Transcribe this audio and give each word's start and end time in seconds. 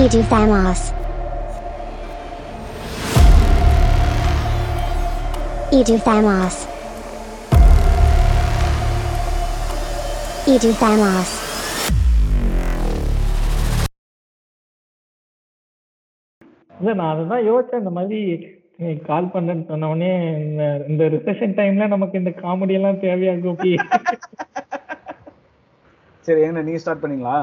Edu 0.00 0.22
Famos. 0.24 0.80
Edu 5.70 5.96
Famos. 5.98 6.54
Edu 10.46 10.72
Famos. 10.74 11.28
இல்ல 16.72 16.92
நான் 16.94 17.10
அதுதான் 17.10 17.46
யோசிச்சேன் 17.46 17.80
இந்த 17.80 17.90
மாதிரி 17.90 18.18
நீ 18.80 18.90
கால் 19.08 19.32
பண்ணேன்னு 19.32 19.64
சொன்ன 19.70 19.88
உடனே 19.88 20.12
இந்த 20.44 20.62
இந்த 20.88 21.04
ரிசெஷன் 21.14 21.56
டைம்ல 21.58 21.86
நமக்கு 21.88 22.20
இந்த 22.20 22.32
காமெடி 22.38 22.76
எல்லாம் 22.78 23.02
தேவையா 23.02 23.34
கோபி 23.42 23.72
சரி 26.28 26.40
என்ன 26.46 26.62
நீங்க 26.62 26.80
ஸ்டார்ட் 26.82 27.02
பண்ணீங்களா 27.02 27.36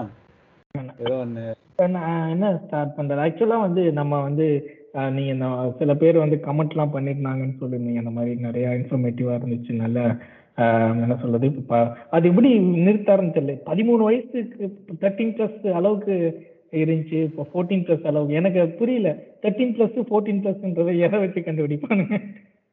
ஏதோ 0.99 1.15
ஒண்ணு. 1.15 1.89
நான் 1.89 2.29
என்ன 2.29 2.61
ஸ்டார்ட் 2.65 2.93
பண்றது? 2.97 3.25
ஆக்சுவலா 3.27 3.59
வந்து 3.59 3.91
நம்ம 3.91 4.21
வந்து 4.21 4.47
நீங்க 5.11 5.33
சில 5.77 5.95
பேர் 5.95 6.17
வந்து 6.17 6.35
கமெண்ட்லாம் 6.45 6.93
பண்ணிருந்தாங்கன்னு 6.93 7.57
சொல்லியிருந்தீங்க 7.61 7.97
அந்த 7.97 8.09
மாதிரி 8.09 8.35
நிறைய 8.35 8.67
இன்ஃபர்மேட்டிவா 8.67 9.33
இருந்துச்சு. 9.39 9.71
நல்ல 9.75 10.15
அஹ், 10.57 11.01
என்ன 11.01 11.17
சொல்றது? 11.21 11.47
அது 12.09 12.29
எப்படி 12.29 12.59
நிறுத்தாருன்னு 12.59 13.35
தெரியல. 13.37 13.53
பதிமூணு 13.65 14.03
வயசுக்கு 14.03 14.77
தேர்ட்டீன் 15.01 15.33
பிளஸ் 15.37 15.71
அளவுக்கு 15.71 16.15
இருந்துச்சு. 16.71 17.23
இப்போ 17.23 17.47
ஃபோர்டீன் 17.53 17.83
பிளஸ் 17.87 18.05
அளவுக்கு. 18.05 18.33
எனக்கு 18.33 18.67
புரியல. 18.67 19.15
தேர்ட்டீன் 19.41 19.73
பிளஸ் 19.75 20.05
ஃபோர்டீன் 20.09 20.41
பிளஸ்ன்றதை 20.43 20.97
எதை 20.99 21.19
வச்சு 21.19 21.39
கண்டுபிடிப்பானுங்க. 21.39 22.21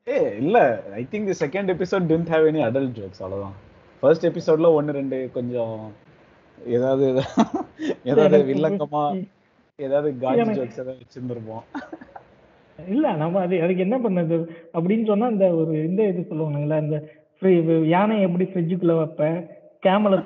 ஏ 0.09 0.37
இல்ல. 0.37 0.83
I 0.95 1.03
think 1.03 1.31
the 1.31 1.47
second 1.47 1.73
episode 1.75 2.09
didn't 2.13 2.31
have 2.33 2.49
any 2.53 2.63
adult 2.69 2.97
jokes 2.99 3.23
அவ்வளவுதான். 3.23 3.55
ஃபர்ஸ்ட் 4.01 4.27
எபிசோட்ல 4.27 4.73
ஒன்னு 4.73 4.93
ரெண்டு 4.93 5.31
கொஞ்சம் 5.33 5.79
ஏதாவது 6.59 7.23
ஏதாவது 8.05 8.39
வில்லங்கமா 8.43 9.25
ஏதாவது 9.79 10.17
காஜி 10.21 10.43
ஜோக்ஸ் 10.53 10.81
ஏதாவது 10.81 10.99
வச்சிருந்திருப்போம். 10.99 11.65
இல்ல 12.79 13.13
நம்ம 13.13 13.41
அது 13.41 13.63
அதுக்கு 13.63 13.83
என்ன 13.83 13.99
பண்ணது? 13.99 14.37
அப்படின்னு 14.75 15.07
சொன்னா 15.07 15.29
இந்த 15.29 15.55
ஒரு 15.55 15.85
இந்த 15.87 16.09
இது 16.09 16.27
சொல்லுவாங்கல்ல 16.31 16.83
இந்த 16.83 16.99
ஃப்ரி- 17.41 17.85
யானை 17.85 18.21
எப்படி 18.23 18.45
ஃப்ரிட்ஜுக்குள்ள 18.45 18.97
வைப்ப? 18.97 19.23
கேமல 19.83 20.17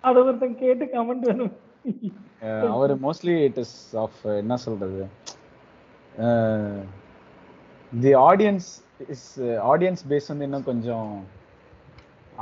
அதை 0.00 0.22
ஒருத்தன் 0.22 0.58
கேட்டு 0.58 0.84
கமெண்ட் 0.84 1.26
வேணும் 1.26 1.54
அவர் 2.70 3.00
மோஸ்ட்லி 3.00 3.42
இட் 3.42 3.58
இஸ் 3.58 3.96
ஆஃப் 3.96 4.26
என்ன 4.26 4.56
சொல்றது? 4.56 5.02
The 7.92 8.14
audience 8.14 8.68
is 9.14 9.40
audience 9.42 10.04
base 10.08 10.28
வந்து 10.28 10.46
இன்னும் 10.48 10.68
கொஞ்சம் 10.70 11.10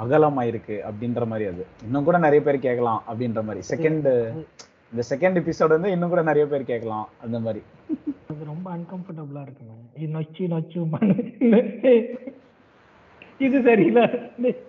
அகலமாயிருக்கு 0.02 0.76
அப்படின்ற 0.90 1.26
மாதிரி 1.26 1.48
அது. 1.50 1.66
இன்னும் 1.84 2.04
கூட 2.04 2.18
நிறைய 2.18 2.40
பேர் 2.46 2.64
கேட்கலாம் 2.66 3.02
அப்படின்ற 3.08 3.42
மாதிரி. 3.44 3.62
செகண்ட் 3.72 4.08
இந்த 4.92 5.02
செகண்ட் 5.10 5.38
எபிசோட் 5.40 5.74
வந்து 5.76 5.90
இன்னும் 5.90 6.08
கூட 6.08 6.22
நிறைய 6.22 6.46
பேர் 6.46 6.70
கேட்கலாம் 6.72 7.08
அந்த 7.22 7.38
மாதிரி. 7.40 7.62
அது 8.30 8.44
ரொம்ப 8.52 8.66
அன்கம்ஃபர்டபுளா 8.76 9.42
இருக்குங்க. 9.46 9.74
இது 9.98 10.12
நொச்சு 10.18 10.44
நொச்சு 10.54 11.94
இது 13.38 13.62
சரியில்லை. 13.62 14.04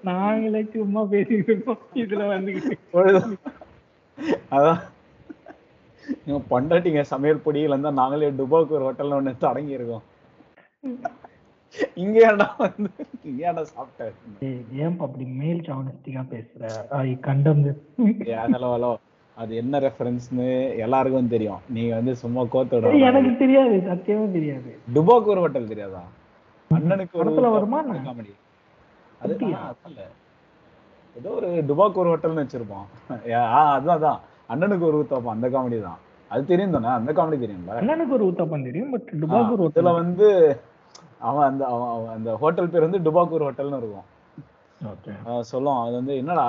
நாங்களே 0.01 0.61
சும்மா 0.73 1.01
பேசிட்டு 1.01 1.49
இருக்கோம். 1.49 1.79
இதுல 1.93 2.23
வந்துக்கிட்டு 2.33 2.77
பொழுது 2.91 3.21
அதான். 4.51 4.79
இவங்க 6.25 6.43
பொண்டாட்டிங்க 6.49 7.01
சமையல் 7.01 7.41
பொடியில 7.45 7.73
இருந்தா 7.73 7.91
நாங்களே 7.91 8.29
டுபாக்கு 8.31 8.75
ஒரு 8.77 8.83
ஹோட்டல்ல 8.87 9.17
ஒண்ணு 9.19 9.33
தொடங்கி 9.37 9.77
இருக்கோம் 9.79 10.03
இங்க 12.03 12.17
ஏன்டா 12.27 12.47
வந்து 12.57 12.89
இங்க 13.29 13.39
ஏன்டா 13.49 13.63
சாப்பிட்ட 13.71 14.05
ஏன்பா 14.83 15.03
அப்படி 15.07 15.25
மேல் 15.41 15.61
சாவனிஸ்டிக்கா 15.67 16.23
பேசுற? 16.33 16.63
ஐ 16.99 17.11
கண்டம் 17.27 17.63
ஹலோ 18.55 18.69
ஹலோ 18.75 18.91
அது 19.37 19.51
என்ன 19.61 19.79
ரெஃபரன்ஸ்னு 19.79 20.45
எல்லாருக்கும் 20.83 21.33
தெரியும். 21.33 21.59
நீங்க 21.75 21.91
வந்து 21.95 22.13
சும்மா 22.21 22.43
கோத்தோட 22.53 22.93
எனக்கு 23.09 23.33
தெரியாது 23.41 23.75
சத்தியமா 23.89 24.25
தெரியாது. 24.37 24.71
டுபாக்கு 24.95 25.31
ஒரு 25.33 25.43
ஹோட்டல் 25.43 25.71
தெரியாதா? 25.73 26.01
அண்ணனுக்கு 26.71 27.19
ஒரு 27.23 27.51
வருமா? 27.57 27.81
காமெடி 28.07 28.33
அது 29.21 29.35
இல்ல 29.89 30.01
ஏதோ 31.15 31.29
ஒரு 31.37 31.49
டுபாக்கு 31.69 32.01
ஒரு 32.01 32.09
ஹோட்டல்னு 32.13 32.43
வச்சிருப்போம். 32.43 32.87
ஆ 33.37 33.61
அதான் 33.75 33.97
அதான். 33.97 34.19
அண்ணனுக்கு 34.49 34.85
ஒரு 34.89 34.97
ஊத்தாப்பம் 35.01 35.35
அந்த 35.35 35.47
காமெடி 35.53 35.79
தான். 35.85 36.01
அது 36.31 36.41
தெரியும் 36.45 36.75
தானே? 36.75 36.89
அந்த 36.99 37.11
காமெடி 37.17 37.37
தெரியும்ல 37.43 37.77
அண்ணனுக்கு 37.81 38.15
ஒரு 38.17 38.25
ஊத்தப்பம் 38.29 38.67
தெரியும் 38.67 38.91
பட் 38.95 39.07
டுபாக்கூர் 39.21 39.61
இதுல 39.61 39.67
ஹோட்டல் 39.67 39.99
வந்து 40.01 40.27
அவன் 41.19 41.49
அந்த 41.49 41.65
அவன் 41.65 42.15
அந்த 42.15 42.35
ஹோட்டல் 42.35 42.69
பேர் 42.69 42.87
வந்து 42.87 42.99
டுபாக்கூர் 43.07 43.45
ஹோட்டல்னு 43.47 43.81
இருக்கும். 43.81 44.07
சொல்லுவான். 45.51 45.81
அது 45.85 45.93
வந்து 45.93 46.15
என்னடா 46.15 46.45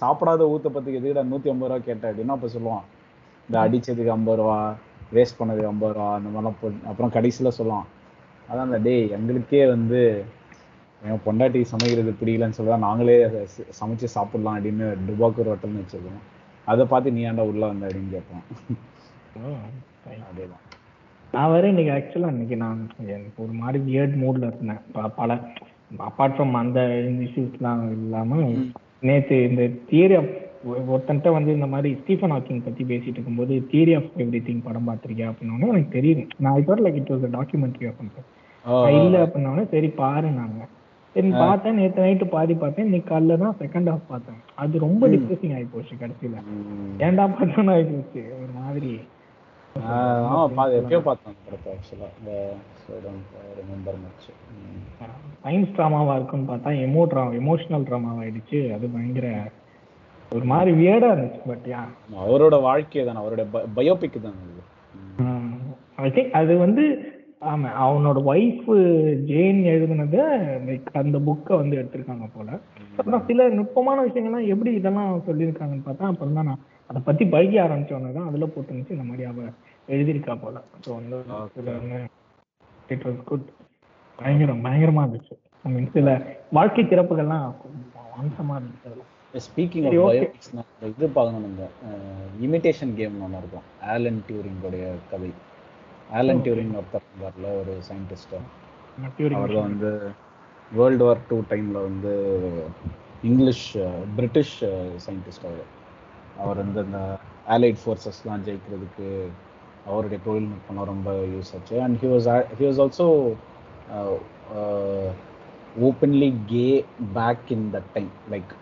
சாப்பிடாத 0.00 0.42
ஊத்தப்பத்துக்கு 0.54 0.98
எதுக்குடா 1.00 1.24
நூத்தி 1.32 1.50
ஐம்பது 1.52 1.70
ரூபா 1.70 1.78
கேட்ட 1.78 2.12
அப்படின்னா 2.12 2.36
அப்ப 2.36 2.48
சொல்லுவான். 2.54 2.84
இந்த 3.48 3.58
அடிச்சதுக்கு 3.64 4.14
ஐம்பது 4.16 4.40
ரூபா 4.42 4.56
வேஸ்ட் 5.12 5.38
பண்ணதுக்கு 5.38 5.72
ஐம்பது 5.72 5.92
ரூபா 5.92 6.08
அந்த 6.14 6.28
மாதிரிலாம் 6.34 6.58
போட்டு 6.60 6.88
அப்புறம் 6.92 7.12
கடைசியில 7.16 7.50
சொல்லுவான். 7.58 7.86
அதான் 8.50 8.66
அந்த 8.68 8.78
டேய் 8.78 9.10
எங்களுக்கே 9.10 9.62
வந்து 9.68 10.24
என் 11.02 11.22
பொண்டாட்டி 11.26 11.60
சமைக்கிறது 11.72 12.12
பிடிக்கலன்னு 12.20 12.56
சொல்லி 12.58 12.76
நாங்களே 12.76 13.16
சமைச்சு 13.80 14.08
சாப்பிடலாம் 14.16 14.56
அப்படின்னு 14.58 14.86
டுபாக்கூர் 15.08 15.50
ஹோட்டல்னு 15.50 15.82
வச்சிருக்கோம். 15.82 16.22
அதை 16.64 16.84
பார்த்து 16.86 17.12
நீ 17.12 17.20
ஏன்டா 17.24 17.44
உள்ள 17.50 17.66
வந்த? 17.66 17.86
அப்படின்னு 17.86 18.10
கேட்பான். 18.14 18.44
அதேதான். 20.30 20.64
நான் 21.34 21.50
வேற 21.52 21.64
இன்னைக்கு 21.68 21.92
ஆக்சுவலா 21.94 22.30
இன்னைக்கு 22.34 22.56
நான் 22.56 22.78
எனக்கு 23.14 23.42
ஒரு 23.44 23.54
மாதிரி 23.62 23.78
வியர்ட் 23.88 24.14
மூட்ல 24.22 24.48
இருந்தேன். 24.50 24.82
பல 25.18 25.32
அப்பார்ட் 26.08 26.36
ஃப்ரம் 26.36 26.54
அந்த 26.60 26.80
இஷ்யூஸ்லாம் 27.26 27.82
இல்லாம 27.96 28.38
நேத்து 29.08 29.36
இந்த 29.48 29.62
தியரி 29.90 30.14
ஆஃப் 30.20 30.30
ஒருத்தன்ட்ட 30.92 31.32
வந்து 31.32 31.50
இந்த 31.56 31.66
மாதிரி 31.66 31.90
ஸ்டீஃபன் 32.00 32.32
ஹாக்கிங் 32.34 32.64
பத்தி 32.64 32.84
பேசிட்டு 32.84 33.16
இருக்கும்போது 33.16 33.54
தியரி 33.72 33.92
ஆஃப் 33.98 34.08
எவ்ரி 34.24 34.40
திங் 34.48 34.64
படம் 34.66 34.88
பார்த்திருக்கியா 34.88 35.28
அப்படின்னோடனே 35.30 35.70
எனக்கு 35.74 35.96
தெரியும் 35.98 36.24
நான் 36.46 36.58
இப்போ 36.60 36.78
like 36.86 36.98
it 37.00 37.12
was 37.14 37.36
documentary 37.36 37.88
of 37.90 38.02
இல்ல 38.98 39.16
அப்படின்னோடனே 39.24 39.64
சரி 39.74 39.88
பாரு 40.00 40.30
நாங்க. 40.40 40.62
சரி 41.14 41.28
பார்த்தேன் 41.42 41.78
நேத்து 41.80 42.02
நைட்டு 42.06 42.26
பாதி 42.34 42.54
பார்த்தேன் 42.54 42.86
இன்னைக்கு 42.88 43.08
காலைல 43.12 43.36
தான் 43.44 43.54
செகண்ட் 43.60 43.88
ஹாஃப் 43.92 44.10
பார்த்தேன். 44.10 44.40
அது 44.62 44.74
ரொம்ப 44.86 45.02
டிப்ரெசிங் 45.12 45.54
ஆகி 45.56 45.68
போச்சு 45.74 45.94
கடைசியில. 46.02 46.36
ஏன்டா 47.06 47.24
பார்த்தோன்னு 47.36 47.72
ஆகி 47.76 47.86
போச்சு 47.92 48.22
ஒரு 48.40 48.52
மாதிரி. 48.62 48.92
ஆமா 49.78 50.40
பா- 50.56 50.72
எப்பயோ 50.78 51.00
பார்த்தேன் 51.02 51.36
ரிமெம்பர் 53.58 53.98
மச் 54.02 54.26
சயின்ஸ் 55.42 55.74
ட்ராமாவா 55.74 56.14
இருக்குன்னு 56.16 56.48
பார்த்தா 56.48 56.70
எமோ 56.84 57.02
ட்ரா 57.10 57.22
எமோஷனல் 57.38 57.86
ட்ராமாவா 57.88 58.22
ஆயிடுச்சு. 58.22 58.60
அது 58.74 58.86
பயங்கர 58.88 59.26
ஒரு 60.32 60.44
மாதிரி 60.46 60.70
வியர்டா 60.78 61.10
இருந்துச்சு 61.12 61.42
பட் 61.46 61.66
யா 61.70 61.82
அவரோட 62.22 62.56
வாழ்க்கை 62.62 63.04
தானே 63.04 63.20
அவரோட 63.22 63.42
பயோபிக் 63.76 64.18
தானே 64.18 64.40
அது. 64.46 64.64
ஐ 65.98 66.10
திங்க் 66.10 66.34
அது 66.36 66.52
வந்து 66.58 66.82
ஆமா 67.44 67.68
அவனோட 67.82 68.18
ஒய்ஃப் 68.28 68.68
ஜேன் 69.26 69.60
எழுதுனத 69.72 70.16
லைக் 70.64 70.88
அந்த 71.00 71.18
புக்கை 71.26 71.54
வந்து 71.56 71.78
எடுத்திருக்காங்க 71.78 72.26
போல. 72.30 72.48
அப்புறம் 72.98 73.24
சில 73.28 73.46
நுட்பமான 73.56 73.98
விஷயங்கள்லாம் 74.06 74.50
எப்படி 74.52 74.70
இதெல்லாம் 74.74 75.22
சொல்லியிருக்காங்கன்னு 75.26 75.86
பார்த்தா 75.86 76.10
அப்புறம் 76.12 76.34
தான் 76.34 76.48
நான் 76.48 76.62
அதை 76.90 77.00
பத்தி 77.02 77.24
படிக்க 77.28 77.56
ஆரம்பிச்சோன்னே 77.64 78.10
தான் 78.12 78.28
அதுல 78.28 78.46
போட்டுருந்துச்சு 78.48 78.96
இந்த 78.96 79.06
மாதிரி 79.08 79.24
அவ 79.24 79.46
எழுதியிருக்கா 79.94 80.34
போல. 80.44 80.56
ஸோ 80.84 80.90
வந்து 80.98 81.16
இட் 82.94 83.04
வாஸ் 83.06 83.20
குட் 83.30 83.46
பயங்கரம் 84.18 84.64
பயங்கரமா 84.66 85.02
இருந்துச்சு. 85.04 85.34
மீன் 85.74 85.92
சில 85.96 86.10
வாழ்க்கை 86.56 86.84
திறப்புகள்லாம் 86.92 87.46
அம்சமா 88.20 88.54
இருந்துச்சு 88.58 88.88
அதுல. 88.90 89.04
Speaking 89.46 89.86
of. 89.88 89.94
பயோபிக்ஸ் 89.94 90.50
இது 90.90 91.08
பார்க்கணும் 91.16 91.48
இந்த 91.50 91.64
இமிடேஷன் 92.46 92.94
கேம் 93.00 93.18
ஒன்று 93.24 93.40
இருக்கும். 93.42 93.66
ஆலன் 93.94 94.20
டியூரிங்கோடைய 94.28 94.84
கதை. 95.10 95.30
ஆலன் 96.18 96.42
டியூரிங் 96.44 96.72
ஒருத்தர் 96.78 97.06
இருந்தார்ல 97.08 97.48
ஒரு 97.60 97.74
சயின்டிஸ்ட் 97.88 98.34
அவர் 99.40 99.54
வந்து 99.66 99.90
வேர்ல்டு 100.70 101.04
வார் 101.08 101.26
டூ 101.28 101.36
டைம்ல 101.50 101.78
வந்து 101.88 102.12
இங்கிலீஷ் 103.28 103.66
பிரிட்டிஷ் 104.16 104.56
சயின்டிஸ்ட் 105.06 105.46
அவர். 105.50 105.68
அவர் 106.42 106.60
வந்து 106.62 106.80
இந்த 106.86 107.00
ஆலைட் 107.54 107.80
ஃபோர்ஸஸ்லாம் 107.82 108.44
ஜெயிக்கிறதுக்கு 108.48 109.06
அவருடைய 109.90 110.18
தொழில்நுட்பம் 110.26 110.90
ரொம்ப 110.92 111.10
யூஸ் 111.34 111.52
ஆச்சு. 111.56 111.76
And 111.84 111.96
he 112.02 112.08
was 112.14 112.28
he 112.58 112.64
was 112.68 112.80
also 112.84 113.06
openly 115.86 116.28
gay 116.52 116.66
back 117.18 117.50
in 117.56 117.66
the 117.74 117.80
time 117.96 118.12
like 118.34 118.52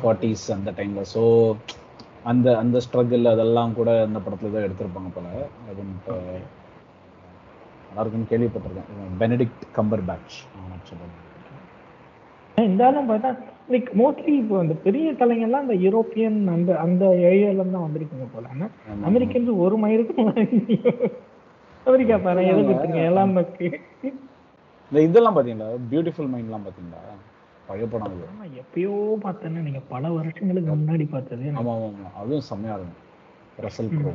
forties 0.00 0.46
அந்த 0.56 0.70
டைம்ல 0.78 1.02
ஸோ 1.14 1.22
அந்த 2.30 2.46
அந்த 2.62 2.76
ஸ்ட்ரகிள் 2.86 3.32
அதெல்லாம் 3.32 3.74
கூட 3.78 3.90
அந்த 4.06 4.18
படத்துல 4.26 4.52
தான் 4.54 4.66
எடுத்திருப்பாங்க 4.66 5.10
போல. 5.16 5.28
அது 5.70 5.82
எல்லாருக்கும் 7.90 8.28
கேள்விப்பட்டிருக்கேன். 8.30 8.90
பெனடிக்ட் 9.20 9.64
கம்பர் 9.78 10.06
பேட்ச் 10.10 10.36
இருந்தாலும் 12.56 13.08
பார்த்தா 13.10 13.30
லைக் 13.72 13.88
மோஸ்ட்லி 14.00 14.32
இப்போ 14.40 14.56
அந்த 14.60 14.74
பெரிய 14.84 15.06
கலைஞர்லாம் 15.20 15.64
அந்த 15.64 15.76
யூரோப்பியன் 15.84 16.38
அந்த 16.54 16.70
அந்த 16.84 17.04
ஏரியால 17.28 17.64
தான் 17.66 17.84
வந்திருக்குங்க 17.86 18.26
போல. 18.34 18.46
ஆனா 18.54 18.66
அமெரிக்கன்ஸ் 19.08 19.50
ஒரு 19.64 19.76
மயிருக்கும் 19.84 20.28
அமெரிக்கா 21.86 22.16
பாரு 22.18 22.42
எதை 22.50 22.60
கொடுத்துருங்க 22.60 23.02
எல்லாம் 23.10 23.32
இந்த 24.92 25.00
இதெல்லாம் 25.04 25.36
பாத்தீங்களா? 25.36 25.68
பியூட்டிஃபுல் 25.90 26.30
மைண்ட்லாம் 26.32 26.66
பாத்தீங்களா? 26.66 27.00
பழைய 27.68 27.86
படம் 27.86 28.08
அது. 28.08 28.24
எப்பயோ 28.62 28.92
பார்த்தேன்னா 29.24 29.60
நீங்க 29.66 29.80
பல 29.92 30.10
வருஷங்களுக்கு 30.16 30.70
முன்னாடி 30.72 31.04
பார்த்தது 31.08 31.44
ஆமா 31.52 31.72
ஆமா 31.76 31.88
ஆமா. 31.90 32.10
அதுவும் 32.20 32.46
செம்மையா 32.48 32.74
இருக்கும். 32.78 33.00
ரசல் 33.58 33.90
க்ரோ 33.94 34.12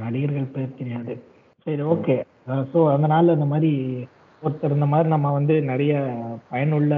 நடிகர்கள் 0.00 0.52
பேர் 0.54 0.78
தெரியாது. 0.78 1.12
சரி 1.66 1.82
ஓகே 1.92 2.16
ஸோ 2.72 2.78
அதனால 2.92 3.32
இந்த 3.36 3.46
மாதிரி 3.52 3.70
ஒருத்தர் 4.42 4.74
இந்த 4.76 4.86
மாதிரி 4.92 5.08
நம்ம 5.12 5.30
வந்து 5.38 5.54
நிறைய 5.70 5.94
பயனுள்ள 6.50 6.94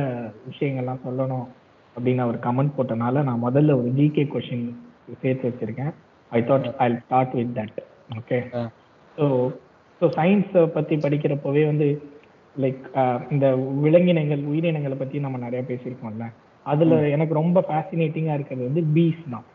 விஷயங்கள்லாம் 0.49 1.05
சொல்லணும் 1.07 1.47
அப்படின்னு 1.97 2.25
அவர் 2.25 2.39
கமெண்ட் 2.47 2.77
போட்டனால 2.77 3.23
நான் 3.29 3.45
முதல்ல 3.47 3.77
ஒரு 3.81 3.89
ஜிகே 3.99 4.25
கொஷின் 4.35 4.67
சேர்த்து 5.23 5.49
வச்சிருக்கேன். 5.49 5.93
I 6.33 6.41
thought 6.51 6.69
I 6.85 6.87
start 7.01 7.35
with 7.39 7.53
that 7.59 7.81
okay. 8.21 8.39
So 9.19 9.27
so 10.01 10.07
science 10.19 10.55
பற்றி 10.77 10.95
படிக்கிறப்பவே 11.05 11.65
வந்து 11.71 11.89
லைக் 12.57 12.85
இந்த 13.35 13.47
விலங்கினங்கள் 13.85 14.45
உயிரினங்களை 14.53 14.97
பற்றி 15.03 15.19
நம்ம 15.27 15.41
நிறைய 15.47 15.63
பேசியிருக்கோம்ல. 15.71 16.27
அதில் 16.67 16.97
எனக்கு 17.17 17.35
ரொம்ப 17.41 17.59
ஃபேசினேட்டிங்காக 17.69 18.39
இருக்கிறது 18.39 18.69
வந்து 18.71 18.85
பீஸ் 18.97 19.23
தான். 19.35 19.47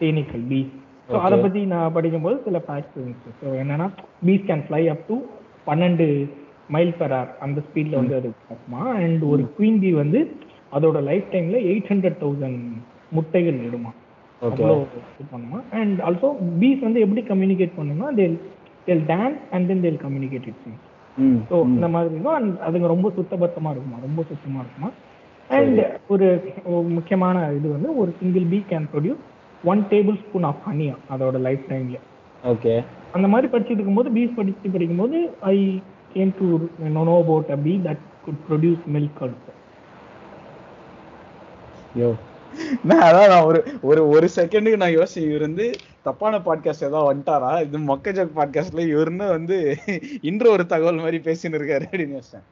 தேனீக்கள் 0.00 0.44
பீஸ் 0.52 0.74
ஸோ. 1.08 1.16
அதை 1.26 1.36
பற்றி 1.44 1.60
நான் 1.72 1.94
படிக்கும்போது 1.96 2.36
சில 2.46 2.58
ஃபேக்ட்ஸ் 2.66 2.96
இருந்துச்சு. 2.98 3.30
ஸோ 3.40 3.46
என்னன்னா 3.62 3.86
bees 4.26 4.48
can 4.50 4.66
fly 4.66 4.82
up 4.94 5.06
to 5.10 5.16
பன்னெண்டு 5.68 6.06
மைல் 6.68 6.92
பெர் 7.00 7.14
அந்த 7.44 7.58
ஸ்பீடில் 7.66 7.98
வந்து 8.00 8.14
அது 8.18 8.28
போகுமா? 8.48 8.82
அண்ட் 9.02 9.22
ஒரு 9.32 9.42
குயின் 9.56 9.80
பீ 9.82 9.90
வந்து 10.02 10.20
அதோட 10.72 10.98
லைஃப் 11.08 11.28
டைமில் 11.32 11.66
எயிட் 11.70 11.88
ஹண்ட்ரட் 11.92 12.18
தௌசண்ட் 12.22 12.60
முட்டைகள் 13.12 13.58
இடுமா 13.66 13.92
ஓகே. 14.42 14.48
அவ்வளோ 14.54 14.74
இது 15.12 15.26
பண்ணுமா? 15.32 15.58
அண்ட் 15.78 15.98
ஆல்சோ 16.06 16.28
பீஸ் 16.60 16.84
வந்து 16.86 17.02
எப்படி 17.04 17.22
கம்யூனிகேட் 17.30 17.78
பண்ணுமா 17.78 18.08
தேல் 18.18 18.36
தேல் 18.86 19.04
டான்ஸ் 19.08 19.40
அண்ட் 19.54 19.66
தென் 19.70 19.82
தேல் 19.86 20.00
கம்யூனிகேட் 20.04 20.48
இட் 20.50 20.66
ம் 21.16 21.38
ஸோ 21.48 21.56
இந்த 21.68 21.86
மாதிரி 21.94 22.12
இருக்கும் 22.12 22.36
அண்ட் 22.38 22.52
அதுங்க 22.66 22.88
ரொம்ப 22.92 23.08
சுத்தபத்தமா 23.16 23.70
இருக்குமா? 23.74 23.98
ரொம்ப 24.04 24.20
சுத்தமா 24.28 24.58
இருக்குமா? 24.64 24.90
அண்ட் 25.50 25.80
ஒரு 26.12 26.26
ஒரு 26.72 26.88
முக்கியமான 26.96 27.36
இது 27.58 27.68
வந்து 27.74 27.90
ஒரு 28.00 28.10
single 28.20 28.46
bee 28.52 28.60
can 28.70 28.88
produce 28.92 29.22
one 29.64 29.80
tablespoon 30.24 30.46
of 30.50 30.62
Haniya 30.66 30.94
அதோட 31.14 31.38
லைஃப் 31.46 31.64
டைம்ல 31.70 31.98
ஓகே. 32.44 32.74
அந்த 33.16 33.26
மாதிரி 33.28 33.46
படிச்சுட்டு 33.52 33.80
இருக்கும்போது 33.80 34.10
பீஸ் 34.16 34.36
படிச்சு 34.36 34.72
படிக்கும்போது 34.74 35.18
I 35.48 35.56
came 36.14 36.32
to 36.38 36.46
know 36.96 37.02
about 37.22 37.50
a 37.56 37.58
bee 37.66 37.74
that 37.86 38.04
could 38.24 38.40
produce 38.48 38.84
milk 38.94 39.20
also 39.24 39.52
yo 42.00 42.08
நான் 42.84 43.04
அதான் 43.08 43.30
நான் 43.32 43.46
ஒரு 43.48 43.60
ஒரு 43.82 44.02
ஒரு 44.08 44.26
செகண்டுக்கு 44.36 44.80
நான் 44.82 44.94
யோசி 44.96 45.18
இவர் 45.26 45.44
வந்து 45.46 45.66
தப்பான 46.02 46.38
பாட்காஸ்ட் 46.38 46.86
ஏதாவது 46.88 47.08
வந்துட்டாரா? 47.10 47.50
இது 47.62 47.78
மொக்க 47.90 48.12
ஜோக் 48.12 48.38
பாட்காஸ்ட்ல 48.38 48.84
இவருன்னு 48.92 49.26
வந்து 49.28 49.56
இன்று 50.30 50.48
ஒரு 50.50 50.64
தகவல் 50.66 51.02
மாதிரி 51.04 51.18
பேசின்னு 51.18 51.58
இருக்காரு 51.60 51.86
அப்படின்னு 51.88 52.16
யோசிச்சேன். 52.18 52.46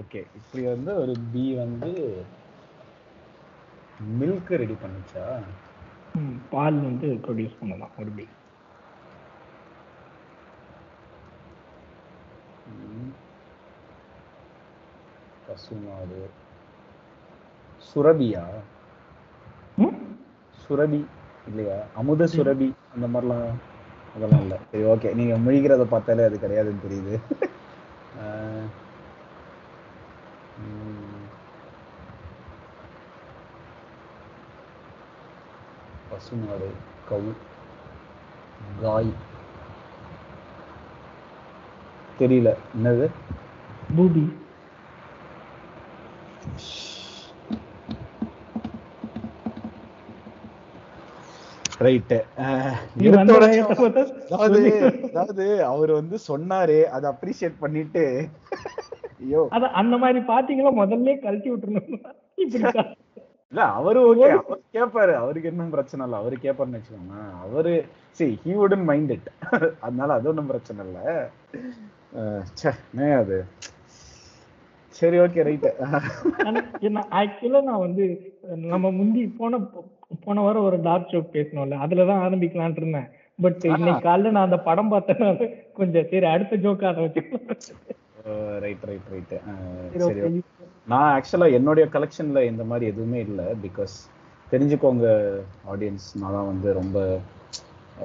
ஓகே 0.00 0.20
இப்படி 0.38 0.62
வந்து 0.66 0.92
ஒரு 0.96 1.14
பி 1.32 1.44
வந்து 1.54 1.90
மில்க் 4.20 4.52
ரெடி 4.62 4.76
பண்ணுச்சா? 4.84 5.24
பால் 6.50 6.78
வந்து 6.88 7.08
ப்ரொடியூஸ் 7.26 7.58
பண்ணலாம் 7.60 7.94
ஒரு 7.98 8.10
பீ 8.18 8.26
பசுமாடு. 15.50 16.30
சுரபியா? 17.86 18.44
சுரபி 20.62 21.04
இல்லையா? 21.46 21.76
அமுத 21.94 22.24
சுரபி 22.24 22.72
அந்த 22.94 23.06
மாதிரிலாம் 23.06 23.50
அதெல்லாம் 24.16 24.40
இல்லை. 24.40 24.58
சரி 24.70 24.84
ஓகே 24.84 25.14
நீங்க 25.14 25.50
முழிக்கிறத 25.50 25.84
பார்த்தாலே 25.84 26.24
அது 26.24 26.38
கிடையாதுன்னு 26.42 26.86
தெரியுது. 26.88 27.18
பசுமாடு 36.10 36.70
கவு 37.10 37.32
காய். 38.82 39.12
தெரியல. 42.18 42.54
என்னது? 42.78 43.10
பூபி. 43.96 44.24
ரைட்டு 51.80 52.16
அதாவது 55.08 55.44
அவர் 55.70 55.92
வந்து 55.92 56.16
சொன்னாரு 56.28 56.78
அதை 56.90 57.06
அப்ரிஷியேட் 57.12 57.62
பண்ணிட்டு. 57.62 58.02
ஐயோ. 59.22 59.40
அத 59.56 59.70
அந்த 59.80 59.94
மாதிரி 60.02 60.20
பாத்தீங்களா? 60.30 60.72
முதல்ல 60.80 61.14
கழட்டி 61.24 61.48
விட்டுருணும் 61.50 61.88
இல்ல 63.52 63.62
அவரு 63.78 64.00
ஓகே 64.08 64.26
அவர் 64.32 64.60
கேட்பாரு 64.76 65.12
அவருக்கு 65.22 65.50
இன்னும் 65.52 65.72
பிரச்சனை 65.74 66.02
இல்ல. 66.06 66.16
அவரு 66.22 66.36
கேட்பாருன்னு 66.44 66.78
வச்சுக்கோங்க 66.78 67.16
அவரு 67.44 67.72
சரி 68.18 68.34
ஹி 68.44 68.52
வுடன் 68.58 68.84
மைண்ட் 68.90 69.12
இட் 69.16 69.28
அதனால 69.80 70.10
அது 70.18 70.30
ஒன்றும் 70.32 70.50
பிரச்சனை 70.52 70.84
இல்ல. 70.86 70.98
என்ன 72.92 73.10
அது? 73.22 73.38
சரி 74.96 75.16
ஓகே 75.20 75.44
ரைட்டு 75.46 75.70
ஆக்சுவலா 77.20 77.60
நான் 77.62 77.84
வந்து 77.86 78.04
நம்ம 78.66 78.90
முந்தி 78.90 79.22
போன 79.38 79.58
போன 80.24 80.42
வாரம் 80.42 80.66
ஒரு 80.68 80.78
டார்க் 80.82 81.12
ஜோக் 81.12 81.34
பேசணும்ல 81.34 81.76
அதுலதான் 81.84 82.22
ஆரம்பிக்கலாம்னு 82.24 82.80
இருந்தேன். 82.80 83.08
பட் 83.38 83.60
இன்னைக்கு 83.68 84.06
காலைல 84.06 84.32
நான் 84.32 84.48
அந்த 84.48 84.58
படம் 84.64 84.92
பார்த்தனால 84.92 85.46
கொஞ்சம் 85.74 86.08
சரி 86.10 86.26
அடுத்த 86.26 86.56
ஜோக் 86.64 86.82
அதை 86.84 87.04
வச்சுக்கலாம் 87.04 88.58
ரைட் 88.64 88.82
ரைட் 88.88 89.06
ரைட் 89.12 89.34
சரி. 90.06 90.40
நான் 90.88 91.10
ஆக்சுவலா 91.14 91.48
என்னுடைய 91.58 91.84
கலெக்ஷன்ல 91.94 92.40
இந்த 92.50 92.64
மாதிரி 92.64 92.86
எதுவுமே 92.86 93.20
இல்லை 93.20 93.46
பிகாஸ் 93.62 93.94
தெரிஞ்சுக்கோங்க 94.46 95.06
ஆடியன்ஸ் 95.72 96.08
நான் 96.20 96.36
தான் 96.36 96.48
வந்து 96.48 96.68
ரொம்ப 96.72 96.98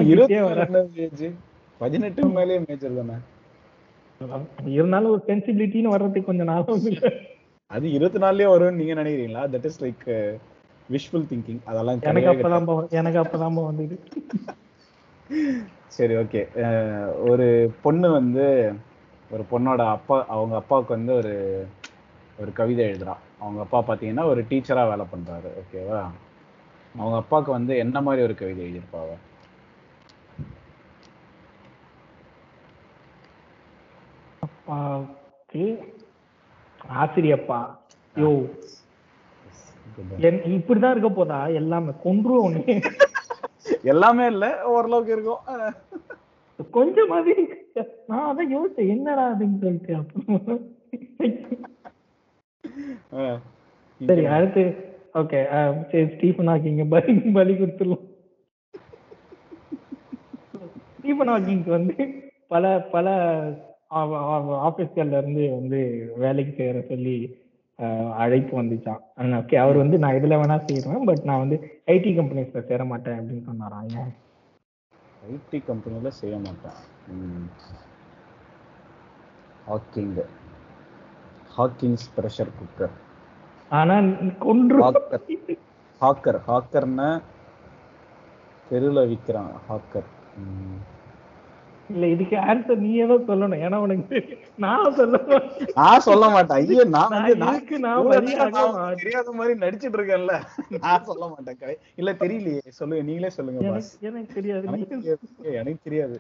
இருபத்தி 0.06 0.36
நாலு 0.36 1.34
பதினெட்டு 1.78 2.28
மேலேயே 2.28 2.62
மேஜர் 2.68 2.92
தானே? 2.96 3.12
இருந்தாலும் 4.66 5.12
ஒரு 5.12 5.24
சென்சிபிலிட்டின்னு 5.28 5.82
வர்றதுக்கு 5.82 6.24
கொஞ்சம் 6.24 6.46
நாளும் 6.46 6.84
அது 7.68 7.92
இருபத்தி 7.92 8.20
நாலுலயே 8.20 8.48
வரும்னு 8.48 8.72
நீங்க 8.72 8.94
நினைக்கிறீங்களா? 8.94 9.50
That 9.50 9.66
is 9.66 9.84
like 9.84 10.40
visual 10.90 11.30
thinking 11.30 11.62
அதெல்லாம் 11.66 12.02
எனக்கு 12.04 12.32
அப்பதான் 12.34 12.68
எனக்கு 13.00 13.20
அப்பதான் 13.24 13.60
வந்தது. 13.62 13.96
சரி 15.96 16.14
ஓகே 16.18 16.42
ஒரு 17.30 17.48
பொண்ணு 17.82 18.08
வந்து 18.12 18.46
ஒரு 19.32 19.44
பொண்ணோட 19.52 19.82
அப்பா 19.90 20.18
அவங்க 20.28 20.56
அப்பாவுக்கு 20.56 20.92
வந்து 20.94 21.14
ஒரு 21.14 21.34
ஒரு 22.38 22.52
கவிதை 22.54 22.84
எழுதுறான் 22.86 23.24
அவங்க 23.40 23.60
அப்பா 23.62 23.80
பார்த்தீங்கன்னா 23.82 24.26
ஒரு 24.26 24.42
டீச்சரா 24.50 24.84
வேலை 24.90 25.06
பண்றாரு 25.08 25.52
ஓகேவா 25.62 26.02
அவங்க 26.96 27.16
அப்பாவுக்கு 27.20 27.52
வந்து 27.52 27.74
என்ன 27.84 28.02
மாதிரி 28.02 28.24
ஒரு 28.24 28.36
கவிதை 28.36 28.62
எழுதியிருப்பாவ 28.66 29.12
அப்பாவுக்கு 34.44 35.64
ஆசிரியப்பா. 36.96 37.60
யோ 38.16 38.32
இப்படிதான் 40.56 40.94
இருக்க 40.96 41.10
போதா? 41.10 41.40
எல்லாமே 41.62 41.92
கொன்றுவோம் 42.04 42.46
உன்னை. 42.48 42.64
எல்லாமே 43.92 44.26
இல்ல 44.34 44.46
ஓரளவுக்கு 44.76 45.16
இருக்கும். 45.16 45.44
கொஞ்சம் 46.78 47.12
மாதிரி 47.14 47.34
நான் 48.08 48.28
அதான் 48.30 48.54
யோசிச்சேன் 48.56 48.92
என்னடா 48.96 49.26
அப்படின்னு. 49.32 49.62
சொல்லிட்டு 49.64 49.96
அப்புறம் 50.00 50.62
சரி 54.02 54.24
அடுத்து 54.38 54.64
ஓகே 55.22 55.40
சரி 55.92 56.06
ஸ்டீஃபன் 56.16 56.50
ஹாக்கிங்க 56.52 56.86
பலி 56.94 57.14
பலி 57.38 57.54
கொடுத்துடலாம். 57.54 58.06
ஸ்டீஃபன் 60.98 61.32
ஹாக்கிங்க்கு 61.34 61.72
வந்து 61.78 61.96
பல 62.54 62.64
பல 62.96 63.08
ஆபீஸ்கள்ல 64.70 65.18
இருந்து 65.22 65.44
வந்து 65.60 65.80
வேலைக்கு 66.18 66.54
சேர 66.58 66.76
சொல்லி 66.90 67.16
அழைப்பு 68.18 68.54
வந்துச்சான் 68.60 69.02
ஓகே 69.40 69.56
அவர் 69.58 69.78
வந்து 69.78 69.98
நான் 70.00 70.18
இதுல 70.18 70.38
வேணா 70.42 70.58
செய்யறேன் 70.66 71.06
பட் 71.06 71.24
நான் 71.24 71.44
வந்து 71.44 71.58
ஐடி 71.88 72.12
கம்பெனிஸ்ல 72.18 72.62
சேர 72.68 72.84
மாட்டேன் 72.86 73.18
அப்படின்னு 73.20 73.48
சொன்னாராம் 73.48 73.90
ஏன்? 73.96 74.12
ஐடி 75.30 75.60
கம்பெனில 75.66 76.10
செய்ய 76.18 76.36
மாட்டேன். 76.40 76.80
ஹாக்கிங் 79.68 80.14
ஹாக்கிங்ஸ் 81.56 82.08
ப்ரெஷர் 82.16 82.56
குக்கர் 82.58 82.96
ஆனா 83.72 83.96
கொன்று 84.40 84.80
ஹாக்கர் 84.82 85.24
ஹாக்கர் 86.02 86.40
ஹாக்கர்னா 86.48 87.10
தெருவில் 88.68 89.10
விற்கிறான் 89.10 89.54
ஹாக்கர் 89.68 90.10
இல்ல 91.94 92.06
இதுக்கு 92.08 92.36
ஆன்சர் 92.50 92.84
நீயே 92.84 93.06
தான் 93.06 93.28
சொல்லணும். 93.28 93.62
ஏன்னா 93.66 93.78
உனக்கு. 93.78 94.18
நான் 94.58 94.94
சொல்ல 94.94 95.18
மாட்டேன். 95.30 95.74
நான் 95.76 96.06
சொல்ல 96.08 96.26
மாட்டேன். 96.30 96.58
ஐயோ 96.62 96.84
நான் 96.96 97.12
வந்து 97.14 97.36
நான் 97.44 97.58
இதுக்கு 97.58 97.78
நான். 97.80 98.96
தெரியாத 98.96 99.32
மாதிரி 99.32 99.54
நடிச்சிட்டு 99.60 99.98
இருக்கேன்ல. 100.00 100.36
நான் 100.78 101.06
சொல்ல 101.06 101.26
மாட்டேன் 101.28 101.78
இல்ல 101.96 102.12
தெரியலையே. 102.24 102.64
சொல்லுங்க 102.80 103.04
நீங்களே 103.04 103.30
சொல்லுங்க 103.30 103.62
எனக்கு 104.10 104.34
தெரியாது. 104.34 104.66
எனக்கு 105.60 105.84
தெரியாது. 105.84 106.18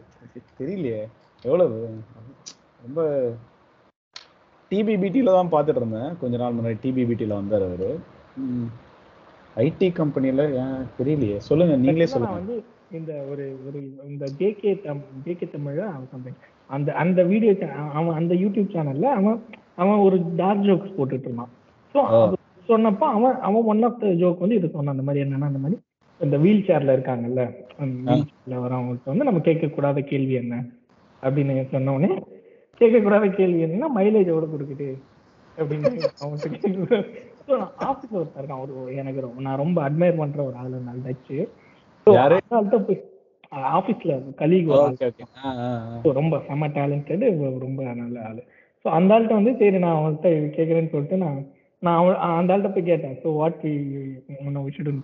தெரியலையே. 0.60 1.02
எவ்வளவு? 1.46 1.80
ரொம்ப 2.84 3.02
டிபிபிடில 4.72 5.32
தான் 5.32 5.52
பார்த்துட்டு 5.52 5.82
இருந்தேன். 5.82 6.12
கொஞ்ச 6.22 6.36
நாள் 6.38 6.58
முன்னாடி 6.60 6.78
டிபிபிடில 6.84 7.34
வந்தார் 7.34 7.66
அவரு. 7.70 7.90
ஐடி 9.58 9.88
கம்பெனில 9.94 10.44
ஏன் 10.62 10.78
தெரியலையே. 11.00 11.38
சொல்லுங்க 11.50 11.76
நீங்களே 11.78 12.08
சொல்லுங்க. 12.14 12.38
இந்த 12.94 13.14
ஒரு 13.32 13.46
ஒரு 13.68 13.78
இந்த 14.08 14.26
ஜேகே 14.38 14.82
தம் 14.82 15.04
ஜேகே 15.26 15.46
தமிழ் 15.50 15.80
சம்திங் 16.12 16.38
அந்த 16.70 16.90
அந்த 16.94 17.24
வீடியோ 17.24 17.54
அவன் 17.94 18.16
அந்த 18.16 18.34
யூடியூப் 18.36 18.74
சேனல்ல 18.74 19.08
அவன் 19.14 19.38
அவன் 19.76 19.98
ஒரு 19.98 20.18
டார்க் 20.36 20.62
ஜோக்ஸ் 20.62 20.96
போட்டுட்டு 20.98 21.28
இருந்தான். 21.28 21.52
ஸோ 21.96 22.00
சொன்னப்போ 22.70 23.06
அவன் 23.10 23.36
அவன் 23.40 23.64
ஒன் 23.64 23.84
ஆஃப் 23.84 24.00
த 24.00 24.08
ஜோக் 24.14 24.40
வந்து 24.40 24.56
இது 24.56 24.70
சொன்னான். 24.70 24.94
அந்த 24.94 25.04
மாதிரி 25.04 25.24
என்னன்னா 25.24 25.50
அந்த 25.50 25.60
மாதிரி 25.60 25.78
இந்த 26.20 26.38
வீல் 26.38 26.66
சேர்ல 26.68 26.96
இருக்காங்கல்ல 26.96 27.42
வீல் 28.06 28.28
சேர்ல 28.32 28.60
வரவங்களுக்கு 28.64 29.06
வந்து 29.06 29.24
நம்ம 29.24 29.40
கேட்கக்கூடாத 29.40 30.00
கேள்வி 30.04 30.34
என்ன? 30.34 30.56
அப்படின்னு 31.24 31.70
சொன்ன 31.70 31.94
உடனே 31.94 32.18
கேட்கக்கூடாத 32.82 33.36
கேள்வி 33.36 33.64
என்னன்னா 33.64 33.90
மைலேஜ் 33.96 34.32
எவ்வளவு 34.32 34.54
கொடுக்குது? 34.54 34.88
அப்படின்னு 35.58 35.90
அவன்கிட்ட 36.22 36.58
கேட்க 36.58 37.00
ஸோ 37.48 37.54
ஆஃபீஸில் 37.82 38.20
ஒருத்தர் 38.20 38.42
இருக்கான் 38.42 38.62
ஒரு 38.64 38.96
எனக்கு 38.96 39.22
ரொம்ப- 39.22 39.42
நான் 39.42 39.58
ரொம்ப 39.58 39.90
அட்மையர் 39.90 40.18
பண்ற 40.18 40.44
ஒரு 40.44 40.56
ஆளு 40.56 40.78
நான் 40.80 41.02
டச்சு. 41.04 41.38
யாரு? 42.08 42.38
ஆஃபீஸ்ல 43.78 44.12
கலீக் 44.40 44.70
ரொம்ப 46.20 46.36
செம்ம 46.48 46.70
டேலண்டட் 46.78 47.26
ரொம்ப 47.66 47.80
நல்ல 48.02 48.16
ஆளு. 48.30 48.42
ஸோ 48.86 48.90
அந்த 48.98 49.14
ஆள்கிட்ட 49.16 49.36
வந்து 49.40 49.54
சரி 49.60 49.80
நான் 49.84 49.98
அவன்கிட்ட 50.00 50.30
கேட்குறேன்னு 50.56 50.94
சொல்லிட்டு 50.94 51.18
நான் 51.26 51.38
நான் 51.84 51.98
அவன் 52.00 52.18
அந்த 52.40 52.54
ஆள்கிட்ட 52.54 52.72
போய் 52.76 52.90
கேட்டேன். 52.92 53.16
So 53.24 53.28
what 53.40 53.62
we 53.66 53.74
shouldn't 54.78 55.02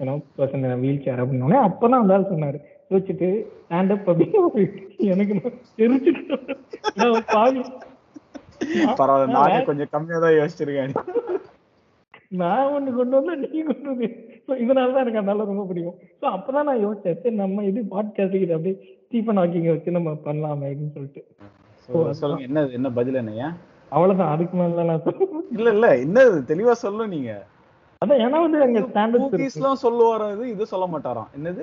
ஏன்னோ 0.00 0.14
person 0.38 0.64
wheel 0.84 1.02
chair 1.04 1.22
அப்படின்னோடனே 1.22 1.58
அப்போ 1.68 1.84
தான் 1.88 2.02
அந்த 2.02 2.16
ஆள் 2.16 2.30
சொன்னார். 2.32 2.58
யோசிச்சுட்டு 2.90 3.28
ஸ்டாண்ட் 3.60 3.92
அப் 3.94 4.08
அப்படின்னு 4.10 4.42
எனக்கு 5.12 5.34
நான் 7.00 7.22
பாவி 7.32 7.62
பரவாயில்ல 9.00 9.34
நானே 9.36 9.58
கொஞ்சம் 9.68 9.90
கம்மியா 9.94 10.18
தான் 10.24 10.36
யோசிச்சிருக்கேன். 10.38 10.94
நான் 12.40 12.70
ஒண்ணு 12.76 12.90
கொண்டு 12.98 13.16
வந்தா 13.18 13.34
நீ 13.42 13.58
கொண்டு 13.68 13.88
வந்து 13.92 14.08
ஸோ 14.48 14.54
இதனால 14.62 14.92
தான் 14.92 15.04
எனக்கு 15.04 15.20
அதனால 15.20 15.44
ரொம்ப 15.44 15.64
பிடிக்கும். 15.68 15.96
ஸோ 16.20 16.26
அப்பதான் 16.34 16.68
நான் 16.68 16.82
யோசிச்சேன் 16.84 17.16
சரி 17.16 17.36
நம்ம 17.36 17.64
இது 17.70 17.80
பாட்காஸ்ட் 17.92 18.36
இது 18.40 18.54
அப்படியே 18.56 18.76
ஸ்டீஃபன் 19.06 19.40
ஹாக்கிங்க 19.40 19.72
வச்சு 19.72 19.96
நம்ம 19.96 20.10
பண்ணலாமே 20.26 20.68
அப்படின்னு 20.68 20.94
சொல்லிட்டு. 20.96 21.22
சொல்லுங்க 22.20 22.44
என்ன 22.48 22.62
என்ன 22.78 22.88
பதில் 22.92 23.20
என்ன 23.20 23.34
ஏன் 23.40 23.56
அவ்வளவுதான் 23.92 24.32
அதுக்கு 24.34 24.56
மேல 24.56 24.84
நான் 24.84 25.04
இல்ல 25.56 25.68
இல்ல 25.76 25.88
என்ன 26.04 26.22
தெளிவா 26.48 26.74
சொல்லணும் 26.80 27.12
நீங்க. 27.16 27.32
அதான் 28.02 28.22
ஏன்னா 28.24 28.38
வந்து 28.44 28.58
அங்க 28.64 28.80
ஸ்டாண்டர்ட்ஸ் 28.88 29.34
மூவிஸ்லாம் 29.34 29.82
சொல்லுவாராம் 29.84 30.32
இது 30.34 30.46
இது 30.54 30.64
சொல்ல 30.72 30.86
மாட்டாராம். 30.86 31.28
என்னது? 31.36 31.62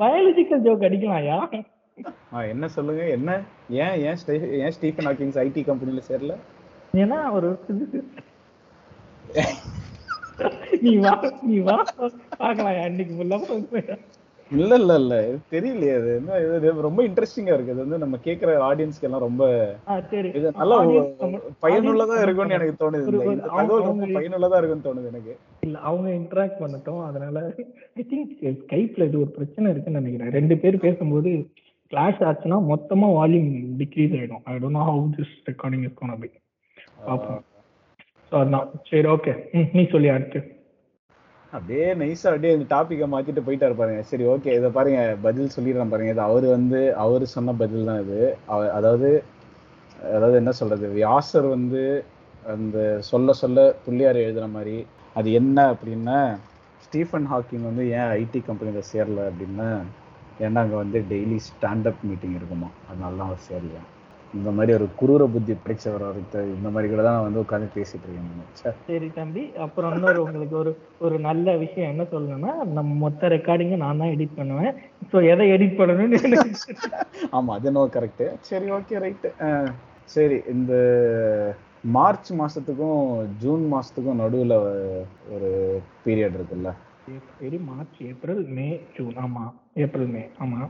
பயாலஜிக்கல் 0.00 0.64
ஜோக் 0.66 0.86
அடிக்கலாம்யா. 0.88 1.38
ஆ, 2.32 2.42
என்ன 2.52 2.66
சொல்லுங்க 2.74 3.02
என்ன? 3.16 3.30
ஏன் 3.78 3.96
ஏன் 4.02 4.18
ஏன் 4.60 4.74
ஸ்டீஃபன் 4.76 5.08
ஹாக்கிங்ஸ் 5.08 5.38
ஐடி 5.42 5.62
கம்பெனில 5.68 6.02
சேரல? 6.08 6.34
ஏன்னா 6.94 7.18
ஒரு 7.36 7.48
physicist. 7.64 8.12
நீ 10.80 10.96
வா 10.96 11.12
நீ 11.42 11.58
வா. 11.58 11.76
பாக்கலாம் 12.38 12.82
அன்னைக்கு 12.82 13.14
ஃபுல்லா 13.14 13.98
இல்ல 14.50 14.74
இல்ல 14.74 14.94
இல்ல. 14.94 15.28
இது 15.28 15.38
தெரியலையே 15.50 15.94
அது 15.96 16.14
என்ன 16.16 16.56
இது 16.56 16.80
ரொம்ப 16.80 17.02
இன்ட்ரெஸ்டிங்கா 17.02 17.52
இருக்கு. 17.52 17.72
இது 17.72 17.74
வந்து 17.74 17.98
நம்ம 17.98 18.16
கேக்குற 18.24 18.50
ஆடியன்ஸ்க்கு 18.62 19.00
எல்லாம் 19.00 19.20
ரொம்ப 19.20 19.44
இது 20.34 20.52
நல்ல 20.52 20.74
பயனுள்ளதா 21.62 22.22
இருக்கும்னு 22.22 22.54
எனக்கு 22.54 22.74
தோணுது. 22.80 23.06
இந்த- 23.22 23.36
தகவல் 23.36 23.82
ரொம்ப 23.82 24.06
பயனுள்ளதா 24.06 24.58
இருக்கும்னு 24.58 24.88
தோணுது 24.88 25.06
எனக்கு. 25.06 25.38
இல்ல 25.60 25.78
அவங்க 25.78 26.10
இன்டராக்ட் 26.10 26.60
பண்ணட்டும். 26.60 27.06
அதனால 27.06 27.54
ஐ 27.94 28.06
திங்க் 28.10 28.60
ஸ்கைப்ல 28.62 29.04
இது 29.04 29.20
ஒரு 29.20 29.30
பிரச்சனை 29.30 29.70
இருக்குன்னு 29.70 30.00
நினைக்கிறேன். 30.00 30.32
ரெண்டு 30.32 30.58
பேர் 30.58 30.78
பேசும்போது 30.78 31.30
கிளாஷ் 31.92 32.22
ஆச்சுன்னா 32.22 32.58
மொத்தமா 32.68 33.08
வால்யூம் 33.18 33.50
டிக்ரீஸ் 33.78 34.16
ஆயிடும். 34.20 34.44
I 34.44 34.54
don't 34.54 34.70
know 34.70 34.84
how 34.90 35.20
this 35.20 35.34
recording 35.50 35.84
is 35.84 35.98
gonna 36.00 36.16
be 36.20 36.28
பார்ப்போம். 37.04 37.40
ஸோ 37.40 37.51
அதான். 38.32 38.68
சரி 38.90 39.08
ஓகே 39.08 39.32
நீ 39.72 39.88
சொல்லி 39.92 40.08
அடுத்து. 40.08 40.40
அப்படியே 41.52 41.94
நைஸா 41.94 42.26
அப்படியே 42.26 42.52
இந்த 42.52 42.76
டாபிக்கை 42.76 43.08
மாத்திட்டு 43.12 43.42
போயிட்டாரு 43.46 43.74
பாருங்க. 43.74 44.02
சரி 44.02 44.24
ஓகே 44.24 44.46
இதை 44.46 44.70
பாருங்க. 44.70 45.16
பதில் 45.22 45.50
சொல்லிடுறேன் 45.56 45.88
பாருங்க. 45.88 46.10
இது 46.10 46.20
அவர் 46.20 46.44
வந்து 46.44 46.94
அவர் 46.94 47.24
சொன்ன 47.24 47.52
பதில் 47.52 47.84
தான் 47.84 48.00
இது. 48.00 48.36
அவ- 48.46 48.72
அதாவது 48.72 49.22
அதாவது 50.02 50.34
என்ன 50.34 50.50
சொல்றது? 50.50 50.88
வியாசர் 50.88 51.44
வந்து 51.44 52.04
அந்த 52.46 52.96
சொல்ல 53.00 53.32
சொல்ல 53.32 53.74
புள்ளியார் 53.86 54.16
எழுதுற 54.16 54.50
மாதிரி 54.50 54.86
அது 55.14 55.32
என்ன 55.32 55.72
அப்படின்னா 55.72 56.38
ஸ்டீஃபன் 56.78 57.26
ஹாக்கிங் 57.26 57.62
வந்து 57.62 57.90
ஏன் 57.90 58.10
ஐடி 58.18 58.44
கம்பெனியில் 58.44 58.88
சேரல 58.92 59.30
அப்படின்னா 59.30 59.68
ஏன்னா 60.40 60.54
அங்கே 60.54 60.74
வந்து 60.74 61.04
டெய்லி 61.08 61.38
ஸ்டாண்டப் 61.48 62.00
மீட்டிங் 62.02 62.34
இருக்குமா. 62.34 62.68
அதனால 62.90 63.16
தான் 63.16 63.26
அவர் 63.26 63.44
சேரலையா 63.48 63.82
இந்த 64.34 64.50
மாதிரி 64.56 64.72
ஒரு 64.76 64.86
குரூர 65.00 65.22
புத்தி 65.32 65.54
பிடிச்சவர் 65.62 66.04
ஒருத்தர் 66.08 66.46
இந்த 66.54 66.68
மாதிரி 66.74 66.88
கூட 66.92 67.02
தான் 67.06 67.24
வந்து 67.24 67.42
உட்காந்து 67.42 67.68
பேசிட்டு 67.74 68.06
இருக்கேன். 68.08 68.76
சரி 68.86 69.08
தம்பி 69.16 69.42
அப்புறம் 69.64 69.92
இன்னொரு 69.96 70.20
உங்களுக்கு 70.26 70.56
ஒரு 70.60 70.72
ஒரு 71.00 71.16
நல்ல 71.20 71.56
விஷயம் 71.56 71.90
என்ன 71.92 72.04
சொல்லணும்னா 72.12 72.52
நம்ம 72.76 72.94
மொத்த 73.02 73.28
ரெக்கார்டிங்கும் 73.28 73.84
நான் 73.84 74.00
தான் 74.02 74.12
எடிட் 74.14 74.38
பண்ணுவேன். 74.38 74.72
ஸோ 75.10 75.18
எதை 75.32 75.46
எடிட் 75.54 75.78
பண்ணணும்னு 75.80 76.20
ஆமா 77.36 77.50
அது 77.58 77.74
நோ 77.76 77.82
கரெக்ட் 77.96 78.24
சரி 78.50 78.68
ஓகே 78.78 79.02
ரைட்டு 79.04 79.30
சரி 80.08 80.38
இந்த 80.54 80.72
மார்ச் 81.92 82.30
மாசத்துக்கும் 82.40 83.02
ஜூன் 83.42 83.62
மாசத்துக்கும் 83.74 84.20
நடுவுல 84.22 84.56
ஒரு 85.34 85.50
பீரியட் 86.04 86.36
இருக்குல்ல? 86.38 86.70
சரி 87.36 87.58
மார்ச் 87.68 87.98
ஏப்ரல் 88.10 88.42
மே 88.56 88.66
ஜூன். 88.96 89.14
ஆமா 89.24 89.44
ஏப்ரல் 89.84 90.10
மே. 90.14 90.22
ஆமா. 90.38 90.60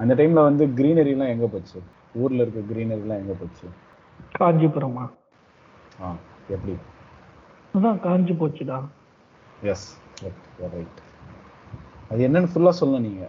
அந்த 0.00 0.12
டைம்ல 0.14 0.40
வந்து 0.48 0.64
greenery 0.78 1.12
எல்லாம் 1.14 1.32
எங்க 1.34 1.46
போச்சு? 1.46 1.78
ஊர்ல 2.22 2.44
இருக்க 2.44 2.60
எல்லாம் 2.98 3.20
எங்க 3.22 3.34
போச்சு? 3.40 3.66
காஞ்சிபுரமா? 4.40 5.04
ஆ 6.02 6.08
எப்படி? 6.54 6.74
அதான் 7.76 8.00
காஞ்சி 8.06 8.34
போச்சுடா. 8.40 8.78
எஸ் 9.70 9.88
ரைட் 10.22 11.00
அது 12.10 12.20
என்னன்னு 12.28 12.50
ஃபுல்லா 12.52 12.72
சொல்லணும் 12.80 13.06
நீங்க. 13.08 13.24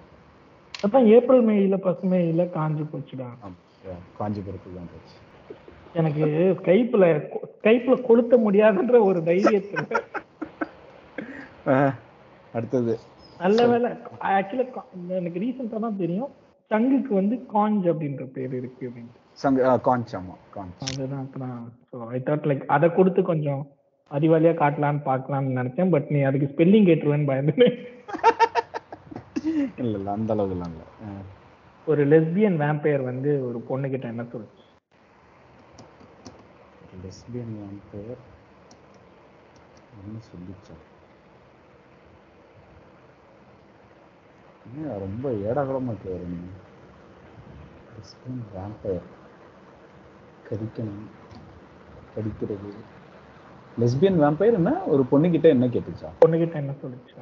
அதான் 0.85 1.07
ஏப்ரல் 1.15 1.45
மேயில 1.47 1.77
பசுமையில 1.85 2.43
காஞ்சி 2.57 2.83
போச்சுடா. 2.91 3.29
காஞ்சிபுரத்துக்கு 4.19 4.77
தான் 4.79 4.91
போச்சு. 4.93 5.15
எனக்கு 5.99 6.25
ஸ்கைப்ல 6.59 7.05
ஸ்கைப்ல 7.55 7.95
கொளுத்த 8.07 8.33
முடியாதுன்ற 8.45 8.97
ஒரு 9.09 9.19
தைரியத்துல. 9.29 9.85
அடுத்தது. 12.57 12.93
நல்ல 13.43 13.59
வேலை. 13.71 13.89
ஆக்சுவலா 14.35 14.83
எனக்கு 15.19 15.41
ரீசெண்டா 15.43 15.79
தான் 15.85 16.01
தெரியும். 16.03 16.31
சங்குக்கு 16.71 17.11
வந்து 17.15 17.35
காஞ்ச் 17.51 17.85
அப்படின்ற 17.91 18.23
பேர் 18.33 18.53
இருக்கு 18.55 18.83
அப்படின்ட்டு 18.87 19.21
சங்க 19.37 19.59
ஆ, 19.67 19.73
காஞ்ச் 19.85 20.13
ஆமா 20.15 20.35
காஞ்ச். 20.53 20.79
அதுதான் 20.87 21.23
அப்புறம் 21.25 21.55
ஸோ 21.89 21.97
ஐ 22.09 22.19
தாட் 22.25 22.47
லைக் 22.49 22.63
அதை 22.75 22.87
கொடுத்து 22.91 23.21
கொஞ்சம் 23.25 23.61
அறிவாளியா 24.11 24.53
காட்டலான்னு 24.59 25.01
பார்க்கலாம்னு 25.05 25.57
நினைச்சேன் 25.57 25.91
பட் 25.93 26.09
நீ 26.09 26.19
அதுக்கு 26.23 26.51
ஸ்பெல்லிங் 26.51 26.87
கேட்டுருவேன்னு 26.89 27.29
பயந்துட்டேன். 27.31 27.75
இல்ல 29.81 29.93
இல்ல 29.93 30.09
அந்த 30.11 30.31
அளவுக்குலாம் 30.35 30.73
இல்ல. 30.73 30.83
ஒரு 31.87 32.01
லெஸ்பியன் 32.11 32.57
வேம்பையர் 32.61 33.03
வந்து 33.05 33.29
ஒரு 33.47 33.59
பொண்ணு 33.67 33.87
கிட்ட 33.89 34.07
என்ன 34.07 34.23
சொல்லுச்சு 34.31 34.63
லெஸ்பியன் 37.01 37.53
வாம்பயர் 37.57 38.21
என்ன 39.99 40.17
சொல்லிச்சா? 40.27 40.75
ரொம்ப 45.03 45.29
ஏடாகலமா 45.47 45.93
இருக்கு 45.93 46.13
லெஸ்பியன் 47.95 48.43
வாம்பயர் 48.55 49.07
கடிக்கணும் 50.47 51.05
கடிக்கிறது 52.15 52.69
லெஸ்பியன் 53.81 54.19
வாம்பயர் 54.21 54.57
என்ன? 54.59 54.71
ஒரு 54.85 55.03
பொண்ணுகிட்ட 55.11 55.47
என்ன 55.55 55.65
கேட்டுச்சா? 55.73 56.09
பொண்ணு 56.23 56.37
கிட்ட 56.37 56.55
என்ன 56.61 56.73
சொல்லுச்சு? 56.81 57.15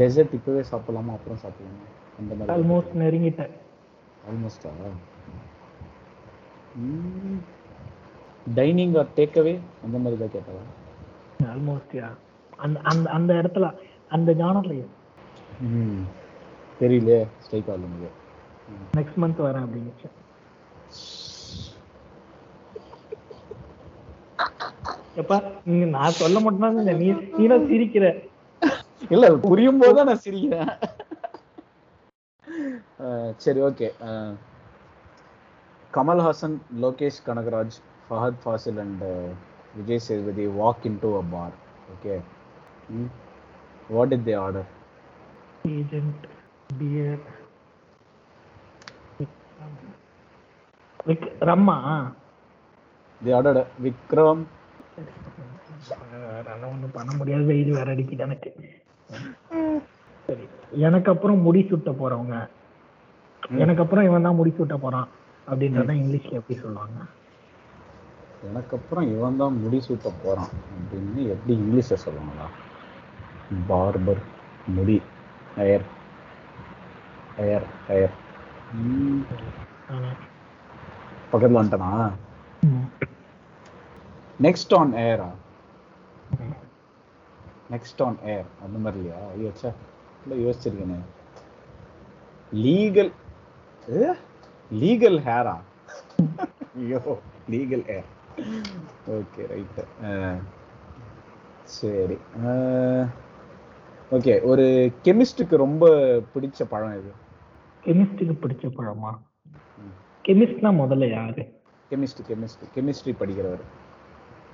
டெசர்ட் 0.00 0.34
இப்பவே 0.38 0.62
சாப்பிடலாமா? 0.70 1.12
அப்புறம் 1.12 1.40
சாப்பிடலாமா? 1.44 1.86
அந்த 2.18 2.30
மாதிரி 2.34 2.52
ஆல்மோஸ்ட் 2.56 2.94
நெருங்கிட்டேன். 3.02 3.54
ஆல்மோஸ்டா 4.28 4.70
டைனிங் 8.54 8.94
ஆர் 9.00 9.14
டேக்அவே 9.18 9.54
அந்த 9.84 9.96
மாதிரி 9.98 10.18
தான் 10.22 10.34
கேட்டவா 10.34 10.64
ஆல்மோஸ்ட்யா 11.52 12.08
அந்த 12.58 12.76
அந்த 12.90 13.06
அந்த 13.10 13.30
இடத்துல 13.34 13.66
அந்த 14.10 14.30
ஜானர்ல 14.32 14.74
ம். 15.64 16.02
தெரியலையே 16.80 17.20
ஸ்ட்ரைக் 17.40 17.68
ஆகல 17.68 17.88
எனக்கு 17.88 18.10
நெக்ஸ்ட் 18.96 19.20
மந்த் 19.22 19.40
வரேன் 19.44 19.64
அப்படின்னு 19.64 19.92
எப்பா 25.16 25.36
நீங்க 25.66 25.86
நான் 25.92 26.18
சொல்ல 26.18 26.38
மட்டும் 26.44 26.64
தான் 26.66 26.98
நீ 27.00 27.08
நீ 27.34 27.44
தான் 27.52 27.66
சிரிக்கிற. 27.68 28.04
இல்ல 29.10 29.26
புரியும் 29.44 29.80
போது 29.82 30.06
நான் 30.08 30.22
சிரிக்கிறேன். 30.24 30.72
சரி 33.42 33.60
okay. 33.66 33.88
Kamal Haasan 35.92 36.54
Lokesh 36.82 37.18
Kanagaraj 37.24 37.76
Fahadh 38.04 38.40
Faasil 38.42 38.80
and 38.82 39.04
Vijay 39.74 40.04
Sethupathi 40.04 40.44
walk 40.56 40.86
in 40.88 41.00
to 41.00 41.10
a 41.16 41.24
bar 41.30 41.56
okay 41.94 42.14
what 43.90 44.14
it 44.16 44.26
they 44.26 44.36
order 44.42 44.68
agent 45.74 46.24
pier 46.78 47.24
wick 51.08 51.28
ரம்மா? 51.48 51.76
They 53.20 53.32
order 53.38 53.60
Vikram. 53.84 54.44
அதெல்லாம் 56.38 56.72
ஒன்றும் 56.74 56.94
பண்ண 56.96 57.10
முடியாது 57.18 57.44
வெயில் 57.50 57.76
வேற 57.78 57.88
அடிக்குது 57.94 58.24
எனக்கு. 58.26 58.50
சரி 60.26 60.46
எனக்கு 60.86 61.08
அப்புறம் 61.14 61.44
முடி 61.46 61.60
சுட்ட 61.70 61.90
போறவங்க. 62.00 62.36
எனக்கு 63.62 63.82
அப்புறம் 63.84 64.06
இவன் 64.08 64.26
தான் 64.26 64.38
முடி 64.40 64.52
சுட்ட 64.58 64.76
போறான் 64.84 65.08
அப்படின்றத 65.50 65.94
இங்கிலீஷ்ல 66.00 66.38
எப்படி 66.40 66.56
சொல்லுவாங்க? 66.62 67.00
எனக்கு 68.48 68.72
அப்புறம் 68.78 69.06
இவன் 69.12 69.38
தான் 69.42 69.54
முடி 69.62 69.78
சூட்ட 69.86 70.08
போறான் 70.22 70.50
அப்படின்னு 70.76 71.20
எப்படி 71.34 71.52
இங்கிலீஷ்ல 71.60 71.96
சொல்லுவாங்களா? 72.04 72.46
பார்பர் 73.70 74.22
முடி. 74.76 74.96
ஹயர் 75.56 75.84
ஹயர் 77.38 77.66
ஹயர் 77.88 78.14
பக்கத்துல 81.30 81.58
வந்துட்டனா 81.58 81.90
நெக்ஸ்ட் 84.40 84.74
ஆன் 84.74 84.92
ஏரா 85.02 85.28
நெக்ஸ்ட் 87.72 88.02
ஆன் 88.02 88.18
ஏர் 88.32 88.48
அந்த 88.64 88.76
மாதிரி 88.78 88.98
இல்லையா? 89.00 89.20
ஐயோ 89.32 89.48
ச்சே. 89.54 89.70
இல்லை 90.22 90.36
யோசிச்சிருக்கேனே. 90.44 90.98
லீகல் 92.52 93.10
லீகல் 94.74 95.18
ஹேரா 95.20 95.56
ஐயோ 96.76 97.00
லீகல் 97.50 97.84
ஹேர் 97.88 98.08
ஓகே 99.16 99.42
ரைட்டு 99.52 99.82
சரி. 101.76 102.16
ஓகே 104.10 104.34
ஒரு 104.44 104.64
கெமிஸ்டுக்கு 105.04 105.56
ரொம்ப 105.56 105.84
பிடிச்ச 106.34 106.68
பழம் 106.68 106.96
இது 106.98 107.12
கெமிஸ்ட்ரிக்கு 107.84 108.34
பிடிச்ச 108.42 108.66
பழமா? 108.76 109.10
கெமிஸ்ட்னா 110.24 110.70
முதல்ல 110.80 111.08
யாரு? 111.10 111.42
Chemist 111.90 112.20
chemist 112.28 112.64
chemistry 112.74 113.12
படிக்கிறவர். 113.20 113.64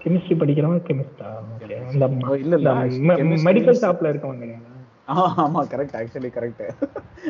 கெமிஸ்ட்ரி 0.00 0.34
படிக்கிறவங்க 0.36 0.82
கெமிஸ்டா? 0.88 1.28
இல்ல, 2.42 2.54
இல்ல, 2.56 2.70
மெடிக்கல் 3.46 3.80
ஷாப்ல 3.82 4.12
இருக்கவங்க 4.12 4.48
ஆமா 5.42 5.60
correct 5.72 5.96
actually 6.00 6.30
correct 6.34 6.62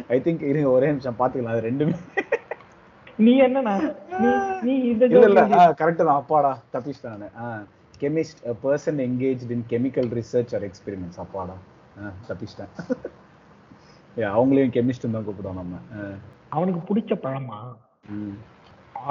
I 0.09 0.19
think 0.25 0.43
இருங்க 0.43 0.69
ஒரே 0.71 0.89
நிமிஷம் 0.93 1.19
பாத்துக்கலாம் 1.21 1.55
அது 1.55 1.69
ரெண்டுமே. 1.69 1.95
நீ 3.19 3.33
என்னண்ணா 3.43 3.75
நீ 4.21 4.29
நீ 4.67 4.75
இந்த 4.91 5.05
இல்ல 5.07 5.25
இல்ல 5.31 5.43
கரெக்ட் 5.81 6.03
தான் 6.03 6.21
அப்பாடா 6.21 6.53
தப்பிச்சிட்டானு 6.75 7.29
chemist 8.01 8.41
person 8.63 9.01
engage 9.07 9.45
in 9.57 9.67
chemical 9.73 10.11
research 10.21 10.55
or 10.57 10.67
experiments 10.69 11.21
அப்பாடா. 11.25 11.57
தப்பிச்சிட்டேன். 12.29 12.73
அவங்களையும் 14.17 14.75
கெமிஸ்ட் 14.77 15.11
தான் 15.15 15.27
கூப்பிடுவோம் 15.27 15.61
நம்ம. 15.61 15.77
அவனுக்கு 16.49 16.81
பிடிச்ச 16.89 17.13
பழமா. 17.25 17.59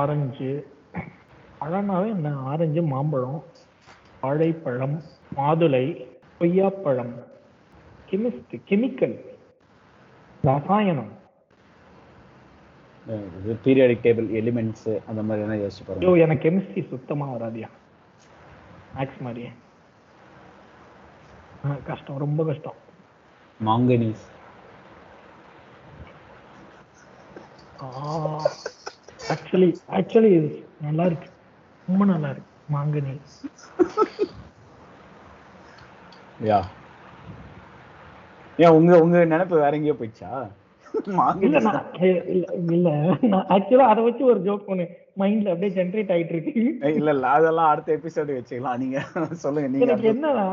ஆரஞ்சு. 0.01 0.51
பழம்னாவே 1.61 2.07
என்ன? 2.15 2.35
ஆரஞ்சு 2.51 2.81
மாம்பழம் 2.93 3.41
வாழைப்பழம் 4.21 4.95
மாதுளை 5.35 5.85
கொய்யாப்பழம். 6.39 7.13
கெமிஸ்ட் 8.09 8.53
கெமிக்கல் 8.69 9.15
ரசாயனம். 10.49 11.11
பீரியாடிக் 13.65 14.03
டேபிள் 14.05 14.27
எலிமெண்ட்ஸ் 14.39 14.89
அந்த 15.09 15.21
மாதிரி 15.27 15.43
எல்லாம் 15.45 15.61
யோசிச்சு 15.63 15.83
பாருங்க. 15.85 16.05
ஐயோ 16.05 16.13
எனக்கு 16.25 16.43
கெமிஸ்ட்ரி 16.47 16.83
சுத்தமா 16.89 17.27
வராதியா. 17.35 17.69
மேக்ஸ் 18.95 19.21
மாதிரியே. 19.25 19.51
கஷ்டம் 21.89 22.21
ரொம்ப 22.25 22.45
கஷ்டம். 22.49 22.79
மாங்கனீஸ். 23.67 24.25
ஆக்சுவலி 29.33 29.69
ஆக்சுவலி 29.97 30.29
இது 30.37 30.49
நல்லா 30.85 31.03
இருக்கு. 31.09 31.27
ரொம்ப 31.87 32.03
நல்லா 32.13 32.29
இருக்கு. 32.33 32.49
மாங்கனி 32.75 33.13
யா. 36.49 36.59
ஏன் 38.63 38.75
உங்க 38.77 38.91
உங்க 39.03 39.17
நினைப்பு 39.33 39.55
வேற 39.63 39.73
எங்கேயோ 39.77 39.95
போயிடுச்சா? 39.99 40.31
இல்ல 40.95 41.13
மாங்கனீஸ். 41.19 41.67
ஆக்சுவலா 43.55 43.89
அதை 43.93 44.01
வச்சு 44.07 44.23
ஒரு 44.31 44.39
ஜோக் 44.47 44.71
ஒண்ணு 44.73 44.85
மைண்ட்ல 45.19 45.51
அப்படியே 45.53 45.71
ஜென்ரேட் 45.77 46.11
ஆயிட்டு 46.15 46.33
இருக்கு 46.35 46.61
இல்ல 46.99 47.09
இல்ல 47.15 47.27
அதெல்லாம் 47.37 47.71
அடுத்த 47.71 47.89
எபிசோடு 47.97 48.37
வச்சுக்கலாம். 48.37 48.77
நீங்க 48.83 48.97
சொல்லுங்க 49.45 49.67
நீங்க 49.71 49.85
எனக்கு 49.87 50.11
என்னன்னா 50.13 50.45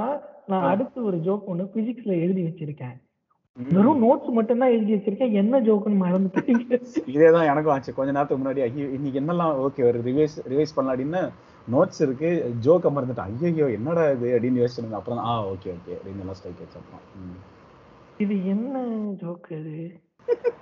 நான் 0.53 0.71
அடுத்து 0.71 0.99
ஒரு 1.09 1.19
ஜோக் 1.27 1.51
ஒண்ணு 1.53 1.65
பிசிக்ஸ்ல 1.75 2.13
எழுதி 2.25 2.43
வச்சிருக்கேன். 2.47 2.97
வெறும் 3.57 4.03
நோட்ஸ் 4.05 4.31
மட்டும் 4.39 4.61
தான் 4.63 4.75
எழுதி 4.75 4.93
வச்சிருக்கேன். 4.95 5.37
என்ன 5.41 5.61
ஜோக்குன்னு 5.69 6.03
மறந்துட்டீங்க 6.03 6.79
இதேதான் 7.15 7.49
எனக்கும் 7.51 7.75
ஆச்சு. 7.75 7.95
கொஞ்ச 7.97 8.11
நேரத்துக்கு 8.17 8.43
முன்னாடி 8.43 8.63
ஐயோ 8.67 8.89
இன்னைக்கு 8.97 9.21
என்னெல்லாம் 9.23 9.55
ஓகே 9.67 9.87
ஒரு 9.91 10.01
ரிவைஸ் 10.09 10.37
ரிவைஸ் 10.53 10.75
பண்ணலாம் 10.77 10.95
அப்படின்னு 10.95 11.23
நோட்ஸ் 11.75 12.03
இருக்கு 12.07 12.31
ஜோக்க 12.67 12.93
மறந்துட்டேன். 12.97 13.33
ஐயோ 13.49 13.69
என்னடா 13.79 14.05
இது 14.17 14.29
அப்படின்னு 14.37 14.63
யோசிச்சிருந்தேன். 14.63 15.01
அப்புறம் 15.01 15.23
ஆ 15.31 15.35
ஓகே 15.53 15.71
ஓகே 15.77 15.95
அப்படின்னு 15.99 16.25
எல்லாம் 16.27 16.39
ஸ்ட்ரைக் 16.41 16.63
வச்சு. 16.65 16.85
இது 18.25 18.37
என்ன 18.55 18.77
ஜோக் 19.23 19.51
இது? 19.61 19.75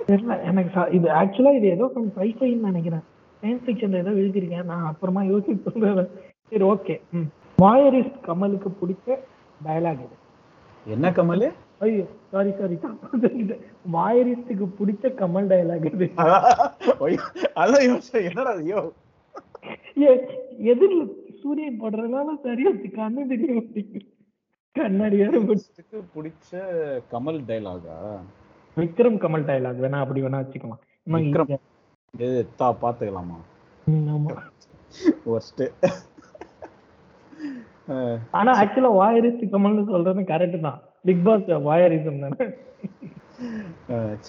தெரியல. 0.08 0.34
எனக்கு 0.48 0.70
இது 0.96 1.06
ஆக்சுவலா 1.20 1.52
இது 1.58 1.68
ஏதோ 1.76 1.84
கொஞ்சம் 1.94 2.16
சைஃபைன்னு 2.18 2.68
நினைக்கிறேன். 2.70 3.04
சயின்ஸ் 3.46 3.66
ஃபிக்ஷன்ல 3.66 3.98
ஏதோ 4.04 4.12
எழுதிருக்கேன் 4.20 4.70
நான் 4.70 4.86
அப்புறமா 4.90 5.20
யோசிச்சு 5.22 5.64
சொல்றேன். 5.66 6.08
சரி 6.52 6.64
ஓகே 6.72 6.94
ம். 7.18 7.28
வாயரிஸ்ட் 7.58 8.18
கமலுக்கு 8.26 8.70
பிடிச்ச 8.80 9.08
டயலாக் 9.60 10.02
இது. 10.06 10.16
என்ன 10.86 11.10
கமல்? 11.18 11.44
ஐயோ 11.84 12.04
சாரி 12.32 12.50
சாரி 12.58 12.76
வாயரிஸ்டுக்கு 13.94 14.66
பிடிச்ச 14.78 15.12
கமல் 15.20 15.48
டயலாக் 15.52 15.86
இது. 15.92 16.06
அதான் 17.62 17.86
யோசிச்சேன். 17.88 18.26
என்னடா? 18.30 18.52
ஐயோ. 18.62 18.80
ஏ, 20.02 20.10
எதிரில் 20.72 21.06
சூரியன் 21.42 21.80
படுறதுனால 21.82 22.34
சரியா 22.46 22.72
கண்ணு 22.98 23.26
தெரிய 23.32 23.50
மாட்டேங்குது. 23.58 24.02
கண்ணாடி. 24.76 25.16
இதுக்கு 25.20 25.98
பிடிச்ச 26.16 26.50
கமல் 27.14 27.40
டைலாகா 27.50 27.96
விக்ரம் 28.76 29.22
கமல் 29.24 29.48
டயலாக் 29.50 29.82
வேணா 29.86 30.02
அப்படி 30.04 30.22
வேணா 30.22 30.42
வச்சுக்கலாம். 30.42 30.82
தா 32.60 32.68
பாத்துக்கலாமா? 32.82 33.38
ஒர்ஸ்ட் 35.32 35.64
ஆனா 38.38 38.52
ஆக்சுவலா 38.60 38.92
வாயரிஸ்ட் 39.00 39.50
கமல்னு 39.54 39.82
சொல்றது 39.90 40.22
கரெக்ட் 40.30 40.64
தான். 40.68 40.78
பிக் 41.08 41.24
பாஸ் 41.26 41.50
வாயரிசம் 41.68 42.22
தானே. 42.24 42.46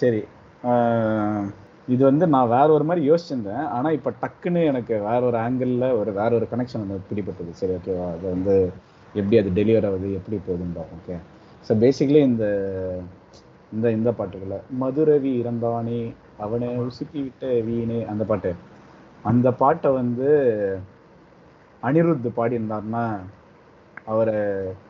சரி. 0.00 0.20
இது 1.94 2.02
வந்து 2.08 2.24
நான் 2.34 2.52
வேற 2.54 2.66
ஒரு 2.76 2.84
மாதிரி 2.88 3.02
யோசிச்சிருந்தேன். 3.08 3.64
ஆனா 3.76 3.88
இப்ப 3.98 4.12
டக்குன்னு 4.22 4.62
எனக்கு 4.70 4.94
வேற 5.08 5.20
ஒரு 5.30 5.38
ஆங்கிள் 5.44 5.72
ஒரு 6.00 6.10
வேற 6.20 6.30
ஒரு 6.38 6.46
கனெக்ஷன் 6.52 6.84
வந்து 6.84 7.08
பிடிபட்டது. 7.10 7.52
சரி 7.60 7.74
ஓகேவா 7.78 8.06
அது 8.14 8.26
வந்து 8.34 8.54
எப்படி 9.14 9.38
அது 9.40 9.50
டெலிவர் 9.58 9.88
ஆகுது 9.90 10.08
எப்படி 10.18 10.38
போகுதுன்னு 10.46 10.84
ஓகே 10.98 11.16
ஸோ 11.66 11.74
பேசிக்கலி 11.84 12.20
இந்த 12.30 12.46
இந்த 13.74 13.86
இந்த 13.98 14.10
பாட்டுக்குள்ள 14.18 14.58
மதுரவி 14.82 15.32
இறந்தானே 15.42 16.00
அவனை 16.38 16.68
உசுக்கி 16.80 17.22
விட்ட 17.22 17.46
வீணே 17.60 18.04
அந்த 18.04 18.24
பாட்டு. 18.24 18.50
அந்த 19.24 19.50
பாட்டை 19.52 19.90
வந்து 19.92 20.28
அனிருத் 21.82 22.36
பாடியிருந்தாருன்னா 22.36 23.04
அவரை 24.06 24.36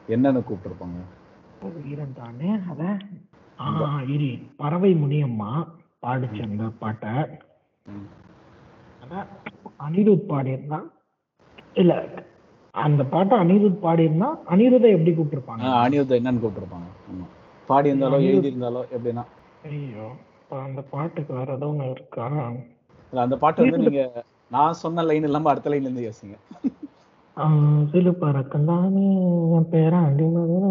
என்னன்னு 0.09 0.41
கூப்பிட்டுருப்பாங்க? 0.43 0.99
வீரன் 1.79 2.13
தானே 2.13 2.51
அத? 2.71 2.83
இரு. 4.09 4.29
பறவை 4.57 4.95
முனியம்மா 4.95 5.51
பாடிச்சு 6.03 6.43
அந்த 6.43 6.65
பாட்டை. 6.79 7.13
அனிருத் 9.81 10.29
பாடியிருந்தா 10.31 10.79
இல்ல 11.75 11.93
அந்த 12.75 13.03
பாட்டை 13.05 13.39
அனிருத் 13.39 13.83
பாடியிருந்தா 13.83 14.29
அனிருத்தை 14.49 14.91
எப்படி 14.91 15.13
கூப்பிட்டுருப்பாங்க? 15.13 15.65
அனிருத் 15.83 16.19
என்னன்னு 16.19 16.43
கூப்பிட்டுருப்பாங்க. 16.43 16.89
பாடி 17.69 17.91
இருந்தாலோ 17.93 18.19
எழுதி 18.29 18.51
இருந்தாலோ 18.53 18.83
எப்படின்னா. 18.97 19.25
ஐயோ. 19.69 20.07
அந்த 20.51 20.81
பாட்டுக்கு 20.91 21.33
வேற 21.35 21.55
ஏதோ 21.55 21.67
ஒண்ணு 21.67 21.91
இருக்கா? 21.91 22.27
இல்ல, 23.13 23.21
அந்த 23.21 23.37
பாட்டு 23.37 23.63
வந்து 23.63 23.79
நீங்க 23.79 24.03
நான் 24.51 24.79
சொன்ன 24.83 25.03
லைன் 25.03 25.23
இல்லாம 25.23 25.51
அடுத்த 25.51 25.71
லைன்ல 25.71 25.89
இருந்து 25.89 26.07
யோசிங்க. 26.09 26.37
சிலு 27.91 28.13
பறக்கம் 28.15 28.65
தானே 28.65 29.05
என் 29.57 29.69
பேரா 29.73 30.01
மட்டும் 30.07 30.65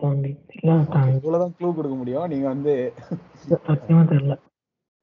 தாண்டி 0.00 0.30
தாண்டி 0.94 1.18
இவ்வளவுதான் 1.18 1.54
க்ளூ 1.58 1.68
கொடுக்க 1.74 1.96
முடியும். 1.96 2.28
நீங்க 2.28 2.46
வந்து 2.48 2.72
சத்தியமா 3.50 4.02
தெரியல. 4.12 4.36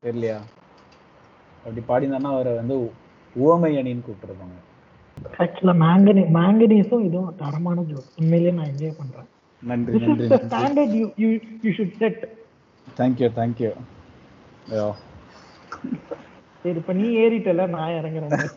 தெரியலையா? 0.04 0.40
அப்படி 1.64 1.82
பாடினான்னா 1.88 2.30
அவரை 2.36 2.54
வந்து 2.56 2.76
உவமை 3.36 3.72
அணின்னு 3.78 4.06
கூப்பிட்டுருப்பாங்க. 4.06 4.58
ஆக்சுவலா 5.44 5.74
மேங்கனி 5.86 6.22
மேங்கனீஸும் 6.38 7.06
இதுவும் 7.10 7.36
தரமான 7.36 7.82
ஜோக் 7.82 8.18
உண்மையிலேயே 8.20 8.54
நான் 8.58 8.72
என்ஜாய் 8.74 9.00
பண்றேன். 9.00 9.30
நன்றி 9.64 10.00
நன்றி 10.04 10.28
standard 10.46 10.94
you 11.00 11.06
you 11.24 11.30
you 11.64 11.72
should 11.78 11.98
set 12.02 12.22
thank you 13.00 13.30
thank you 13.40 13.72
ஐயோ 14.72 14.88
சரி 16.64 16.78
இப்ப 16.82 16.94
நீ 16.94 17.08
ஏறிட்டல 17.24 17.64
நான் 17.76 17.96
இறங்குறேன். 18.00 18.50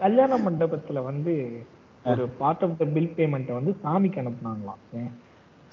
கல்யாண 0.00 0.32
மண்டபத்துல 0.44 1.02
வந்து 1.08 1.32
ஒரு 2.04 2.24
part 2.40 2.64
of 2.66 2.76
the 2.80 2.84
bill 2.96 3.12
payment 3.18 3.50
வந்து 3.58 3.72
சாமிக்கு 3.84 4.20
அனுப்புனாங்களாம். 4.22 4.80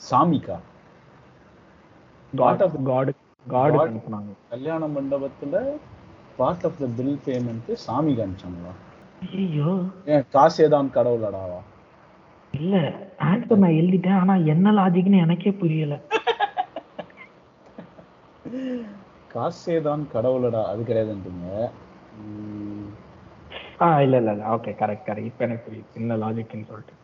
சாமிக்கா? 0.01 0.57
God 2.33 2.63
of 2.65 2.77
god 2.89 3.11
god. 3.45 3.77
அனுப்புனாங்க. 3.83 4.31
கல்யாண 4.53 4.87
மண்டபத்துல 4.95 5.55
part 6.39 6.65
of 6.69 6.79
the 6.83 6.87
bill 6.99 7.17
payment 7.27 7.69
சாமி 7.87 8.13
காமிச்சாங்களா 8.19 8.73
ஐயோ 9.41 9.71
ஏன் 10.13 10.25
காசு 10.35 10.57
ஏதான் 10.65 10.93
கடவுளடாவா? 10.97 11.59
இல்ல 12.53 12.75
ஆன்சர் 13.29 13.63
நான் 13.63 13.79
எழுதிட்டேன் 13.79 14.19
ஆனா 14.21 14.33
என்ன 14.53 14.71
லாஜிக்னு 14.71 15.23
எனக்கே 15.25 15.51
புரியல. 15.61 15.95
காசே 19.33 19.75
தான் 19.87 20.01
கடவுளடா 20.13 20.61
அது 20.71 20.81
கிடையாதுன்றீங்க? 20.89 21.47
ஆ 23.81 23.87
இல்ல 24.05 24.15
இல்ல 24.21 24.31
இல்ல. 24.35 24.43
ஓகே 24.55 24.71
கரெக்ட் 24.81 25.07
கரெக்ட் 25.07 25.29
இப்ப 25.31 25.45
எனக்கு 25.45 25.65
புரியுது. 25.67 25.89
என்ன 26.01 26.17
லாஜிக்னு 26.23 26.69
சொல்லிட்டு. 26.71 26.95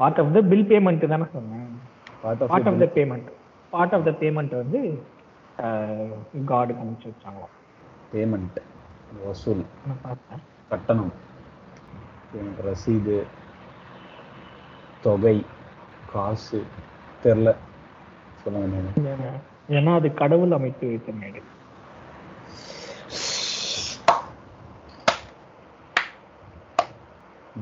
Part 0.00 0.20
of 0.22 0.32
the 0.36 0.42
bill 0.52 0.68
payment 0.70 1.06
தானே 1.12 1.26
சொன்னேன். 1.32 1.68
Part 2.24 2.42
of 2.44 2.80
the 2.84 2.88
payment 2.96 3.28
part 3.72 3.94
of 3.96 4.06
the 4.08 4.12
payment 4.22 4.54
வந்து 4.62 4.80
காடுக்கு 6.50 6.82
அனுப்பிச்சு 6.82 7.10
வச்சாங்களாம் 7.10 7.54
பேமெண்ட் 8.12 8.58
வசூல். 9.24 9.62
கட்டணம். 10.70 11.12
எனக்கு 12.40 12.62
ரசீது 12.70 13.16
தொகை 15.04 15.36
காசு 16.12 16.60
தெரில. 17.24 17.48
சொல்லுங்க 18.42 19.28
ஏன்னா 19.76 19.92
அது 20.00 20.08
கடவுள் 20.20 20.56
அமைத்து 20.58 20.84
வைத்த 20.92 21.10
மேடு 21.20 21.40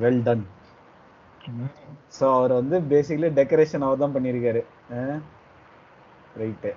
வெல் 0.02 0.22
டன் 0.26 0.44
ஸோ 2.16 2.24
அவர் 2.36 2.52
வந்து 2.58 2.76
பேசிக்கலி 2.92 3.28
டெக்கரேஷன் 3.38 3.84
அவர் 3.86 4.02
தான் 4.02 4.14
பண்ணியிருக்காரு. 4.16 4.62
ரைட்டு 6.40 6.70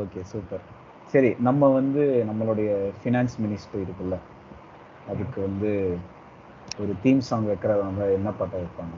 ஓகே 0.00 0.22
சூப்பர் 0.32 0.64
சரி 1.12 1.30
நம்ம 1.48 1.68
வந்து 1.78 2.02
நம்மளுடைய 2.30 2.70
ஃபினான்ஸ் 3.00 3.36
மினிஸ்டர் 3.44 3.82
இருக்குல்ல. 3.84 4.16
அதுக்கு 5.12 5.38
வந்து 5.48 5.70
ஒரு 6.82 6.92
தீம் 7.04 7.26
சாங் 7.28 7.48
வைக்கிறவங்க 7.50 8.02
என்ன 8.18 8.30
பாட்டை 8.38 8.56
வைப்பாங்க? 8.62 8.96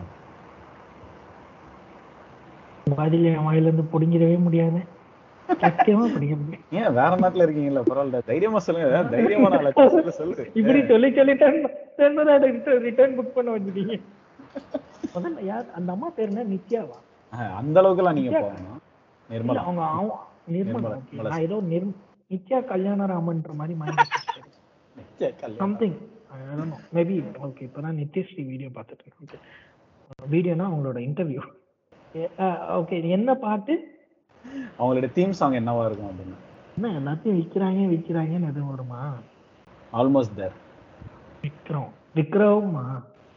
பதில் 3.01 3.27
என் 3.31 3.47
வாயில 3.47 3.69
இருந்து 3.69 3.85
பிடிங்கிடவே 3.93 4.39
முடியாது. 4.47 4.81
சத்தியமா 5.49 6.05
பிடிக்க 6.15 6.35
முடியும் 6.41 6.65
ஏன் 6.79 6.95
வேற 6.99 7.11
நாட்டுல 7.23 7.45
இருக்கீங்கல்ல? 7.47 7.83
பரவாயில்ல. 7.89 8.19
தைரியமா 8.31 8.59
சொல்லுங்க. 8.65 8.99
தைரியமான 9.15 9.59
ஆளா 9.61 9.71
சொல்லு, 9.95 10.13
சொல்லு 10.19 10.45
இப்படி 10.61 10.81
சொல்லி 10.91 11.09
சொல்லிட்டு 11.19 11.47
ரிட்டர்ன் 12.87 13.17
புக் 13.19 13.37
பண்ண 13.37 13.55
வச்சுட்டீங்க 13.55 13.97
முதல்ல 15.15 15.45
யார் 15.51 15.67
அந்த 15.79 15.89
அம்மா 15.95 16.09
பேர் 16.17 16.31
என்ன? 16.33 16.45
நித்யாவா? 16.55 16.99
அந்த 17.61 17.77
அளவுக்குலாம் 17.81 18.19
நீங்க 18.19 18.33
போகணும். 18.45 18.83
நிர்மலா. 19.29 19.63
அவங்க 19.69 20.19
நிர்மலா. 20.57 20.99
நான் 21.31 21.45
ஏதோ 21.47 21.57
நிர் 21.73 21.89
நித்யா 22.33 22.59
கல்யாணராமன்ற 22.73 23.53
மாதிரி 23.61 23.75
மைண்ட் 23.81 24.05
சம்திங் 25.63 25.97
மேபி 26.97 27.17
ஓகே 27.47 27.63
இப்பதான் 27.69 27.99
நித்யஸ்ரீ 28.01 28.43
வீடியோ 28.51 28.71
பார்த்துட்டு 28.77 29.05
இருக்கேன். 29.07 29.45
வீடியோனா 30.35 30.67
அவங்களோட 30.71 30.99
இன்டர்வியூ 31.09 31.43
ஓகே 32.79 32.97
என்ன 33.17 33.31
பாட்டு? 33.45 33.75
அவங்களுடைய 34.79 35.11
தீம் 35.17 35.39
சாங் 35.39 35.59
என்னவா 35.61 35.83
இருக்கும் 35.89 36.11
அப்படின்னு. 36.11 36.37
என்ன 36.77 36.91
எல்லாத்தையும் 36.99 37.39
விக்கிறாங்க 37.41 37.87
விக்கிறாங்கன்னு 37.95 38.51
எதுவும் 38.53 38.73
வருமா? 38.73 39.01
ஆல்மோஸ்ட் 39.93 40.37
தேர் 40.41 40.57
விக்ரம் 41.45 41.91
விக்ரமா 42.19 42.85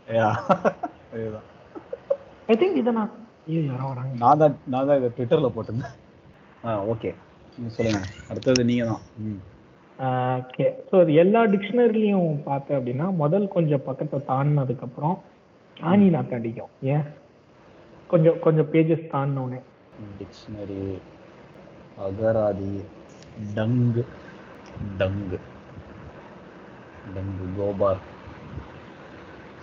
அதுதான் 0.08 1.48
ஐ 2.52 2.56
திங்க் 2.62 2.80
இதை 2.82 2.92
நான் 2.98 3.12
ஐயோ 3.48 3.62
யாரோ 3.68 3.86
வராங்க. 3.92 4.14
நான் 4.24 4.40
தான் 4.42 4.56
நான் 4.74 4.88
தான் 4.88 4.98
இதை 5.00 5.10
ட்விட்டர்ல 5.18 5.50
போட்டிருந்தேன். 5.56 5.96
ஆ 6.64 6.72
ஓகே 6.94 7.10
சொல்லுங்க. 7.76 8.02
அடுத்தது 8.30 8.62
நீங்க 8.70 8.84
தான். 8.92 9.02
ம். 9.24 9.40
ஓகே 10.38 10.66
ஸோ 10.90 10.96
அது 11.04 11.12
எல்லா 11.24 11.42
டிக்ஷனரிலையும் 11.54 12.30
பார்த்தேன் 12.50 12.78
அப்படின்னா 12.80 13.08
முதல் 13.24 13.48
கொஞ்சம் 13.56 13.86
பக்கத்தை 13.90 14.20
தாண்டினதுக்கப்புறம் 14.30 15.18
நாக்கு 16.16 16.36
அடிக்கும். 16.38 16.72
ஏன்? 16.94 17.06
கொஞ்சம் 18.12 18.40
கொஞ்சம் 18.40 18.70
பேஜஸ் 18.74 19.12
தாண்டினோடனே 19.12 19.60
டிக்ஷனரி 20.18 20.82
அகராதி 21.98 22.74
டங்கு 23.56 24.04
டங்கு 25.00 25.38
டங்கு 27.14 27.46
கோபார் 27.58 28.02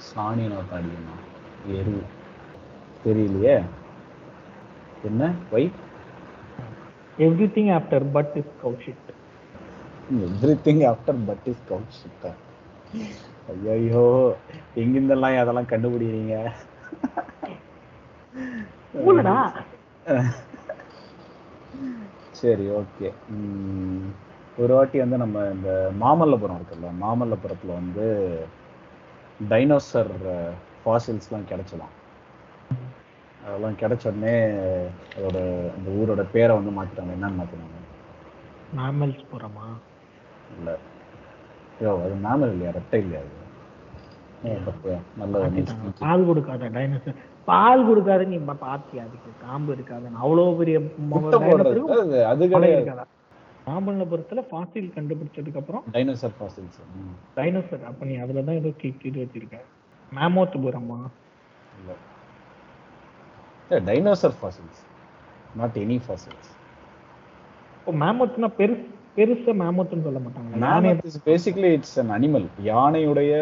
சாணிநாத் 0.09 0.75
அடிக்கணா 0.75 1.15
எரு. 1.79 1.97
தெரியலையே? 3.05 3.57
என்ன? 5.05 5.23
Why 5.53 5.65
everything 7.55 7.73
after 7.75 8.07
but 8.13 8.35
is 8.35 8.53
Kaushik 8.63 9.11
everything 10.67 10.83
after 10.91 11.19
but 11.27 11.47
is 11.47 11.65
gout 11.69 12.27
ஐயோ 13.73 14.05
எங்கிருந்தெல்லாம் 14.77 15.41
அதெல்லாம் 15.43 15.71
கண்டுபிடிக்கிறீங்க? 15.73 16.37
ஊழடா 19.03 19.37
சரி 22.39 22.67
ஓகே 22.79 23.09
ஒரு 24.59 24.73
வாட்டி 24.75 24.97
வந்து 25.03 25.17
நம்ம 25.23 25.45
இந்த 25.55 25.71
மாமல்லபுரம் 26.01 26.59
இருக்குல்ல 26.59 26.89
மாமல்லபுரத்துல 27.03 27.73
வந்து 27.81 28.07
டைனோசர் 29.49 30.13
ஃபாசில்ஸ்லாம் 30.81 31.49
கிடைச்சலாம் 31.51 31.95
அதெல்லாம் 33.41 33.79
கிடைச்ச 33.79 34.05
உடனே 34.05 34.35
அதோட 35.15 35.39
அந்த 35.75 35.89
ஊரோட 35.99 36.23
பேரை 36.33 36.53
வந்து 36.57 36.73
மாத்திட்டாங்க. 36.77 37.15
என்னன்னு 37.17 37.39
மாத்தினாங்க? 37.41 37.77
நார்மல்ஸ் 38.73 39.25
போகிறோமா 39.27 39.69
இல்ல. 40.53 40.71
ஐயோ 41.79 41.93
அது 42.05 42.15
மேமல் 42.25 42.53
இல்லையா? 42.53 42.73
ரெட்டை 42.79 43.01
இல்லையா 43.03 43.23
அது. 43.25 43.35
நல்ல. 45.21 45.37
பால் 46.01 46.27
கொடுக்காத 46.29 46.71
டைனோசர் 46.75 47.21
பால் 47.49 47.87
கொடுக்காத 47.87 48.23
நீ 48.31 48.39
பா- 48.43 48.59
பாத்தியா? 48.63 49.03
அதுக்கு 49.07 49.31
காம்பு 49.43 49.71
இருக்காது 49.75 50.07
அவ்வளோ 50.19 50.45
பெரிய 50.59 50.79
அது 52.33 52.43
கிடையாது. 52.49 53.07
மாமல்லபுரத்துல 53.67 54.41
ஃபாசில் 54.49 54.93
கண்டுபிடிச்சதுக்கு 54.95 55.61
அப்புறம் 55.61 55.83
டைனோசர் 55.95 56.35
ஃபாசில்ஸ் 56.37 56.79
டைனோசர் 57.37 57.83
அப்ப 57.89 58.05
நீ 58.05 58.15
அதுல 58.25 58.45
தான் 58.45 58.59
ஏதோ 58.61 58.71
கிக் 58.81 59.07
இது 59.09 59.19
வச்சிருக்க. 59.23 59.57
மேமோத்துபுரமா 60.13 60.99
இல்ல. 61.79 61.91
Dinosaur 63.89 64.37
fossils 64.39 64.81
not 65.57 65.77
any 65.83 65.99
fossils 66.05 66.49
இப்போ 67.79 67.93
மேமோத்னா 68.01 68.49
பெருசு 68.57 68.87
பெருசா 69.17 69.53
மேமோத்னு 69.61 70.07
சொல்ல 70.07 70.21
மாட்டாங்க 70.25 70.59
mammoth 70.65 71.21
basically 71.27 71.71
it's 71.77 71.97
an 72.01 72.11
animal 72.17 72.47
யானையுடைய 72.69 73.33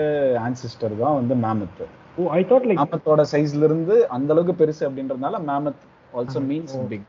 ஆன்சிஸ்டர் 0.45 0.95
தான் 1.01 1.16
வந்து 1.19 1.35
மேமத் 1.42 1.83
ஓ 2.16 2.29
ஐ 2.33 2.42
தாட் 2.50 2.66
லைக் 2.68 2.81
மேமத்தோட 2.83 3.22
சைஸ்ல 3.33 3.68
இருந்து 3.68 3.96
அந்த 4.16 4.31
அளவுக்கு 4.35 4.55
பெருசு 4.61 4.83
அப்படின்றதுனால 4.87 5.40
mammoth 5.48 5.83
also 6.12 6.40
means 6.48 6.76
big 6.92 7.07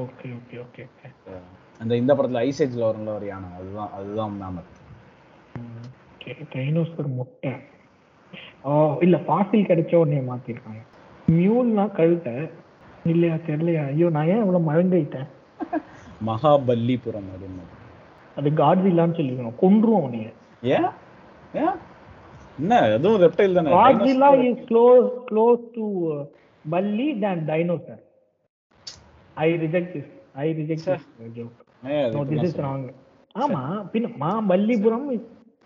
okay 0.00 0.28
okay 0.36 0.58
okay 0.64 0.84
அந்த 1.80 1.92
இந்த 1.96 2.12
படத்துல 2.14 2.42
ஐசேஜ்ல 2.48 2.82
வரும்ல 2.88 3.12
ஒரு 3.18 3.26
யானை 3.26 3.50
அதுதான் 3.58 3.92
அதுதான் 3.98 4.34
மேமத் 4.42 4.78
டைனோசர் 6.52 7.08
முட்டை. 7.16 7.52
இல்ல 9.00 9.16
ஃபாசில் 9.26 9.68
கிடைச்ச 9.68 9.92
உடனே 9.94 10.20
மாத்திருக்காங்க. 10.28 10.82
மியூல்னா 11.28 11.84
கழுத்தை 11.98 12.34
இல்லையா 13.04 13.36
தெரியலையா? 13.48 13.82
ஐயோ 13.92 14.08
நான் 14.16 14.30
ஏன் 14.32 14.42
இவ்வளவு 14.44 14.68
மழங்கைட்டேன் 14.68 15.28
மகாபல்லிபுரம் 16.28 17.28
அப்படின்னு 17.32 17.64
அது 18.36 18.48
காட்ஸில்லான்னு 18.60 19.18
சொல்லிக்கணும். 19.18 19.58
கொன்றுவோம் 19.62 20.04
உன்னைய 20.06 20.28
ஏன்? 20.74 20.88
ஏன்? 21.62 21.76
என்ன? 22.58 22.74
அதுவும் 22.96 23.20
ரெப்டைல் 23.24 23.56
தானே. 23.58 23.70
Godzilla 23.76 24.30
is 24.46 24.62
close 24.70 25.08
close 25.28 25.62
to 25.76 25.84
பல்லி 26.64 27.06
than 27.22 27.38
dinosaur 27.48 28.02
I 29.36 29.48
reject 29.62 29.92
this 29.94 30.10
I 30.38 30.48
reject 30.58 30.88
this 30.88 31.06
joke 31.36 31.54
no 32.14 32.22
this 32.30 32.44
is 32.48 32.58
wrong 32.64 32.84
ஆமா 33.34 33.62
பின்ன 33.92 34.10
மா 34.22 34.30
பல்லிபுரம் 34.50 35.06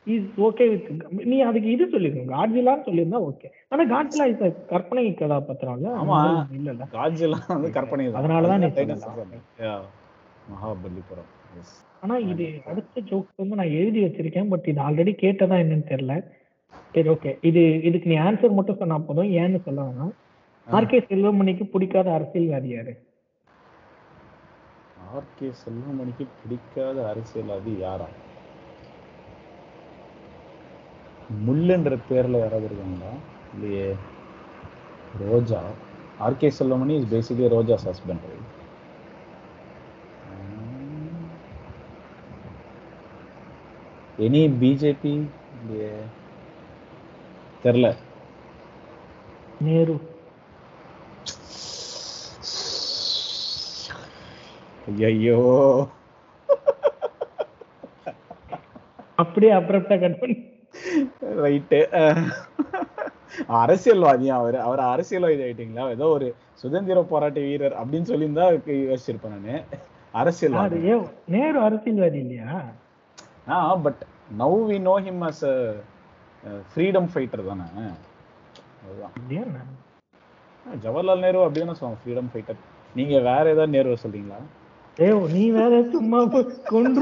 இஸ் 0.07 0.29
ஓகே 0.47 0.65
வித் 0.73 0.89
நீ 1.31 1.37
அதுக்கு 1.49 1.69
இது 1.75 1.85
சொல்லிருக்கணும் 1.95 2.33
காட்ஸில்லான்னு 2.35 2.87
சொல்லியிருந்தா 2.89 3.21
ஓகே 3.29 3.49
ஆனா 3.73 3.85
காட்ஸிலா 3.93 4.27
இஸ் 4.33 4.43
கற்பனை 4.73 5.05
கதாபாத்திரம் 5.21 5.77
இல்ல 5.79 5.91
ஆமா. 6.03 6.19
இல்ல 6.59 6.69
இல்ல 6.75 6.87
காட்ஜெல்லாம் 6.97 7.49
வந்து 7.55 7.71
கற்பனை 7.79 8.05
தான். 8.07 8.63
நீ 8.63 8.71
சொல்லலாம். 8.77 9.03
தான். 9.27 9.45
Yeah. 9.65 9.81
மகாபலிபுரம். 10.53 11.31
ஆனா 12.03 12.17
இது 12.33 12.45
அடுத்த 12.71 13.01
ஜோக் 13.11 13.43
வந்து 13.43 13.59
நான் 13.61 13.77
எழுதி 13.79 14.01
வச்சிருக்கேன் 14.05 14.51
பட் 14.53 14.67
இது 14.73 14.81
ஆல்ரெடி 14.87 15.13
கேட்டதா 15.25 15.57
என்னன்னு 15.63 15.91
தெரியல. 15.93 16.17
சரி 16.95 17.09
ஓகே 17.09 17.39
இது 17.43 17.83
இதுக்கு 17.83 18.09
நீ 18.09 18.17
ஆன்சர் 18.17 18.53
மட்டும் 18.53 18.77
சொன்னா 18.77 18.99
போதும். 18.99 19.31
ஏன்னு 19.31 19.63
சொல்ல 19.63 19.83
வேணாம். 19.83 20.13
ஆர்கே 20.67 20.99
செல்வமணிக்கு 21.09 21.65
பிடிக்காத 21.65 22.13
அரசியல்வாதி 22.13 22.69
யாரு? 22.69 22.95
ஆர்கே 24.97 25.53
செல்வமணிக்கு 25.65 26.29
பிடிக்காத 26.43 27.09
அரசியல்வாதி 27.09 27.77
யாரா? 27.77 28.09
முள்ளுன்ற 31.47 31.99
பேர்ல 32.09 32.39
யாராவது 32.39 32.65
இருக்காங்களா? 32.65 33.13
இல்லையே. 33.53 33.97
Roja. 35.19 35.61
RK 36.21 36.51
Selvamani 36.59 36.95
is 36.99 37.13
basically 37.15 37.49
Roja's 37.49 37.87
husband 37.87 38.29
any 44.19 44.43
BJP 44.61 45.13
இல்லையே. 45.61 45.95
தெரில 47.67 47.89
நேரு. 49.67 49.95
ஐயோ 55.11 55.39
அப்படியே 59.23 59.53
அப்புறம்தான் 59.59 60.03
கட் 60.03 60.19
பண்ணி. 60.21 60.37
ரைட்டு 61.45 61.79
அரசியல்வாதியா 63.63 64.35
அவர்? 64.41 64.59
அவர் 64.67 64.83
அரசியல்வாதி 64.93 65.43
ஆயிட்டீங்களா? 65.47 65.85
ஏதோ 65.97 66.07
ஒரு 66.17 66.27
சுதந்திர 66.63 67.03
போராட்ட 67.11 67.41
வீரர் 67.47 67.75
அப்படின்னு 67.81 68.11
சொல்லியிருந்தா 68.11 68.47
யோசிச்சிருப்பேன் 68.91 69.35
நானு? 69.37 69.57
அரசியல்வாதி. 70.21 70.79
நேரு 71.35 71.59
அரசியல்வாதி 71.67 72.19
இல்லையா? 72.25 72.53
ஆ 73.49 73.75
but 73.87 74.03
now 74.43 74.57
we 74.71 74.79
know 74.89 74.95
him 75.07 75.23
as 75.31 75.45
freedom 76.71 77.09
fighter 77.13 77.49
தானே? 77.51 77.67
அதுதான். 78.85 79.13
அப்படியா? 79.17 79.45
ஜவஹர்லால் 80.67 81.25
நேரு 81.25 81.45
அப்படி 81.47 81.61
தானே 81.63 81.77
சொல்லுவாங்க 81.79 82.01
ஃப்ரீடம் 82.03 82.31
ஃபைட்டர் 82.33 82.61
நீங்க 82.99 83.15
வேற 83.29 83.45
ஏதாவது 83.55 83.75
நேரு 83.77 83.97
சொல்றீங்களா? 84.05 84.39
ஏய் 85.05 85.17
நீ 85.37 85.45
வேற 85.61 85.73
சும்மா 85.95 86.21
கொண்டு 86.73 87.01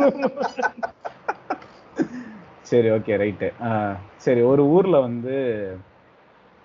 சரி 2.70 2.88
ஓகே 2.96 3.18
ரைட்டு 3.22 3.48
சரி 4.24 4.42
ஒரு 4.50 4.62
ஊர்ல 4.76 4.96
வந்து 5.08 5.34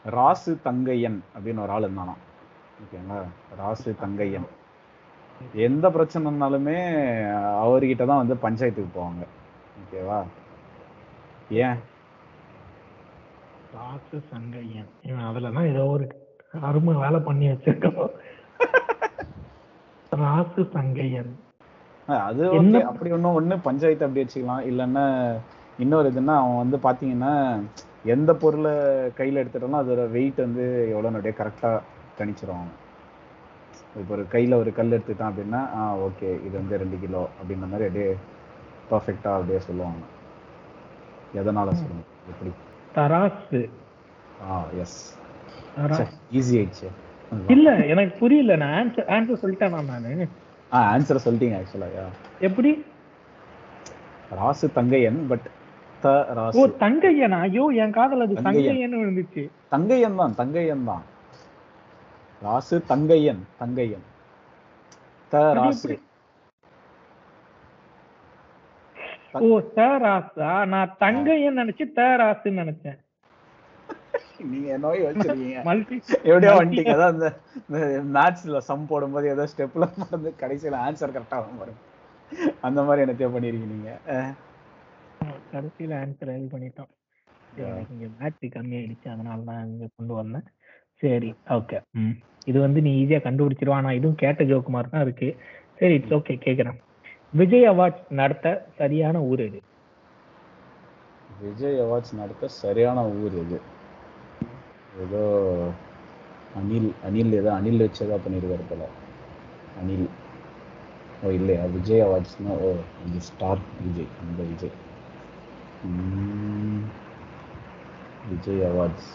ராசு 0.05 0.51
தங்கையன் 0.67 1.19
அப்படின்னு 1.35 1.63
ஒரு 1.65 1.73
ஆள் 1.75 1.85
இருந்தானா? 1.87 2.15
ஓகேங்களா 2.83 3.19
ராசு 3.61 3.89
தங்கையன். 4.03 4.47
எந்த 5.67 5.85
பிரச்சனைனாலுமே 5.95 6.77
அவர்கிட்ட 7.65 8.03
தான் 8.09 8.21
வந்து 8.21 8.35
பஞ்சாயத்துக்கு 8.45 8.91
போவாங்க. 8.97 9.23
ஓகேவா 9.81 10.19
ஏன்? 11.65 11.77
ராசு 13.69 14.17
சங்கையன். 14.29 14.89
இவன் 15.07 15.27
அதுலதான் 15.29 15.69
ஏதோ 15.73 15.83
ஒரு 15.95 16.05
அருமை 16.69 16.93
வேலை 17.03 17.19
பண்ணி 17.27 17.45
வச்சிருக்கோம் 17.51 18.13
ராசு 20.21 20.61
சங்கையன். 20.75 21.31
அது? 22.27 22.43
ஓகே 22.59 22.79
அப்படி 22.89 23.09
ஒன்றும் 23.15 23.37
ஒன்று 23.39 23.55
பஞ்சாயத்து 23.67 24.05
அப்படி 24.07 24.23
வச்சுக்கலாம். 24.23 24.63
இல்லைன்னா 24.69 25.05
இன்னொரு 25.79 26.07
இதுன்னா 26.11 26.35
அவன் 26.41 26.61
வந்து 26.63 26.77
பார்த்தீங்கன்னா 26.85 27.33
எந்த 28.13 28.31
பொருளை 28.41 28.73
கையில் 29.19 29.41
எடுத்துட்டாலும் 29.41 29.81
அதோட 29.81 30.03
வெயிட் 30.15 30.39
வந்து 30.45 30.63
எவ்வளோ 30.93 31.09
அப்படியே 31.11 31.35
கரெக்டாக 31.39 31.83
கணிச்சிருவான் 32.19 32.71
இப்போ 33.99 34.13
ஒரு 34.15 34.25
கையில் 34.33 34.59
ஒரு 34.61 34.71
கல் 34.77 34.95
எடுத்துட்டான் 34.97 35.31
அப்படின்னா 35.31 35.61
ஆ 35.77 35.83
ஓகே 36.07 36.29
இது 36.47 36.55
வந்து 36.57 36.81
ரெண்டு 36.83 36.97
கிலோ 37.03 37.21
அப்படின்ற 37.39 37.67
மாதிரி 37.71 37.87
அப்படியே 37.89 38.09
பர்ஃபெக்டாக 38.91 39.37
அப்படியே 39.37 39.59
சொல்லுவாங்க. 39.67 40.01
எதனால 41.33 41.73
சொல்லுங்க? 41.81 42.03
எப்படி? 42.31 42.51
தராசு. 42.95 43.61
ஆ 44.49 44.57
எஸ் 44.83 44.97
தராசு 45.77 46.05
ஈஸி 46.39 46.53
ஆயிடுச்சு. 46.59 46.87
இல்ல 47.55 47.69
எனக்கு 47.93 48.13
புரியல 48.21 48.55
நான் 48.61 48.75
ஆன்சர் 48.79 49.09
ஆன்சர் 49.15 49.41
சொல்லிட்டேனா 49.43 49.81
நானு? 49.89 50.27
ஆ 50.75 50.79
ஆன்சரை 50.93 51.19
சொல்லிட்டீங்க 51.25 51.57
ஆக்சுவலாக 51.59 52.05
எப்படி? 52.47 52.71
Rasu 54.39 54.65
Thangaiyan 54.79 55.19
but 55.31 55.47
the 56.03 56.09
oh 56.31 56.35
Rasu 56.39 56.65
தங்கையனா? 56.83 57.39
ஐயோ 57.47 57.63
என் 57.83 57.95
காதல 57.97 58.25
அது 58.27 58.35
தங்கையன். 58.47 58.99
விழுந்துச்சு. 59.01 59.43
தங்கையன் 59.73 60.19
தான் 60.21 60.35
தங்கையன் 60.41 60.85
தான். 60.89 61.05
ராசு 62.41 62.75
தங்கையன் 62.91 63.41
தங்கையன். 63.61 64.05
த 65.31 65.41
ராசு 65.59 65.79
எப்படி? 65.79 65.97
ஓ 69.33 69.47
தராசா? 69.77 70.49
நான் 70.73 70.95
தங்கையன்னு 71.03 71.61
நினைச்சு 71.61 71.85
தராசுன்னு 71.97 72.61
நினைச்சேன். 72.63 72.99
நீங்க 74.51 74.67
என்ன 74.75 74.91
யோசிச்சிருக்கீங்க. 75.01 75.61
மல்டி 75.69 75.95
எப்படியோ 76.29 76.51
வந்துட்டீங்க 76.57 76.93
அதான் 76.95 77.15
இந்த 77.15 77.79
மேத்ஸ்ல 78.17 78.59
சம் 78.69 78.89
போடும்போது 78.91 79.27
ஏதோ 79.33 79.45
ஸ்டெப்ல 79.51 79.87
மறந்து 80.01 80.29
கடைசியில 80.41 80.79
ஆன்சர் 80.85 81.15
கரெக்டா 81.15 81.39
வரும் 81.61 81.81
அந்த 82.67 82.79
மாதிரி 82.87 83.03
என்னத்தையோ 83.03 83.29
பண்ணிருக்கீங்க 83.35 83.73
நீங்க. 83.75 83.91
கடைசியில 85.53 85.93
ஆன்சர் 86.03 86.33
இது 86.37 86.47
பண்ணிட்டோம். 86.55 86.91
எனக்கு 87.69 87.93
இங்க 87.95 88.07
பேட்டரி 88.19 88.49
கம்மியாயிடுச்சு 88.55 89.07
அதனால 89.13 89.39
தான் 89.49 89.63
இங்க 89.71 89.85
கொண்டு 89.97 90.13
வந்தேன். 90.19 90.47
சரி 91.03 91.29
ஓகே 91.57 91.77
இது 92.49 92.57
வந்து 92.65 92.79
நீ 92.85 92.91
ஈஸியா 93.01 93.19
கண்டுபிடிச்சிருவா. 93.25 93.79
ஆனா 93.81 93.91
இதுவும் 93.99 94.21
கேட்ட 94.23 94.43
ஜோக்கு 94.51 94.71
மாதிரி 94.75 94.91
தான் 94.95 95.05
இருக்கு. 95.07 95.29
சரி 95.81 95.95
இட்ஸ் 95.99 96.15
ஓகே 96.19 96.35
கேக்குறேன். 96.45 96.79
விஜய் 97.33 97.67
அவார்ட்ஸ் 97.69 98.11
நடத்த 98.11 98.47
சரியான 98.77 99.21
ஊர் 99.21 99.39
எது? 99.39 99.59
விஜய் 101.41 101.79
அவார்ட்ஸ் 101.79 102.11
நடத்த 102.11 102.47
சரியான 102.47 103.03
ஊர் 103.19 103.31
இது 103.33 103.59
ஏதோ 105.01 105.23
அனில் 106.55 106.91
அனில் 107.05 107.33
ஏதோ 107.33 107.51
அனில் 107.53 107.83
வச்சதா 107.83 108.17
பண்ணியிருக்காரு 108.25 108.65
போல. 108.69 108.83
அனில். 109.81 110.07
ஓ 111.23 111.29
இல்லையா? 111.29 111.63
விஜய் 111.65 112.03
அவார்ட்ஸ்னா 112.03 112.53
ஓ 112.59 112.69
இது 113.05 113.21
ஸ்டார் 113.21 113.61
விஜய் 113.79 114.07
அந்த 114.21 114.43
விஜய். 114.43 114.75
விஜய் 118.29 118.63
அவார்ட்ஸ் 118.63 119.09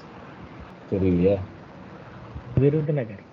தெரியலையே. 0.91 1.37
விருதுநகர். 2.57 3.25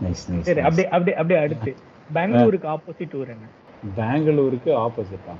நைஸ் 0.00 0.24
நைஸ் 0.30 0.48
சரி 0.48 0.60
அப்படியே 0.60 0.88
அப்படியே 0.88 1.16
அப்படியே 1.16 1.40
அடுத்து. 1.40 1.72
பெங்களூருக்கு 2.14 2.68
ஆப்போசிட் 2.68 3.16
ஊர் 3.16 3.28
என்ன? 3.28 3.46
பெங்களூருக்கு 3.96 4.70
ஆப்போசிட்டா 4.78 5.34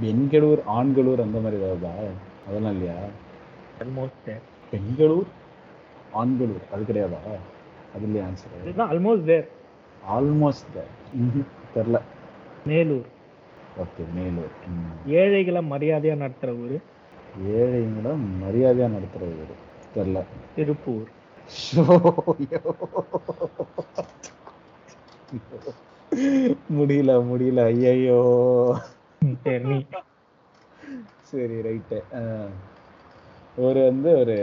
பெங்களூர் 0.00 0.58
ஆண்களூர் 0.74 1.20
அந்த 1.20 1.38
மாதிரி 1.40 1.62
ஏதாவதா 1.62 1.92
அதெல்லாம் 2.48 2.72
இல்லையா? 2.72 2.98
ஆல்மோஸ்ட் 3.80 4.30
பெங்களூர் 4.70 5.28
ஆண்களூர் 6.14 6.64
அது 6.72 6.82
கிடையாதா? 6.88 7.20
அது 7.94 8.02
இல்லையா 8.02 8.26
ஆன்சர் 8.26 8.82
ஆல்மோஸ்ட் 8.86 9.24
தேர் 9.24 9.48
ஆல்மோஸ்ட் 10.08 10.78
தெரில 11.74 11.98
மேலூர். 12.66 13.08
ஓகே 13.78 14.04
மேலூர். 14.14 14.54
ஏழைகளை 15.06 15.70
மரியாதையா 15.70 16.14
நடத்துற 16.16 16.58
ஊரு. 16.58 16.76
ஏழைங்கள 17.56 18.08
மரியாதையா 18.42 18.88
நடத்துற 18.94 19.22
ஊர். 19.34 19.54
தெரில 19.94 20.22
திருப்பூர். 20.56 21.08
முடியல 26.78 27.12
முடியல. 27.30 27.64
ஐயையோ. 27.64 28.20
ம், 29.20 29.82
சரி 31.22 31.54
ரைட்டு 31.60 31.98
ஒரு 33.56 33.84
வந்து 33.84 34.18
ஒரு 34.18 34.36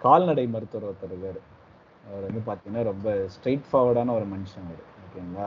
கால்நடை 0.00 0.46
மருத்துவர் 0.46 0.88
ஒருத்தர் 0.90 1.12
இருக்காரு. 1.12 1.40
அவர் 2.08 2.24
வந்து 2.26 2.42
பார்த்தீங்கன்னா 2.46 2.82
ரொம்ப 2.82 3.26
ஸ்ட்ரெயிட் 3.34 3.68
ஃபார்வர்டான 3.70 4.10
ஒரு 4.10 4.26
மனுஷன் 4.26 4.64
அவர். 4.64 4.82
ஓகேங்களா? 5.04 5.46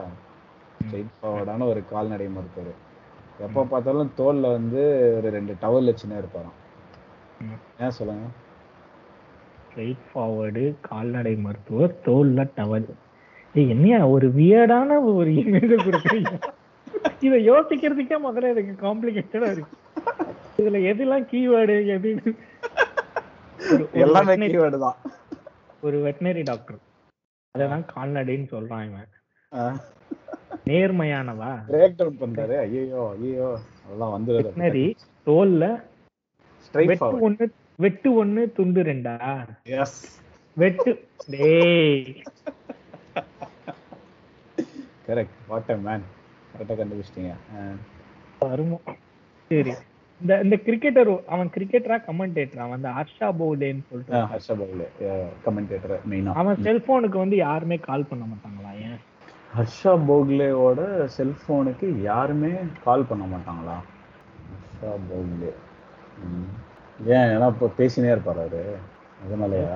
ஸ்ட்ரெயிட் 0.81 1.13
ஃபார்வர்டான 1.19 1.67
ஒரு 1.67 1.83
கால்நடை 1.91 2.27
மருத்துவர். 2.27 2.73
எப்போ 3.39 3.63
பார்த்தாலும் 3.63 4.11
தோல்ல 4.17 4.51
வந்து 4.51 4.81
ஒரு 5.17 5.29
ரெண்டு 5.29 5.53
டவல் 5.61 5.89
வச்சுன்னே 5.89 6.17
இருப்பாராம். 6.17 6.57
ஏன் 7.79 7.89
சொல்லுங்க? 7.91 8.27
ஸ்ட்ரைட் 9.77 10.05
ஃபார்வர்டு 10.15 10.75
கால்நடை 10.81 11.35
மருத்துவர் 11.35 11.95
தோல்ல 12.05 12.47
டவல் 12.57 12.85
என்னையா 13.53 14.07
ஒரு 14.07 14.27
வியர்டான 14.27 15.03
ஒரு 15.15 15.29
இமேஜ் 15.29 15.77
கொடுக்குறீங்க? 15.77 16.41
இதை 17.19 17.49
யோசிக்கிறதுக்கே 17.49 18.17
முதல்ல 18.25 18.55
எனக்கு 18.55 18.87
காம்ப்ளிகேட்டடா 18.87 19.51
இருக்கு. 19.51 19.77
இதுல 20.57 20.77
எதெல்லாம் 20.91 21.27
கீவேர்டு 21.31 21.87
எது 21.87 22.21
ஒரு- 23.57 23.71
ஒரு 23.71 23.89
எல்லாமே 23.91 24.35
கீவேர்டு 24.35 24.79
தான். 24.79 24.95
ஒரு 25.81 25.97
வெட்டினரி 25.97 26.43
டாக்டர் 26.43 26.77
அதான் 27.57 27.85
கால்நடைன்னு 27.95 28.47
சொல்றான் 28.51 28.85
இவன். 28.85 29.75
நேர்மையானவா? 30.65 31.59
பிரேக் 31.67 31.93
டவுன் 31.95 32.19
பண்றாரு. 32.19 32.57
ஐயோ 32.59 33.15
ஐயோ 33.21 33.57
அதெல்லாம் 33.85 34.27
வந்துடுது. 34.27 34.31
வெட்டினரி 34.31 34.95
தோல்ல 35.25 35.83
ஸ்ட்ரைட் 36.57 37.01
ஒண்ணு 37.01 37.47
வெட்டு 37.79 38.09
ஒண்ணு 38.21 38.41
துண்டு 38.57 38.81
ரெண்டா? 38.87 39.15
எஸ் 39.81 39.97
வெட்டு 40.57 40.91
டேய். 41.33 41.99
கரெக்ட் 45.07 45.35
வாட் 45.49 45.69
அ 45.75 45.77
மேன் 45.87 46.05
கரெக்டாக 46.53 46.77
கண்டுபிடிச்சிட்டீங்க. 46.79 47.33
வருமோ 48.41 48.77
சரி. 49.51 49.73
இந்த 50.21 50.33
இந்த 50.45 50.55
கிரிக்கெட்டர் 50.65 51.11
அவன் 51.33 51.49
கிரிக்கெட்டரா 51.55 51.97
கமெண்டேட்டர் 52.07 52.63
அவன் 52.65 52.77
அந்த 52.79 52.91
ஹர்ஷா 52.97 53.27
போலேன்னு 53.41 53.83
சொல்லிட்டு 53.89 54.23
ஹர்ஷா 54.33 54.53
பவுலே. 54.61 54.87
கமெண்டேட்டர் 55.45 55.95
மெயினா 56.11 56.35
அவன் 56.41 56.63
செல்போனுக்கு 56.67 57.19
வந்து 57.23 57.37
யாருமே 57.47 57.77
கால் 57.89 58.09
பண்ண 58.11 58.23
மாட்டாங்களா 58.31 58.71
ஏன்? 58.87 58.99
ஹர்ஷா 59.57 59.93
போக்லேவோட 60.09 60.81
செல்போனுக்கு 61.17 61.87
யாருமே 62.11 62.51
கால் 62.85 63.09
பண்ண 63.11 63.25
மாட்டாங்களா? 63.33 63.77
ஹர்ஷா 64.53 64.93
போக்லே. 65.09 65.51
ஏன்? 66.99 67.29
ஏன்னா 67.33 67.47
இப்போ 67.47 67.71
பேசினே 67.77 68.11
இருப்பாரு 68.13 68.39
அவரு. 68.39 68.61
அதனாலயா? 69.25 69.71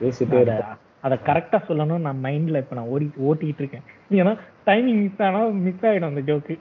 பேசிட்டே 0.00 0.40
அத 0.40 0.52
இருப்பாரு 0.52 0.80
அத 1.02 1.18
கரெக்டா 1.24 1.58
சொல்லணும் 1.68 1.96
நான் 1.96 2.24
மைண்ட்ல 2.24 2.56
இப்ப 2.56 2.74
நான் 2.74 2.86
ஓடி 2.86 3.12
ஓட்டிட்டு 3.22 3.58
இருக்கேன். 3.58 3.84
ஏன்னா 4.10 4.36
டைமிங் 4.66 5.02
மிஸ் 5.02 5.22
ஆனா 5.22 5.38
மிஸ் 5.66 5.84
ஆயிடும் 5.84 6.02
அந்த 6.02 6.20
ஜோக்கு 6.20 6.54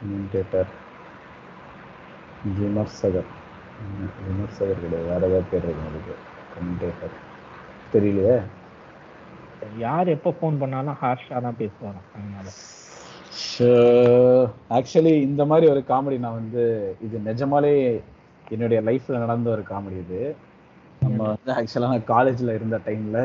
கமெண்டேட்டர் 0.00 0.70
விமர்சகர். 2.58 3.30
விமர்சகர் 4.26 4.80
கிடையாது. 4.80 5.08
வேற 5.08 5.26
ஏதாவது 5.26 5.44
பேர் 5.50 5.62
இருக்கும் 5.62 5.86
அதுக்கு 5.86 6.14
கமெண்டேட்டர் 6.54 7.16
தெரியலையே? 7.92 8.36
யார் 9.78 10.08
எப்ப 10.08 10.34
ஃபோன் 10.40 10.58
பண்ணாலும் 10.58 10.98
ஹார்ஷா 11.02 11.40
தான் 11.40 11.58
பேசுவாங்க 11.58 12.00
அதனால. 12.14 12.48
ஆக்சுவலி 14.76 15.14
இந்த 15.28 15.44
மாதிரி 15.44 15.66
ஒரு 15.70 15.80
காமெடி 15.88 16.18
நான் 16.18 16.38
வந்து 16.42 16.94
இது 17.06 17.16
நிஜமாலே 17.24 18.02
என்னுடைய 18.50 18.80
லைஃப்ல 18.80 19.18
நடந்த 19.18 19.50
ஒரு 19.50 19.62
காமெடி 19.70 19.98
இது. 20.04 20.20
நம்ம 21.02 21.18
வந்து 21.32 21.52
ஆக்சுவலாக 21.52 21.92
நான் 21.94 22.04
காலேஜில் 22.04 22.54
இருந்த 22.54 22.76
டைம்ல 22.86 23.18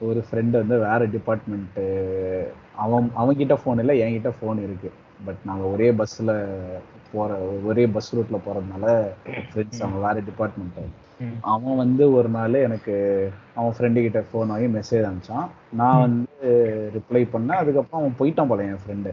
ஒரு 0.00 0.24
ஃப்ரெண்டு 0.26 0.50
வந்து 0.50 0.76
வேற 0.78 1.06
டிபார்ட்மெண்ட்டு 1.06 1.86
அவன் 2.74 3.10
அவன்கிட்ட 3.16 3.56
ஃபோன் 3.62 3.78
இல்லை 3.78 3.94
என்கிட்ட 4.00 4.32
ஃபோன் 4.40 4.58
இருக்கு. 4.66 4.90
பட் 5.26 5.40
நாங்கள் 5.44 5.70
ஒரே 5.70 5.92
பஸ்ஸில் 5.92 6.34
போகிற 7.12 7.38
ஒரே 7.64 7.86
பஸ் 7.86 8.16
ரூட்டில் 8.16 8.44
போகிறதுனால 8.46 8.86
ஃப்ரெண்ட்ஸ் 9.50 9.82
அவன் 9.86 10.04
வேற 10.06 10.16
டிபார்ட்மெண்ட்டு. 10.28 10.84
அவன் 11.40 11.76
வந்து 11.76 12.12
ஒரு 12.12 12.28
நாள் 12.28 12.54
எனக்கு 12.54 12.94
அவன் 13.54 13.74
ஃப்ரெண்டு 13.78 14.02
கிட்ட 14.02 14.20
ஃபோன் 14.28 14.52
வாங்கி 14.52 14.68
மெசேஜ் 14.78 15.08
அனுப்பிச்சான். 15.08 15.48
நான் 15.72 16.00
வந்து 16.00 16.52
ரிப்ளை 16.96 17.22
பண்ணேன். 17.34 17.60
அதுக்கப்புறம் 17.62 18.00
அவன் 18.02 18.18
போயிட்டான் 18.20 18.46
போல 18.46 18.62
என் 18.64 18.82
ஃப்ரெண்டு 18.84 19.12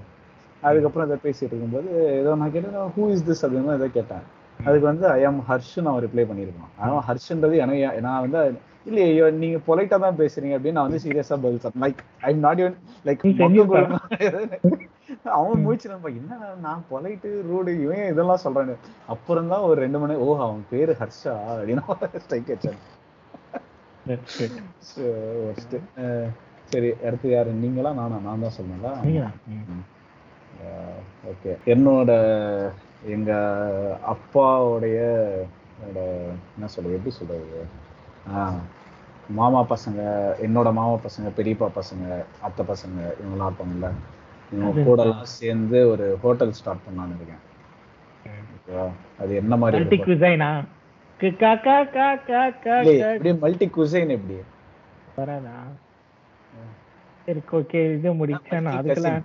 அதுக்கப்புறம் 0.69 1.07
இதை 1.09 1.17
பேசிட்டு 1.25 1.51
இருக்கும்போது 1.53 1.89
ஏதோ 2.21 2.35
நான் 2.41 2.53
கேட்டேன் 2.55 2.89
ஹூ 2.95 3.05
இஸ் 3.13 3.25
திஸ் 3.29 3.43
அப்படின்னு 3.45 3.77
ஏதோ 3.79 3.89
கேட்டேன். 3.97 4.25
அதுக்கு 4.59 4.87
வந்து 4.91 5.05
ஐ 5.17 5.21
ஆம் 5.29 5.41
ஹர்ஷ்னு 5.49 5.89
அவன் 5.91 6.03
ரிப்ளை 6.05 6.23
பண்ணியிருக்கான். 6.29 6.71
ஆனால் 6.83 7.03
ஹர்ஷ்ன்றது 7.09 7.55
எனக்கு 7.65 8.01
நான் 8.07 8.23
வந்து 8.25 8.41
இல்லையே 8.89 9.29
நீங்க 9.43 9.57
பொலைட்டா 9.67 9.97
தான் 10.03 10.19
பேசுறீங்க 10.19 10.55
அப்படின்னு 10.57 10.77
நான் 10.79 10.87
வந்து 10.89 11.03
சீரியஸா 11.05 11.37
பதில் 11.45 11.63
சொன்னேன். 11.63 11.81
Like 11.85 12.01
I 12.27 12.31
not 12.45 12.61
even 12.63 12.77
like 13.07 13.23
அவன் 15.37 15.61
மூச்சு 15.65 15.87
நம்ம 15.91 16.09
என்ன 16.19 16.37
நான் 16.65 16.81
பொலைட்டு 16.91 17.29
ரூடு 17.49 17.71
இவன் 17.83 18.09
இதெல்லாம் 18.11 18.41
சொல்றானு? 18.45 18.73
அப்புறம் 19.13 19.51
தான் 19.53 19.65
ஒரு 19.69 19.77
ரெண்டு 19.85 19.99
மணி 20.03 20.15
ஓ 20.25 20.27
அவன் 20.45 20.63
பேரு 20.71 20.93
ஹர்ஷா 21.01 21.33
அப்படின்னு 21.51 21.83
ஸ்ட்ரைக் 22.23 22.51
வச்சான் 22.53 22.81
சரி 26.71 26.89
அடுத்து 27.07 27.27
யாரு? 27.35 27.51
நீங்களா 27.63 27.91
நானா? 27.99 28.17
நான் 28.27 28.43
தான். 28.85 28.97
ம். 29.53 29.83
ஓகே 31.31 31.51
என்னோட 31.73 32.11
எங்க 33.15 33.31
அப்பாவுடைய 34.13 34.99
என்ன 36.55 36.67
சொல்றது 36.73 36.97
எப்படி 36.97 37.13
சொல்றது? 37.17 37.59
மாமா 39.39 39.61
பசங்க 39.71 40.01
என்னோட 40.45 40.69
மாமா 40.77 40.95
பசங்க 41.05 41.27
பெரியப்பா 41.39 41.67
பசங்க 41.79 42.05
அத்தை 42.47 42.63
பசங்க 42.71 42.97
இவங்கெல்லாம் 43.19 43.49
இருப்பாங்கல்ல? 43.49 43.89
இவங்க 44.53 44.83
கூட 44.89 44.99
எல்லாம் 45.05 45.31
சேர்ந்து 45.39 45.79
ஒரு 45.93 46.05
ஹோட்டல் 46.23 46.55
ஸ்டார்ட் 46.59 46.85
பண்ணலான்னு 46.85 47.17
இருக்கேன். 47.19 47.43
அது 49.21 49.31
என்ன 49.41 49.53
மாதிரி. 49.61 49.83
எப்படி 52.93 53.31
மல்டி 53.43 53.67
குசைன் 53.77 54.15
எப்படி? 54.17 54.37
சரி 57.25 57.41
ஓகே 57.59 57.79
இது 57.95 58.09
முடிச்சேன். 58.21 58.69
அதுக்கெல்லாம் 58.77 59.23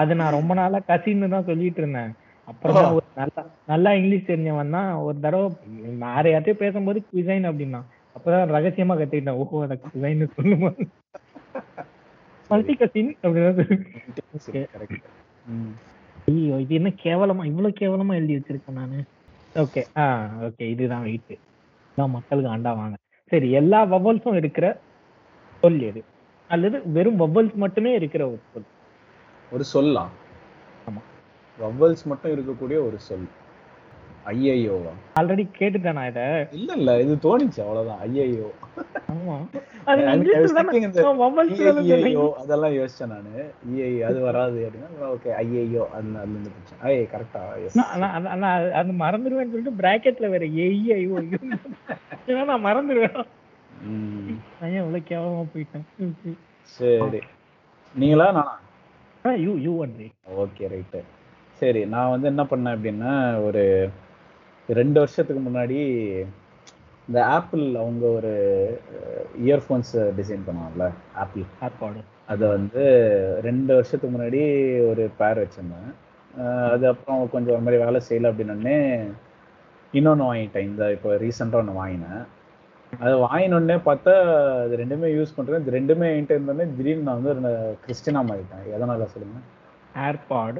அது 0.00 0.12
நான் 0.20 0.36
ரொம்ப 0.38 0.54
நாளா 0.60 0.78
கசின்னு 0.90 1.34
தான் 1.34 1.48
சொல்லிட்டு 1.50 1.80
இருந்தேன் 1.82 2.12
அப்புறம் 2.50 2.76
ஒரு 2.96 3.06
நல்லா 3.20 3.42
நல்லா 3.70 3.90
இங்கிலீஷ் 3.98 4.28
தெரிஞ்சவன் 4.30 4.74
தான் 4.76 4.90
ஒரு 5.06 5.16
தடவை 5.24 5.46
வேற 6.04 6.24
யார்ட்டையும் 6.32 6.62
பேசும்போது 6.64 6.98
குசைன் 7.08 7.48
அப்படின்னா 7.50 7.80
அப்பதான் 8.16 8.52
ரகசியமா 8.56 8.94
கத்துக்கிட்டேன். 8.98 9.38
ஓஹோ 9.42 9.62
அதை 9.64 9.76
குசைன்னு 9.84 10.26
சொல்லுமா? 10.36 10.70
மல்டி 12.50 12.74
கசின் 12.82 13.10
அப்படின்னா 13.22 13.50
ஐயோ 16.30 16.56
இது 16.64 16.72
என்ன 16.78 16.90
கேவலமா 17.04 17.42
இவ்வளவு 17.50 17.78
கேவலமா 17.80 18.12
எழுதி 18.20 18.36
வச்சிருக்கேன் 18.36 18.78
நானு. 18.80 19.00
ஓகே 19.64 19.82
ஆ 20.02 20.04
ஓகே 20.46 20.64
இதுதான் 20.74 21.04
வெயிட் 21.08 21.34
தான் 21.98 22.14
மக்களுக்கு 22.16 22.52
ஆண்டா 22.54 22.72
வாங்க. 22.80 22.96
சரி 23.32 23.48
எல்லா 23.60 23.80
வவல்ஸும் 23.92 24.40
இருக்கிற 24.40 24.66
சொல் 25.62 25.80
எது? 25.90 26.00
அல்லது 26.50 26.76
வெறும் 26.96 27.20
வவல்ஸ் 27.22 27.54
மட்டுமே 27.64 27.92
இருக்கிற 28.00 28.22
ஒரு 28.32 28.40
சொல். 28.52 28.66
ஒரு 29.52 29.64
ஆமா. 30.86 31.02
வவ்வல்ஸ் 31.58 32.06
மட்டும் 32.10 32.32
இருக்கக்கூடிய 32.32 32.78
ஒரு 32.86 32.98
சொல். 33.06 33.28
ஐயையோவா 34.30 34.92
ஆல்ரெடி 35.18 35.44
கேட்டுட்டேன் 35.58 35.96
நான் 35.96 36.08
இத? 36.08 36.22
இல்ல 36.56 36.70
இல்ல 36.78 36.92
இது 37.02 37.14
தோணிச்சு 37.24 37.60
அவ்வளவுதான். 37.64 38.00
ஐயையோ 38.04 38.48
ஆமா. 39.12 39.36
ஐயையோ 39.90 40.40
சொல்றீங்க. 40.48 42.22
அதெல்லாம் 42.40 42.74
யோசிச்சேன் 42.76 43.12
நானு. 43.12 43.34
ஐயை 43.68 43.90
அது 44.08 44.18
வராது 44.24 44.58
அப்படின்னா 44.66 45.10
ஓகே 45.10 45.30
ஐயையோ 45.36 45.84
அதுல 45.92 46.16
அதுல 46.16 46.34
இருந்து 46.34 46.50
பிடிச்சேன். 46.54 46.80
ஐய் 46.86 47.06
கரெக்டா 47.12 47.42
நான் 48.36 48.46
அது 48.80 48.92
மறந்துடுவேன்னு 49.04 49.52
சொல்லிட்டு 49.54 49.78
பிராக்கெட்ல 49.82 50.30
வேற 50.34 50.44
ஐயோ 50.58 51.16
ஏன்னா 52.28 52.44
நான் 52.44 52.66
மறந்துடுவேன். 52.66 53.18
நான் 54.58 54.76
இவ்வளவு 54.76 55.08
கேவலமா 55.10 55.42
போயிட்டேன்? 55.52 55.86
சரி. 56.68 57.20
நீங்களா? 57.94 58.28
நானா? 58.30 58.54
You 59.34 59.52
you 59.66 59.72
only 59.84 60.08
okay 60.42 60.68
right 60.72 61.00
சரி 61.60 61.84
நான் 61.84 62.10
வந்து 62.10 62.26
என்ன 62.28 62.42
பண்ணேன் 62.42 62.76
அப்படின்னா 62.76 63.12
ஒரு 63.44 63.88
ரெண்டு 64.68 64.98
வருஷத்துக்கு 64.98 65.42
முன்னாடி 65.42 65.78
இந்த 67.08 67.18
ஆப்பிள் 67.24 67.64
அவங்க 67.74 68.06
ஒரு 68.06 68.32
இயர்ஃபோன்ஸ் 69.44 69.92
டிசைன் 70.18 70.46
பண்ணுவாங்கல்ல 70.46 70.86
ஆப்பிள் 71.14 71.44
சாப்பாடு 71.58 72.00
அதை 72.26 72.48
வந்து 72.48 72.84
ரெண்டு 73.42 73.74
வருஷத்துக்கு 73.74 74.14
முன்னாடி 74.16 74.40
ஒரு 74.90 75.10
பேர் 75.18 75.42
வச்சிருந்தேன். 75.42 75.90
அது 76.72 76.84
அப்புறம் 76.88 77.30
கொஞ்சம் 77.30 77.54
ஒரு 77.54 77.62
மாதிரி 77.62 77.82
வேலை 77.84 78.00
செய்யலை 78.08 78.30
அப்படின்னே 78.30 78.78
இன்னொன்று 79.92 80.24
வாங்கிட்டேன். 80.32 80.68
இந்த 80.70 80.92
இப்போ 80.92 81.10
ரீசெண்டாக 81.14 81.62
ஒன்று 81.62 81.80
வாங்கினேன். 81.82 82.22
அது 82.92 83.14
வாங்கினோடனே 83.24 83.76
பார்த்தா 83.88 84.12
அது 84.62 84.74
ரெண்டுமே 84.82 85.08
யூஸ் 85.16 85.34
பண்ணுறேன் 85.36 85.62
இது 85.62 85.76
ரெண்டுமே 85.78 86.06
என்கிட்ட 86.12 86.36
இருந்தோடனே 86.36 86.66
திடீர்னு 86.76 87.06
நான் 87.08 87.22
வந்து 87.22 87.52
கிறிஸ்டினா 87.84 88.20
மாறிட்டேன். 88.28 88.64
எதனால 88.76 89.06
சொல்லுங்க? 89.14 89.38
ஏர்பாட் 90.06 90.58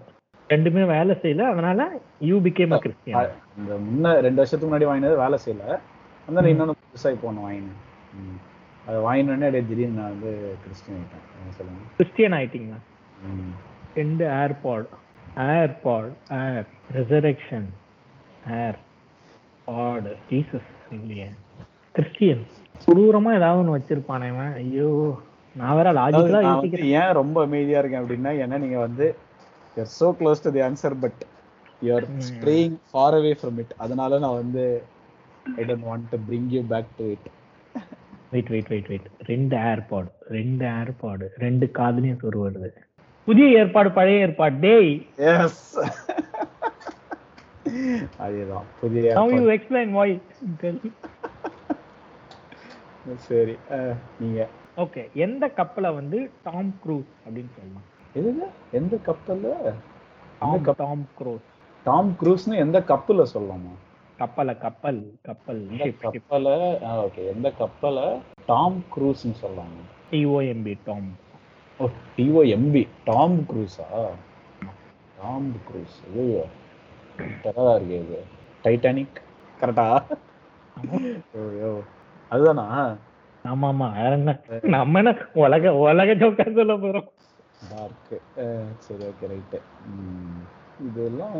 ரெண்டுமே 0.51 0.83
வேலை 0.87 1.17
செய்யல. 1.23 1.47
அதனால 1.53 1.81
யூ 2.21 2.37
பிகேம் 2.41 2.75
கிறிஸ்டியன் 2.79 3.31
இந்த 3.59 3.73
முன்ன 3.87 4.13
ரெண்டு 4.21 4.41
வருஷத்துக்கு 4.41 4.69
முன்னாடி 4.69 4.89
வாங்கினது 4.91 5.23
வேலை 5.25 5.39
செய்யல. 5.45 5.65
அதனால 6.29 6.49
இன்னொன்று 6.49 6.77
புதுசாக 6.83 7.15
இப்போ 7.17 7.29
ஒன்று 7.29 7.47
வாங்கினேன். 7.47 7.81
அதை 8.87 8.99
வாங்கினோடனே 9.09 9.47
அப்படியே 9.49 9.67
திடீர்னு 9.71 9.99
நான் 10.01 10.13
வந்து 10.15 10.33
கிறிஸ்டின் 10.65 10.99
ஆகிட்டேன் 10.99 11.57
சொல்லுங்க. 11.59 11.81
கிறிஸ்டியன் 11.99 12.37
ஆயிட்டீங்க 12.39 12.75
ம். 13.31 13.55
ரெண்டு 13.95 14.25
AirPod 14.43 14.89
AirPod 15.55 16.13
air 16.43 16.67
resurrection 16.99 17.67
AirPod 19.69 20.13
Jesus 20.31 20.71
இல்லையே. 20.91 21.29
கிறிஸ்டியன். 21.97 22.43
கொடூரமா 22.85 23.31
ஏதாவது 23.39 23.61
ஒன்று 23.63 23.77
வச்சிருப்பானே 23.77 24.27
இவன். 24.33 24.53
ஐயோ 24.61 24.91
நான் 25.57 25.77
வேற 25.79 25.91
லாஜிக்கலா 25.99 26.41
யோசிக்கிறேன். 26.47 26.91
ஏன் 27.01 27.17
ரொம்ப 27.21 27.37
அமைதியா 27.47 27.81
இருக்கேன் 27.81 28.03
அப்படின்னா 28.03 28.33
ஏன்னா 28.43 28.57
நீங்க 28.65 28.79
வந்து 28.87 29.07
you're 29.77 29.95
so 29.99 30.09
close 30.19 30.45
to 30.45 30.53
the 30.57 30.63
answer 30.67 30.97
but 31.05 31.23
you're. 31.83 32.07
Straying 32.29 32.77
far 32.91 33.17
away 33.19 33.33
from 33.41 33.59
it 33.63 33.73
அதனால 33.85 34.19
நான் 34.25 34.39
வந்து 34.43 34.65
I 35.59 35.65
don't 35.71 35.89
want 35.91 36.09
to 36.13 36.19
bring 36.29 36.51
you 36.57 36.63
back 36.75 36.91
to 37.01 37.07
it 37.15 37.29
wait 38.33 38.51
wait 38.55 38.71
wait 38.73 38.89
wait 38.93 39.09
ரெண்டு 39.31 39.57
ஏர்பாடு 39.71 40.09
ரெண்டு 40.37 40.65
ஏர்பாடு 40.77 41.27
ரெண்டு 41.45 41.67
காதுலயும் 41.79 42.23
சொரு 42.25 42.39
வருது. 42.45 42.71
புதிய 43.29 43.47
ஏற்பாடு 43.61 43.89
பழைய 43.93 44.25
ஏற்பாடு. 44.27 44.57
டேய்! 44.65 44.93
எஸ் 45.31 45.63
அதேதான் 48.25 48.67
புதிய 48.81 49.01
you 49.01 49.09
ஏற்பாடு. 49.11 49.47
explain 49.57 49.89
why? 49.97 50.09
சரி 53.15 53.57
நீங்க. 54.21 54.49
ஓகே 54.77 55.13
எந்த 55.13 55.49
கப்பலை 55.49 55.91
வந்து 55.93 56.31
டாம் 56.43 56.75
க்ரூஸ் 56.85 57.11
அப்படின்னு 57.27 57.53
சொல்லலாம்? 57.57 57.87
எதுங்க 58.15 58.49
எந்த 58.73 58.99
கப்பல்ல? 59.07 60.75
Tom 60.77 61.07
cruise. 61.19 61.47
டாம் 61.85 62.17
க்ரூஸ்னு 62.21 62.57
எந்த 62.57 62.79
கப்பல்ல 62.81 63.27
சொல்லலாமா? 63.35 63.75
கப்பலை 64.19 64.59
கப்பல் 64.59 65.19
கப்பல். 65.23 65.91
கப்பலை 66.01 66.53
ஓகே 66.83 67.27
எந்த 67.35 67.51
கப்பலை 67.51 68.19
டாம் 68.47 68.83
க்ரூஸ்னு 68.97 69.35
சொல்லலாமா? 69.43 69.83
T O M B 70.11 70.79
tomb. 70.85 71.11
Oh 71.79 71.89
T O 72.17 72.43
M B 72.57 72.89
tomb 73.05 73.39
க்ரூஸா? 73.41 74.07
Tom 75.21 75.53
Cruise 75.53 75.99
ஐயோ 76.17 76.45
டெரரா 77.43 77.75
இருக்கு 77.75 77.99
இது. 78.05 78.25
டைட்டானிக். 78.65 79.21
கரெக்டா? 79.61 80.03
ஐயோ 81.35 81.83
அதுதானா? 82.35 82.65
ஆமா 83.51 83.67
ஆமா 83.73 83.89
என்ன? 84.05 84.33
நம்ம 84.75 84.99
என்ன 85.03 85.11
உலக 85.43 85.73
உலக 85.83 86.15
ஜோக்கா 86.23 86.47
சொல்ல 86.59 86.75
போறோம். 86.85 87.09
சரி 88.87 89.03
ஓகே 89.11 89.27
ரைட்டு 89.33 89.59
இதெல்லாம் 90.87 91.37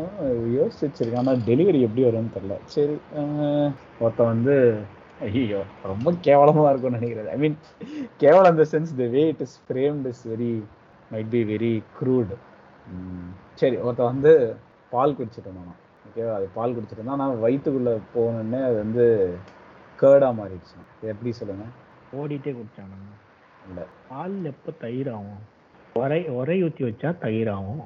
யோசிச்சு 0.57 0.83
வச்சிருக்கேன் 0.85 1.21
ஆனால் 1.21 1.43
டெலிவரி 1.49 1.79
எப்படி 1.87 2.03
வரும்னு 2.05 2.35
தெரில 2.35 2.55
சரி 2.75 2.95
ஒருத்தன் 4.03 4.31
வந்து 4.33 4.55
ஐயோ 5.27 5.59
ரொம்ப 5.91 6.13
கேவலமாக 6.27 6.71
இருக்கும்னு 6.71 6.99
நினைக்கிறேன். 6.99 7.29
ஐ 7.35 7.37
மீன் 7.43 7.57
கேவலம் 8.23 8.53
இந்த 8.55 8.65
sense 8.73 8.93
the 9.01 9.07
way 9.15 9.23
it 9.33 9.43
is 9.45 9.57
framed 9.67 10.07
is 10.11 10.23
very 10.31 10.51
might 11.11 11.31
be 11.35 11.41
very 11.53 11.73
crude 11.99 12.33
சரி 13.61 13.77
ஒருத்தன் 13.85 14.11
வந்து 14.13 14.33
பால் 14.91 15.15
குடிச்சிட்டு 15.19 15.47
இருந்தான். 15.49 15.79
ஓகேவா 16.07 16.33
அது 16.39 16.47
பால் 16.57 16.75
குடிச்சிட்டு 16.75 17.01
இருந்தான். 17.01 17.19
ஆனால் 17.19 17.41
வயிற்றுக்குள்ளே 17.45 17.93
போனோடனே 18.15 18.61
அது 18.69 18.77
வந்து 18.85 19.05
கேர்டாக 19.99 20.33
மாறிடுச்சு. 20.39 20.77
எப்படி 21.11 21.31
சொல்லுங்க? 21.39 21.65
ஓடிட்டே 22.17 22.51
குடிச்சானா 22.53 22.97
இல்லை. 23.67 23.85
பால் 24.09 24.35
எப்ப 24.51 24.73
தயிர் 24.83 25.09
ஆகும்? 25.15 25.39
உரை 25.95 26.19
உரை 26.39 26.57
ஊத்தி 26.65 26.83
வச்சா 26.87 27.09
தயிர் 27.23 27.51
ஆகும். 27.55 27.81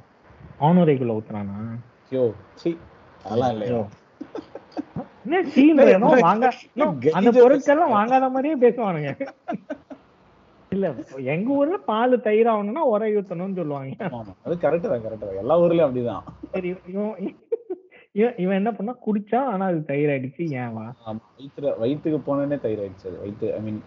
ஆணுரைக்குள்ள 0.59 1.17
ஊத்துறானா? 1.17 1.57
யோ 2.15 2.23
சி 2.61 2.71
அதெல்லாம் 3.25 3.53
இல்லையோ? 3.55 3.81
என்ன 5.25 5.41
சீன்? 5.53 5.79
வாங்க 6.27 6.45
அந்த 7.17 7.29
பொருட்கள்லாம் 7.37 7.95
வாங்காத 7.97 8.25
மாதிரியே 8.35 8.55
பேசுவானுங்க. 8.63 9.11
இல்ல 10.71 10.87
எங்க 11.33 11.49
ஊர்ல 11.53 11.77
பால் 11.89 12.13
தயிர் 12.27 12.49
ஆகணும்னா 12.51 12.83
உரை 12.91 13.09
ஊத்தணும்னு 13.19 13.59
சொல்லுவாங்க. 13.59 13.95
அது 14.45 14.53
கரெக்ட் 14.63 14.91
தான் 14.93 15.03
கரெக்ட் 15.05 15.25
தான். 15.25 15.39
எல்லா 15.43 15.55
ஊர்லயும் 15.63 15.87
அப்படிதான். 15.87 16.25
சரி 16.53 16.69
இவன் 18.15 18.37
இவன் 18.43 18.59
என்ன 18.59 18.71
பண்ணா 18.71 18.93
குடிச்சா 19.03 19.39
ஆனா 19.51 19.65
அது 19.71 19.79
தயிர் 19.89 20.13
அடிச்சு 20.15 20.43
ஏன் 20.61 20.73
வா 20.75 20.85
வயிற்றுல 21.33 21.69
வயிற்றுக்கு 21.81 22.19
போனோடனே 22.25 22.57
தயிர் 22.63 22.81
ஆயிடுச்சு 22.83 23.07
அது 23.09 23.19
வயிற்று 23.21 23.49
ஐ 23.55 23.61
மீன் 23.65 23.79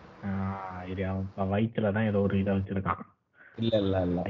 அவன் 1.09 1.51
வயித்துல 1.55 1.93
தான் 1.93 2.09
ஏதோ 2.11 2.21
ஒரு 2.27 2.37
இதை 2.43 2.53
வச்சிருக்கான். 2.55 3.03
இல்ல 3.59 3.73
இல்ல 3.79 3.97
இல்ல. 4.09 4.21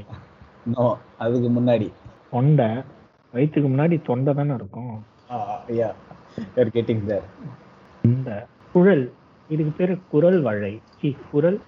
நோ 0.73 0.87
அதுக்கு 1.19 1.49
முன்னாடி. 1.51 1.89
தொண்டை 2.31 2.69
வயிற்றுக்கு 3.35 3.69
முன்னாடி 3.69 3.97
தொண்டை 4.03 4.33
தானே 4.35 4.55
இருக்கும். 4.55 4.95
யா 5.79 5.89
யூஆர் 6.39 6.73
கெட்டிங் 6.77 7.05
தேர் 7.07 7.27
இந்த 8.05 8.31
குழல். 8.75 9.05
இதுக்கு 9.51 9.73
பேரு 9.73 9.95
குரல் 10.13 10.41
வளை 10.41 10.75
சி 10.95 11.09
குரல் 11.31 11.59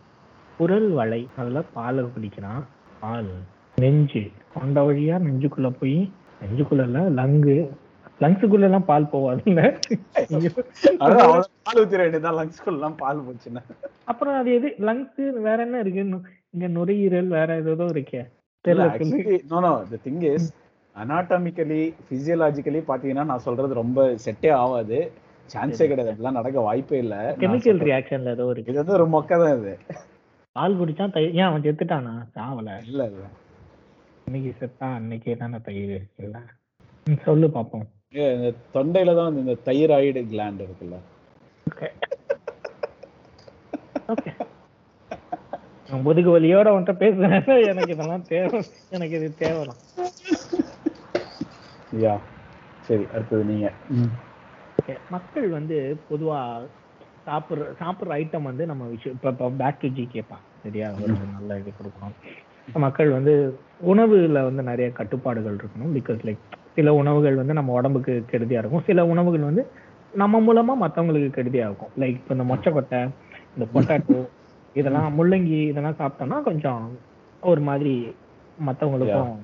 குரல் 0.58 0.90
வளை 0.90 1.22
அதுல 1.36 1.60
பாலை 1.74 2.04
குடிக்கிறான் 2.08 2.62
பால். 3.02 3.32
நெஞ்சு. 3.78 4.22
தொண்டை 4.54 4.82
வழியா 4.86 5.16
நெஞ்சுக்குள்ள 5.26 5.70
போய் 5.80 5.98
நெஞ்சுக்குள்ள 6.40 6.84
லங்கு. 7.18 7.58
லங்ஸுக்குள்ள 8.20 8.68
எல்லாம் 8.68 8.86
பால் 8.86 9.10
போவாதுல்ல 9.12 9.62
பால் 11.62 11.80
ஊத்திர 11.82 12.00
வேண்டியதான் 12.02 12.38
எல்லாம் 12.72 12.96
பால் 12.96 13.24
போச்சுன்னா. 13.26 13.62
அப்புறம் 14.04 14.36
அது 14.38 14.50
எது? 14.52 14.68
லங்ஸ் 14.80 15.20
வேற 15.46 15.58
என்ன 15.62 15.78
இருக்கு? 15.78 16.02
இங்க 16.54 16.66
நுரையீரல் 16.76 17.30
வேற 17.30 17.56
ஏதோ 17.64 17.86
இருக்கே. 17.88 18.22
தெரியல 18.64 18.86
சொல்லு. 19.00 19.36
No 19.50 19.58
no 19.60 19.72
the 19.90 19.98
thing 20.04 20.22
is 20.30 20.48
anatomically 20.96 21.80
physiologically 22.08 22.80
பாத்தீங்கன்னா 22.88 23.24
நான் 23.24 23.46
சொல்றது 23.46 23.72
ரொம்ப 23.74 23.98
செட்டே 24.24 24.50
ஆகாது. 24.56 24.98
சான்ஸே 25.50 25.86
கிடையாது. 25.86 26.10
அப்படிலாம் 26.10 26.38
நடக்க 26.38 26.60
வாய்ப்பே 26.60 26.98
இல்ல. 26.98 27.16
கெமிக்கல் 27.40 27.80
ரியாக்ஷன்ல 27.80 28.30
ஏதோ 28.30 28.46
இருக்கு. 28.50 28.70
இது 28.70 28.80
வந்து 28.82 28.96
ஒரு 28.98 29.06
மொக்க 29.06 29.38
தான் 29.42 29.58
இது. 29.58 29.74
பால் 30.56 30.78
குடிச்சா 30.78 31.06
தயிர் 31.08 31.36
ஏன் 31.36 31.48
அவன் 31.48 31.64
செத்துட்டானா? 31.66 32.14
சாவல. 32.34 32.70
இல்ல 32.86 33.02
இல்ல. 33.10 33.24
இன்னைக்கு 34.26 34.52
செத்தா 34.60 34.86
அன்னைக்கே 34.96 35.36
தானே 35.36 35.58
தயிர் 35.60 35.96
ம், 37.06 37.20
சொல்லு 37.24 37.46
பாப்போம். 37.48 37.86
இந்த 38.14 38.48
தொண்டையில 38.74 39.14
தான் 39.18 39.38
இந்த 39.42 39.54
தைராய்டு 39.66 40.20
கிளாண்ட் 40.32 40.60
இருக்குல்ல. 40.64 40.96
முதுகு 46.06 46.30
வலியோட 46.34 46.68
உன்கிட்ட 46.74 46.94
பேசுறேன் 47.02 47.66
எனக்கு 47.72 47.94
இதெல்லாம் 47.94 48.26
தேவை. 48.32 48.58
எனக்கு 48.96 49.16
இது 49.20 49.28
தேவைதான் 49.42 49.82
யா 52.04 52.14
சரி 52.86 53.04
அடுத்தது 53.14 53.44
நீங்க. 53.50 53.68
மக்கள் 55.14 55.46
வந்து 55.58 55.76
பொதுவா 56.08 56.40
சாப்பிட்ற 57.28 57.68
சாப்பிட்ற 57.80 58.16
ஐட்டம் 58.22 58.48
வந்து 58.50 58.64
நம்ம 58.70 58.84
விஷயம் 58.94 59.14
இப்போ 59.16 59.28
இப்போ 59.34 59.46
பேக் 59.62 59.80
டு 59.82 59.88
ஜி 59.96 60.04
கேட்பான் 60.14 60.44
சரியா? 60.64 60.88
ஒரு 61.02 61.14
நல்ல 61.36 61.58
இது 61.60 61.70
கொடுக்கணும். 61.78 62.16
மக்கள் 62.86 63.10
வந்து 63.16 63.32
உணவுல 63.92 64.40
வந்து 64.48 64.62
நிறைய 64.70 64.88
கட்டுப்பாடுகள் 65.00 65.58
இருக்கணும். 65.60 65.94
பிகாஸ் 65.98 66.22
லைக் 66.28 66.44
சில 66.76 66.94
உணவுகள் 66.94 67.34
வந்து 67.34 67.52
நம்ம 67.52 67.72
உடம்புக்கு 67.72 68.24
கெடுதியா 68.30 68.58
இருக்கும். 68.58 68.82
சில 68.86 69.06
உணவுகள் 69.06 69.40
வந்து 69.40 69.66
நம்ம 70.14 70.40
மூலமா 70.40 70.88
மத்தவங்களுக்கு 70.88 71.36
கெடுதியா 71.36 71.64
இருக்கும். 71.64 71.88
லைக் 71.98 72.20
இப்போ 72.20 72.34
இந்த 72.34 72.54
மொச்சக்கொட்டை 72.54 73.08
இந்த 73.58 73.70
பொட்டாட்டோ 73.74 74.28
இதெல்லாம் 74.74 75.18
முள்ளங்கி 75.18 75.66
இதெல்லாம் 75.66 75.96
சாப்பிட்டோம்னா 75.98 76.42
கொஞ்சம் 76.42 76.98
ஒரு 77.40 77.60
மாதிரி 77.60 78.16
மத்தவங்களுக்கும் 78.66 79.36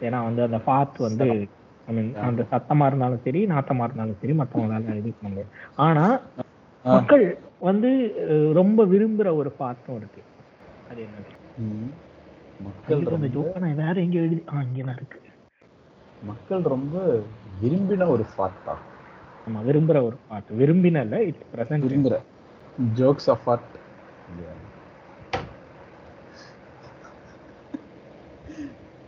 ஏன்னா 0.00 0.22
வந்து 0.22 0.42
அந்த 0.42 0.56
ஃபாத் 0.56 0.98
வந்து 0.98 1.48
ஐ 1.88 1.94
மீன் 1.94 2.14
அந்த 2.14 2.46
சத்தமா 2.50 2.86
இருந்தாலும் 2.86 3.20
சரி 3.24 3.46
நாத்தமா 3.46 3.82
இருந்தாலும் 3.82 4.16
சரி 4.20 4.32
மத்தவங்களால 4.32 4.96
இது 4.96 5.14
பண்ண 5.22 5.22
முடியாது. 5.22 5.48
ஆனா. 5.76 6.20
மக்கள் 6.84 7.38
வந்து 7.60 8.14
ரொம்ப 8.54 8.84
விரும்புற 8.84 9.34
ஒரு 9.34 9.52
பாத்தும் 9.58 9.96
இருக்கு. 9.96 10.22
அது 10.90 11.02
என்னது. 11.02 11.72
மக்கள் 12.60 13.74
வேற 13.74 13.92
எங்க 13.92 14.18
எழுதி 14.18 14.44
ஆ 14.54 14.58
இங்கதான் 14.58 14.96
இருக்கு. 14.96 15.20
மக்கள் 16.24 16.62
ரொம்ப 16.74 16.94
விரும்பின 17.60 18.08
ஒரு 18.08 18.24
ஃபாட்டா 18.30 18.74
நம்ம 19.46 19.62
விரும்புற 19.66 19.98
ஒரு 20.02 20.16
பாட்டு 20.28 20.58
விரும்பின 20.60 21.02
இல்ல 21.04 21.16
இட்ஸ் 21.24 21.48
பிரசன்ட் 21.52 21.86
விரும்புற. 21.86 22.16
ஜோக்ஸ் 22.94 23.28
ஆஃப் 23.30 23.46
ஆர்ட் 23.46 23.74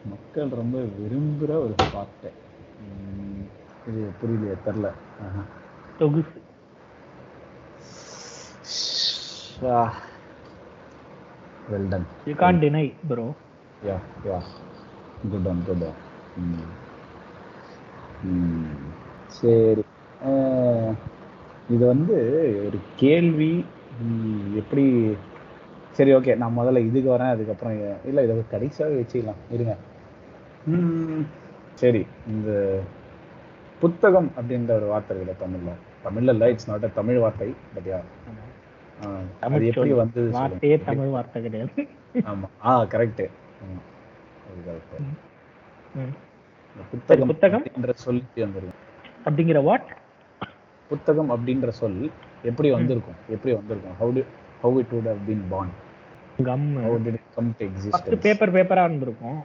மக்கள் 0.04 0.50
ரொம்ப 0.58 0.76
விரும்புற 0.98 1.50
ஒரு 1.62 1.74
பாட்டு 1.90 2.30
இது 3.86 4.02
புரியலையே 4.18 4.56
தெரில 4.66 4.86
தொகுசு 5.98 6.38
well 11.68 11.88
done 11.92 12.06
you 12.26 12.34
continue 12.62 12.84
bro 13.08 13.26
yeah 13.82 13.96
yeah 14.26 14.38
good 15.24 15.48
one 15.52 15.62
good 15.66 15.84
one 15.84 15.98
சரி. 19.30 19.82
இது 21.68 21.86
வந்து 21.86 22.16
ஒரு 22.66 22.78
கேள்வி. 22.96 23.52
எப்படி? 24.54 24.84
சரி 25.92 26.14
ஓகே. 26.14 26.36
நான் 26.36 26.58
முதல்ல 26.58 26.78
இதுக்கு 26.78 27.10
வரேன் 27.10 27.34
அதுக்கப்புறம் 27.34 27.76
இல்ல 28.04 28.22
இதை 28.22 28.36
கடைசியாவே 28.52 28.96
வச்சுக்கலாம். 29.00 29.40
இருங்க. 29.50 29.74
சரி. 31.74 32.02
இந்த 32.26 32.50
புத்தகம் 33.82 34.30
அப்படின்ற 34.36 34.70
ஒரு 34.70 34.86
வார்த்தை 34.86 35.16
இருக்குல்ல 35.16 35.34
தமிழ்ல. 35.42 35.72
தமிழ்ல 36.04 36.34
இல்ல 36.34 36.48
இட்ஸ் 36.48 36.70
நாட் 36.70 36.84
அ 36.84 36.90
தமிழ் 36.94 37.18
வார்த்தை 37.18 37.48
பட் 37.74 37.88
யா 37.92 37.98
அது 39.46 39.66
எப்படி. 39.66 39.90
வந்து 39.92 40.20
வார்த்தையே 40.30 40.76
தமிழ் 40.80 41.08
வார்த்தை 41.08 41.42
கிடையாது. 41.42 41.72
ஆமா. 42.14 42.48
ஆ 42.64 42.84
கரெக்ட் 42.84 43.24
ஆமா. 43.64 43.82
புத்தகம் 46.92 47.28
புத்தகம்? 47.28 47.64
அப்படின்ற 47.64 47.92
சொல் 48.04 48.20
எப்படி 48.22 48.44
வந்திருக்கும்? 48.44 48.80
அப்படிங்கிற 49.26 49.62
வாட் 49.64 49.88
புத்தகம் 50.90 51.30
அப்படின்ற 51.30 51.68
சொல் 51.80 51.98
எப்படி 52.42 52.70
வந்திருக்கும்? 52.70 53.18
எப்படி 53.28 53.54
வந்திருக்கும்? 53.54 53.96
How 54.00 54.12
to 54.16 54.22
how 54.64 54.78
it 54.82 54.92
would 54.94 55.08
have 55.12 55.22
been 55.28 55.44
born? 55.52 55.68
Come. 56.48 56.66
How 56.86 56.98
did 57.06 57.18
it 57.20 57.28
come 57.36 57.50
to 57.58 57.66
first 57.66 57.88
existence 57.88 58.24
paper 58.26 58.54
பேப்பரா 58.56 58.84
இருந்திருக்கும். 58.84 59.40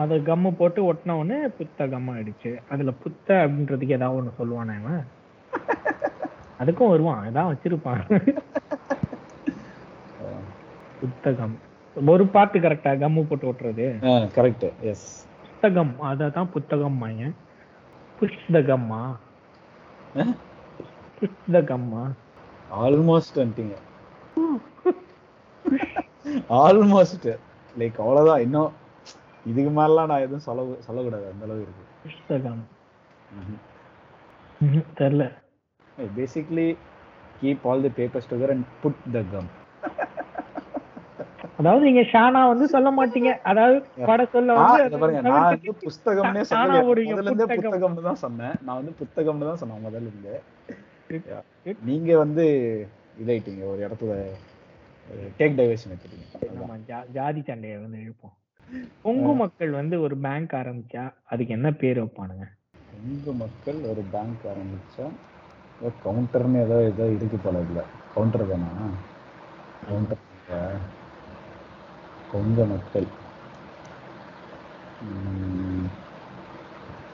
அது 0.00 0.14
கம்மு 0.28 0.50
போட்டு 0.58 0.92
ஒட்டின 0.92 1.16
உடனே 1.20 1.48
புத்தகம் 1.58 2.08
ஆயிடுச்சு. 2.14 2.50
அதுல 2.68 2.90
புத்த 3.04 3.28
அப்படின்றதுக்கு 3.44 3.96
ஏதாவது 3.98 4.18
ஒண்ணு 4.20 4.38
சொல்லுவானே 4.40 4.76
அவன் 4.82 5.02
அதுக்கும் 6.62 6.90
வருவான். 6.94 7.26
ஏதாவது 7.30 7.52
வச்சிருப்பான். 7.52 8.02
புத்தகம். 11.00 11.54
ஒரு 12.12 12.26
பாட்டு 12.34 12.58
கரெக்டா 12.58 12.92
கம்மு 13.02 13.22
போட்டு 13.28 13.50
ஒட்டுறது? 13.52 13.86
கரெக்ட் 14.36 14.66
எஸ் 14.90 15.06
புத்தகம். 15.64 15.94
அததான் 16.02 16.50
புத்தகம் 16.54 16.96
மாயன் 17.02 17.34
புஸ்தகம்மா 18.20 19.02
புஸ்தகம்மா? 21.20 22.02
ஆல்மோஸ்ட் 22.80 23.38
வந்துட்டீங்க. 23.40 23.76
ஆல்மோஸ்ட் 26.48 27.30
லைக் 27.78 27.98
அவ்வளவுதான். 27.98 28.40
இன்னும் 28.40 28.72
இதுக்கு 29.46 29.70
மேலாம் 29.70 30.10
நான் 30.12 30.24
எதுவும் 30.26 30.46
சொல்ல 30.48 30.80
சொல்லக்கூடாது. 30.88 31.26
அந்த 31.32 31.44
அளவு 31.44 31.64
இருக்கு. 31.64 31.84
புஸ்தகம். 32.02 32.62
தெரியல 35.00 35.32
basically 36.16 36.68
keep 37.42 37.66
all 37.70 37.84
the 37.86 38.04
papers 38.04 38.30
together 38.30 38.50
and 38.50 38.70
put 38.82 39.02
the 39.12 39.24
gum 39.32 39.62
அதாவது 41.58 41.82
நீங்க 41.88 42.02
ஷானா 42.12 42.40
வந்து 42.50 42.66
சொல்ல 42.72 42.88
மாட்டீங்க. 42.94 43.30
அதாவது 43.50 43.76
பட 44.08 44.22
சொல்ல 44.32 44.54
வந்து 44.56 44.98
பாருங்க 45.02 45.20
நான் 45.26 45.44
வந்து 45.50 45.72
புஸ்தகம்னே 45.82 46.30
ஆனா 46.30 46.48
சொல்லல 46.52 46.80
ஒரு 46.90 47.02
முதல்ல 47.04 47.28
இருந்தே 47.30 47.46
புத்தகம். 47.46 47.66
புத்தகம்னு 47.66 48.06
தான் 48.08 48.22
சொன்னேன். 48.24 48.56
நான் 48.66 48.78
வந்து 48.80 48.94
புத்தகம்னு 49.00 49.48
தான் 49.50 49.60
சொன்னேன் 49.62 49.84
முதல்ல 49.86 50.10
இருந்தே. 50.12 50.36
நீங்க 51.88 52.10
வந்து 52.22 52.44
இதாயிட்டீங்க 53.22 53.64
ஒரு 53.72 53.80
இடத்துல 53.86 54.12
டேக் 55.38 55.58
டைவர்ஷன் 55.58 55.92
எடுத்துட்டீங்க 55.92 56.88
ஜாதி 57.16 57.40
சண்டையை 57.48 57.76
வந்து 57.78 58.00
எழுப்போம் 58.04 58.34
கொங்கு 59.04 59.32
மக்கள் 59.42 59.72
வந்து 59.78 59.96
ஒரு 60.04 60.14
பேங்க் 60.24 60.52
ஆரம்பிச்சா 60.60 61.02
அதுக்கு 61.32 61.52
என்ன 61.56 61.68
பேர் 61.80 62.00
வைப்பானுங்க? 62.00 62.44
கொங்கு 62.92 63.32
மக்கள் 63.42 63.80
ஒரு 63.90 64.02
பேங்க் 64.14 64.44
ஆரம்பிச்சா 64.52 65.06
கவுண்டர்னு 66.02 66.58
ஏதோ 66.64 66.76
ஏதோ 66.88 67.06
இருக்கு 67.14 67.38
போல 67.38 67.62
இல்ல 67.66 67.80
கவுண்டர் 68.14 68.50
தானா? 68.50 68.86
கவுண்டர் 69.82 70.22
கொங்கு 72.32 72.64
மக்கள். 72.64 73.08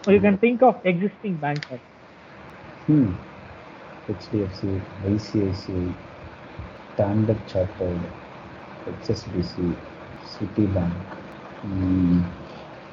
You 0.06 0.18
can 0.26 0.40
think 0.44 0.64
of 0.64 0.80
existing 0.84 1.38
bank 1.40 1.66
hmm. 2.86 3.10
HDFC 4.06 4.70
ICICI 5.06 5.84
Standard 6.86 7.46
Chartered 7.52 8.08
HSBC 8.84 9.66
Citi 10.32 10.64
Bank 10.74 11.14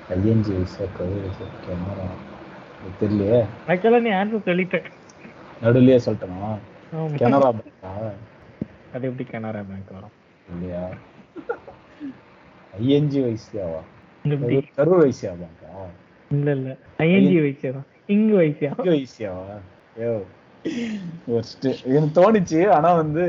ING SR 0.09 0.95
கவிதை 0.97 1.29
கனரா 1.65 2.07
இது 2.79 2.91
தெரியலையே? 2.99 3.39
ஆக்சுவலா 3.67 4.01
நீ 4.01 4.11
ஆன்சர் 4.11 4.47
சொல்லிட்டேன். 4.49 4.87
நடுவுலயே 5.61 5.97
சொல்லிட்டேனா. 6.05 6.51
கனரா 7.21 7.49
பேங்கா 7.57 7.91
அது 8.93 9.07
எப்படி 9.07 9.25
கனரா 9.31 9.61
பேங்க் 9.69 9.91
வரும்? 9.91 10.13
இல்லையா? 10.47 10.83
ஐஎன்ஜி 12.79 13.19
வைசியாவா 13.25 13.81
எப்படி? 14.25 14.55
கரூர் 14.55 14.67
கரூர் 14.77 15.03
வைசியா 15.03 15.31
பேங்கா 15.39 15.85
இல்ல 16.31 16.47
இல்ல 16.57 16.69
ஐஎன்ஜி 17.03 17.37
வைக்கிறோம் 17.43 17.85
இங்கு 18.15 18.35
வைசியா 18.39 18.71
இங்க 18.73 18.89
வைசியாவா. 18.95 19.55
எனக்கு 21.89 22.09
தோணுச்சு 22.17 22.61
ஆனா 22.75 22.89
வந்து 23.01 23.23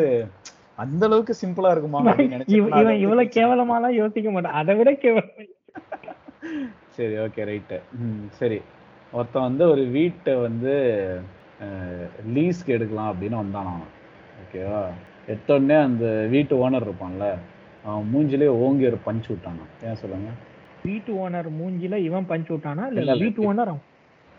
அந்த 0.79 1.03
அளவுக்கு 1.09 1.35
சிம்பிளா 1.41 1.71
இருக்குமா. 1.75 2.01
இவன் 2.57 3.01
இவ்வளவு 3.03 3.25
கேவலமாலாம் 3.37 3.99
யோசிக்க 4.01 4.29
மாட்டான் 4.31 4.59
அதை 4.61 4.75
விட 4.79 4.91
கேவலம் 4.99 5.47
சரி 6.95 7.15
ஓகே 7.23 7.43
ரைட்டு 7.49 7.77
சரி. 8.39 8.59
ஒருத்தன் 9.13 9.47
வந்து 9.47 9.65
ஒரு 9.73 9.83
வீட்டை 9.97 10.33
வந்து 10.45 10.73
லீஸ்க்கு 12.35 12.75
எடுக்கலாம் 12.77 13.11
அப்படின்னு 13.13 13.41
வந்தான் 13.41 13.71
அவன். 13.71 13.87
ஓகேவா 14.43 14.83
எடுத்தோடனே 15.29 15.77
அந்த 15.87 16.05
வீட்டு 16.35 16.55
ஓனர் 16.59 16.87
இருப்பான்ல 16.87 17.25
மூஞ்சிலே 18.13 18.47
ஓங்கி 18.65 18.87
ஒரு 18.87 18.99
பஞ்ச் 19.07 19.27
விட்டானா? 19.29 19.65
ஏன் 19.83 19.95
சொல்லுங்க? 19.95 20.31
வீட்டு 20.83 21.29
ஓனர் 21.29 21.49
மூஞ்சில 21.61 21.97
இவன் 22.09 22.27
பஞ்சு 22.27 22.51
விட்டானா? 22.55 22.85
இல்ல. 22.93 23.15
வீட்டு 23.15 23.53
ஓனர் 23.53 23.73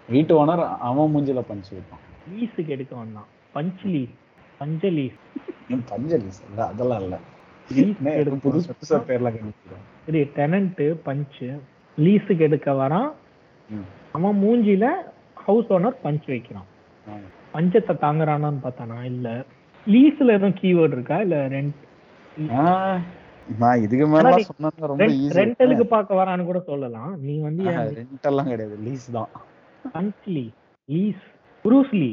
வீட்டு 0.10 0.34
ஓனர் 0.40 0.64
அவன் 0.90 1.12
மூஞ்சில 1.16 1.42
பஞ்ச் 1.50 1.70
விட்டான். 1.78 2.04
லீஸுக்கு 2.34 2.68
எடுக்க 2.68 2.96
வந்தான் 2.96 3.30
பஞ்ச் 3.56 3.84
லீஸ் 3.94 4.16
பஞ்ச 4.58 4.90
லீஸ் 4.90 5.18
பஞ்ச 5.90 6.18
லீஸ் 6.18 6.42
இல்ல 6.50 6.62
அதெல்லாம் 6.66 7.02
இல்ல. 7.02 7.18
புதுசு 8.46 8.70
புதுசா 8.80 9.00
பேர்லாம் 9.10 9.36
கண்டுபிடிக்கிறேன். 9.36 9.86
சரி 10.06 10.22
டெனன்ட் 10.38 10.82
பஞ்சு 11.08 11.50
லீஸுக்கு 11.98 12.46
எடுக்க 12.48 12.72
வரான். 12.72 13.10
அவன் 14.12 14.38
மூஞ்சில 14.44 14.86
ஹவுஸ் 15.46 15.72
ஓனர் 15.78 16.02
பஞ்ச் 16.04 16.28
வைக்கிறான். 16.28 16.68
பஞ்சத்தை 17.54 17.94
தாங்குறானான்னு 18.06 18.64
பார்த்தானா? 18.66 18.98
இல்ல. 19.04 19.28
லீஸ்ல 19.88 20.36
எதுவும் 20.38 20.60
கீவேர்டு 20.62 20.96
இருக்கா? 20.98 21.18
இல்ல 21.26 21.38
ரெண்ட் 21.48 21.78
நான் 23.50 23.82
இதுக்கு 23.82 24.08
மேல 24.08 24.32
சொன்னா 24.50 24.70
ரொம்ப 24.88 25.06
ஈஸி 25.06 25.36
ரெண்டலுக்கு 25.40 25.84
பார்க்க 25.84 26.16
வரான்னு 26.16 26.46
கூட 26.46 26.60
சொல்லலாம். 26.60 27.22
நீ 27.22 27.40
வந்து 27.40 27.64
ரெண்ட் 28.00 28.28
எல்லாம் 28.28 28.48
கிடையாது 28.48 28.78
லீஸ் 28.78 29.08
தான். 29.12 29.30
பஞ்ச்லி 29.96 30.46
லீஸ் 30.90 31.24
புரூஸ்லி 31.66 32.12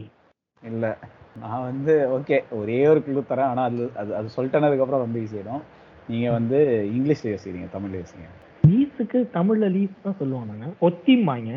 இல்ல 0.63 0.99
நான் 1.37 1.63
வந்து 1.63 2.09
ஓகே 2.19 2.43
ஒரே 2.51 2.89
ஒரு 2.89 3.03
குழு 3.03 3.23
தரேன் 3.31 3.51
ஆனா 3.51 3.65
அது 3.65 3.91
அது 3.97 4.17
அது 4.17 4.29
சொல்லிட்டனதுக்கு 4.37 4.85
அப்புறம் 4.85 5.01
ரொம்ப 5.01 5.19
ஈஸி 5.19 5.37
ஆயிடும். 5.39 5.65
நீங்க 6.09 6.31
வந்து 6.31 6.59
இங்கிலீஷ்ல 6.97 7.33
யோசிக்கிறீங்க 7.33 7.69
தமிழ்ல 7.77 8.01
யோசிங்க 8.03 8.29
லீஸுக்கு 8.65 9.19
தமிழ்ல 9.35 9.67
லீஸ் 9.69 10.03
தான் 10.03 10.19
சொல்லுவானுங்க. 10.21 10.67
ஒத்திம்பாங்க. 10.81 11.51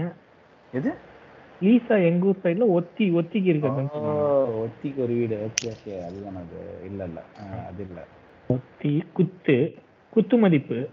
எது? 0.74 0.92
லீஸா 1.62 2.04
எங்க 2.04 2.26
ஊர் 2.26 2.44
சைடுல 2.44 2.68
ஒத்தி 2.70 3.12
ஒத்திக்கு 3.12 3.54
சொல்லுவாங்க. 3.54 4.02
ஒத்திக்கு 4.64 5.02
ஒரு 5.02 5.14
வீடு. 5.14 5.38
ஓகே 5.48 5.72
ஓகே 5.72 6.04
அதுதான் 6.04 6.36
அது. 6.36 6.60
இல்ல 6.86 7.04
இல்ல. 7.04 7.24
அது 7.68 7.84
இல்ல. 7.84 8.00
ஒத்தி 8.54 9.04
குத்து 9.14 9.76
குத்து 10.10 10.38
மதிப்பு. 10.38 10.90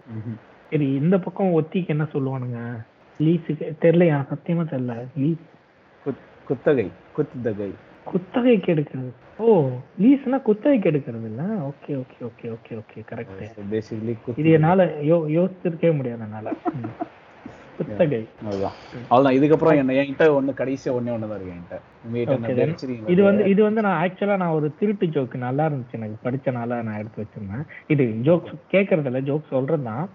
சரி 0.71 0.93
இந்த 0.93 1.19
பக்கம் 1.19 1.63
ஒத்திக்கு 1.63 1.89
என்ன 1.89 2.03
சொல்லுவானுங்க? 2.03 2.85
லீஸுக்கு 3.19 3.73
தெரியலையா? 3.81 4.27
சத்தியமா 4.27 4.65
தெரியல. 4.65 5.07
லீஸ் 5.19 5.45
குத்- 6.07 6.47
குத்தகை 6.47 6.91
குத்துதகை 7.17 7.71
குத்தகைக்கு 8.05 8.75
எடுக்கிறது. 8.75 9.13
ஓ 9.39 9.69
லீஸ்னா 10.01 10.43
குத்தகைக்கு 10.43 10.91
எடுக்கிறது 10.91 11.25
இல்ல? 11.25 11.43
Okay 11.43 11.91
okay 11.91 12.23
okay 12.23 12.43
okay 12.43 12.73
okay 12.73 13.03
correct 13.11 13.63
basically 13.71 14.17
இது 14.37 14.51
என்னால 14.51 14.85
யோ 14.85 15.23
யோசிச்சிருக்கவே 15.39 15.95
முடியாது 15.95 16.23
என்னால. 16.23 16.53
குத்தகை 17.79 18.20
அதுதான். 18.45 18.77
அவ்வளவுதான். 19.09 19.37
இதுக்கப்புறம் 19.39 19.79
என்ன 19.81 19.97
என்கிட்ட 20.01 20.27
ஒண்ணு 20.39 20.53
கடைசியா 20.61 20.95
ஒண்ணே 20.99 21.14
ஒண்ணுதான் 21.16 21.39
இருக்கு 21.39 21.55
என்கிட்ட? 21.55 21.79
இது 23.12 23.22
வந்து 23.29 23.43
இது 23.53 23.61
வந்து 23.68 23.81
நான் 23.87 24.01
ஆக்சுவலா 24.05 24.37
நான் 24.43 24.57
ஒரு 24.59 24.68
திருட்டு 24.81 25.07
ஜோக் 25.16 25.35
நல்லா 25.47 25.66
இருந்துச்சு 25.68 25.99
எனக்கு. 26.01 26.18
படிச்சனால 26.27 26.81
நான் 26.89 27.01
எடுத்து 27.03 27.22
வச்சிருந்தேன். 27.22 27.64
இது 27.95 28.07
ஜோக்ஸ் 28.29 28.55
கேட்கறது 28.74 29.11
இல்ல 29.12 29.22
ஜோக் 29.31 29.53
சொல்றது 29.55 29.87
தான். 29.91 30.07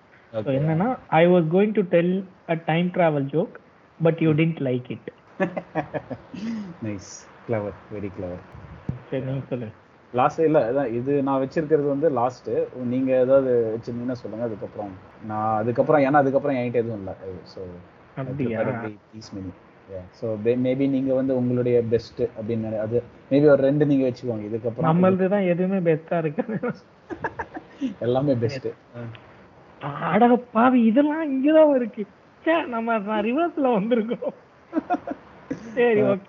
என்னன்னா 0.58 0.88
I 1.18 1.24
was 1.28 1.48
going 1.56 1.76
to 1.78 1.84
tell 1.96 2.14
a 2.50 2.58
time 2.70 2.90
travel 2.98 3.28
joke 3.34 3.56
but 4.00 4.22
you 4.26 4.32
didn't 4.42 4.62
like 4.70 4.88
it 4.96 5.10
nice 6.86 7.10
clever 7.48 7.78
very 7.96 8.12
clever 8.18 8.44
சரி 9.10 9.24
நீங்க 9.28 9.46
சொல்லு 9.52 9.70
லாஸ்ட் 10.14 10.42
இல்ல 10.48 10.60
அதான் 10.70 10.90
இது 10.98 11.12
நான் 11.28 11.42
வச்சிருக்கிறது 11.42 11.88
வந்து 11.94 12.08
லாஸ்ட் 12.18 12.50
நீங்க 12.94 13.12
ஏதாவது 13.24 13.52
வச்சிருந்தீங்கன்னா 13.74 14.20
சொல்லுங்க 14.22 14.48
அதுக்கப்புறம் 14.50 14.92
நான் 15.32 15.58
அதுக்கப்புறம் 15.62 16.04
ஏன்னா 16.08 16.22
அதுக்கப்புறம் 16.24 16.58
என்கிட்ட 16.60 16.84
எதுவும் 16.84 17.02
இல்லை. 17.02 17.14
So 17.52 17.60
please 19.12 19.32
mini 19.36 19.52
so 20.20 20.26
maybe 20.66 20.86
நீங்க 20.96 21.12
வந்து 21.20 21.34
உங்களுடைய 21.40 21.78
பெஸ்ட் 21.94 22.22
அப்படின்னு 22.38 22.70
அது 22.86 22.98
மேபி 23.32 23.48
ஒரு 23.54 23.64
ரெண்டு 23.70 23.90
நீங்க 23.92 24.06
வச்சுக்கோங்க. 24.08 24.46
இதுக்கப்புறம் 24.50 24.88
நம்மளது 24.90 25.28
தான் 25.34 25.48
எதுவுமே 25.54 25.80
பெஸ்டா 25.90 26.20
இருக்கு. 26.24 26.44
எல்லாமே 28.06 28.34
பெஸ்ட் 28.44 28.68
அட 30.10 30.24
பாவி 30.56 30.80
இதெல்லாம் 30.90 31.24
இங்கதான் 31.30 31.76
இருக்கு. 31.80 32.04
ச்சே, 32.44 32.54
நம்ம 32.74 32.98
ரிவர்ஸ்ல 33.28 33.68
வந்திருக்கோம். 33.78 34.36
சரி 35.76 36.02
okay 36.12 36.28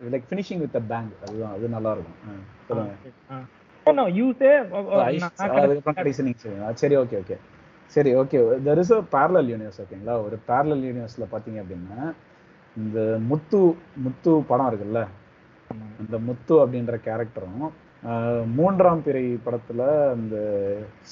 like 0.00 0.26
finishing 0.30 0.62
with 0.64 0.76
bank 0.90 1.14
அதுதான் 1.24 1.54
அது 1.56 1.68
நல்லா 1.76 1.90
இருக்கும் 1.94 2.18
சொல்லுங்க. 2.68 2.92
சரி 6.82 6.96
ஓகே 7.02 7.16
ஓகே 7.22 7.36
சரி 7.92 8.10
okay 8.20 8.38
there 8.66 8.80
is 8.82 8.94
a 8.96 9.00
parallel 9.14 9.50
universe 9.52 9.80
ஓகேங்களா 9.84 10.16
ஒரு 10.26 10.36
பேரலல் 10.48 10.84
யூனிவர்ஸ்ல 10.88 11.26
பாத்தீங்க 11.34 11.58
அப்படின்னா 11.62 12.00
இந்த 12.76 12.98
முத்து 13.30 13.60
முத்து 14.04 14.32
படம் 14.50 14.68
இருக்குல்ல? 14.70 15.00
அந்த 16.00 16.16
முத்து 16.26 16.54
அப்படின்ற 16.62 16.96
கேரக்டரும் 17.06 17.62
மூன்றாம் 18.58 19.02
பிறை 19.06 19.24
படத்துல 19.46 19.80
அந்த 20.14 20.36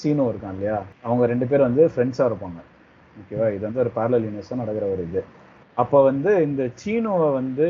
சீனோ 0.01 0.25
இருக்கான் 0.33 0.55
இல்லையா? 0.57 0.77
அவங்க 1.07 1.23
ரெண்டு 1.33 1.47
பேரும் 1.51 1.69
வந்து 1.69 1.85
ஃப்ரெண்ட்ஸா 1.93 2.27
இருப்பாங்க. 2.31 2.61
ஓகேவா 3.17 3.47
இது 3.57 3.65
வந்து 3.69 3.83
ஒரு 3.85 3.93
பேரலல் 3.97 4.27
யூனிவர்ஸா 4.27 4.61
நடக்கிற 4.63 4.87
ஒரு 4.95 5.03
இது. 5.09 5.23
அப்போ 5.77 5.99
வந்து 6.11 6.31
இந்த 6.49 6.63
சீனோவை 6.83 7.29
வந்து 7.41 7.67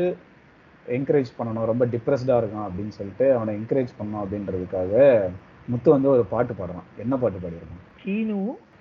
என்கரேஜ் 0.95 1.29
பண்ணணும். 1.37 1.67
ரொம்ப 1.71 1.83
டிப்ரெஸ்டா 1.93 2.35
இருக்கான் 2.41 2.65
அப்படின்னு 2.67 2.93
சொல்லிட்டு 2.97 3.25
அவனை 3.35 3.51
என்கரேஜ் 3.59 3.91
பண்ணணும் 3.99 4.21
அப்படின்றதுக்காக 4.23 4.93
முத்து 5.71 5.89
வந்து 5.95 6.09
ஒரு 6.15 6.23
பாட்டு 6.33 6.53
பாடுறான். 6.59 6.87
என்ன 7.03 7.13
பாட்டு 7.21 7.39
பாடியிருக்கான்? 7.43 7.83
சீனு 8.03 8.37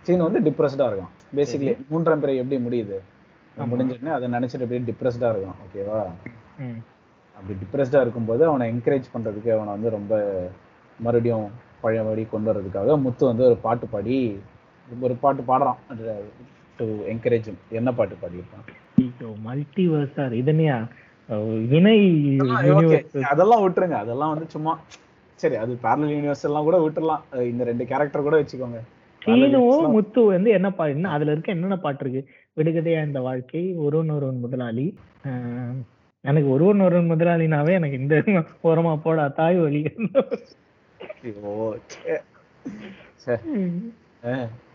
சீனு 0.06 0.26
வந்து 0.28 0.40
டிப்ரெஸ்டா 0.48 0.86
இருக்கான். 0.90 1.12
பேசிக்கலி 1.36 1.72
மூன்றாம் 1.92 2.22
பிறை 2.24 2.34
எப்படி 2.42 2.58
முடியுது. 2.66 2.98
முடிஞ்சோடனே 3.70 4.12
அதை 4.16 4.26
நினைச்சிட்டு 4.36 4.64
அப்படியே 4.66 4.82
டிப்ரெஸ்டா 4.90 5.28
இருக்கான். 5.32 5.58
ஓகேவா. 5.64 6.00
அப்படி 7.36 7.54
டிப்ரெஸ்டா 7.62 8.00
இருக்கும்போது 8.04 8.42
அவனை 8.50 8.66
என்கரேஜ் 8.72 9.12
பண்றதுக்கு 9.14 9.50
அவனை 9.56 9.70
வந்து 9.76 9.90
ரொம்ப 9.96 10.20
மறுபடியும் 11.06 11.48
பழையபடி 11.80 12.22
கொண்டு 12.34 12.48
வர்றதுக்காக 12.50 12.94
முத்து 13.06 13.24
வந்து 13.30 13.44
ஒரு 13.48 13.56
பாட்டு 13.64 13.86
பாடி 13.94 14.16
ஒரு 15.06 15.14
பாட்டு 15.24 15.42
பாடுறான். 15.50 15.80
டு 16.78 16.86
என்கரேஜ் 17.12 17.48
என்ன 17.80 17.90
பாட்டு 17.98 18.16
பாடியிருப்பான் 18.22 18.66
மல்டிவர்ஸார் 19.46 20.34
இதனையா? 20.42 20.76
யூனிவர்ஸ் 21.28 23.16
அதெல்லாம் 23.30 23.64
விட்டுருங்க. 23.64 23.96
அதெல்லாம் 24.04 24.32
வந்து 24.34 24.46
சும்மா 24.54 24.72
சரி 25.38 25.56
அது 25.62 25.72
பேரலல் 25.82 26.14
யூனிவர்ஸ் 26.14 26.46
எல்லாம் 26.48 26.64
கூட 26.64 26.76
விட்டுறலாம் 26.84 27.22
இந்த 27.50 27.64
ரெண்டு 27.64 27.84
கேரக்டர் 27.90 28.26
கூட 28.26 28.36
வச்சுக்கோங்க. 28.40 28.80
சீனுவும் 29.22 29.92
முத்து 29.94 30.26
வந்து 30.26 30.50
என்ன 30.56 30.70
பா 30.70 30.86
என்ன 30.86 31.10
அதுல 31.14 31.32
இருக்க 31.32 31.54
என்னென்ன 31.54 31.76
பாட்டு 31.76 32.04
இருக்கு? 32.04 32.22
விடுகதையா 32.56 33.00
இந்த 33.08 33.20
வாழ்க்கை 33.20 33.74
ஒருவன் 33.84 34.10
ஒருவன் 34.16 34.42
முதலாளி. 34.44 34.86
எனக்கு 36.24 36.48
ஒருவன் 36.54 36.80
ஒருவன் 36.80 37.12
முதலாளினாவே 37.12 37.72
எனக்கு 37.78 37.96
இந்த 37.96 38.16
ஓரமா 38.68 38.92
போடா 39.04 39.26
தாய் 39.38 39.58
ச்சே. 43.16 43.34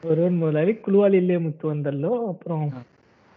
ஒருவன் 0.10 0.40
முதலாளி 0.42 0.74
குழுவாலிலே 0.86 1.40
முத்து 1.46 1.74
வந்தல்லோ 1.74 2.12
அப்புறம் 2.32 2.66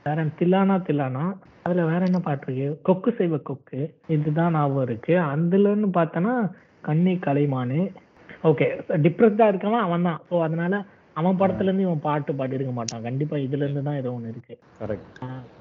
வேற? 0.07 0.23
தில்லானா 0.39 0.75
தில்லானா 0.87 1.25
அதுல 1.65 1.85
வேற 1.85 2.01
என்ன 2.07 2.19
பாட்டு 2.21 2.47
இருக்கு? 2.49 2.67
கொக்கு 2.83 3.11
செய்வ 3.19 3.37
கொக்கு. 3.43 3.79
இதுதான் 4.09 4.55
ஞாபகம் 4.55 4.87
இருக்கு. 4.89 5.15
அதுலன்னு 5.31 5.89
பார்த்தோன்னா 5.95 6.35
கண்ணி 6.83 7.15
கலைமானு 7.27 7.79
ஓகே 8.45 8.67
டிப்ரெஸ்டா 9.05 9.47
இருக்கவன் 9.49 9.85
அவன் 9.85 10.07
தான் 10.09 10.21
ஸோ 10.29 10.43
அதனால 10.43 10.75
அவன் 11.17 11.39
படத்துல 11.41 11.69
இருந்து 11.69 11.87
இவன் 11.87 12.05
பாட்டு 12.07 12.33
பாடி 12.35 12.57
இருக்க 12.57 12.73
மாட்டான். 12.73 13.03
கண்டிப்பா 13.03 13.37
இதுல 13.39 13.65
இருந்து 13.67 13.83
தான் 13.83 13.99
ஏதோ 14.01 14.13
ஒண்ணு 14.17 14.33
இருக்கு. 14.33 14.55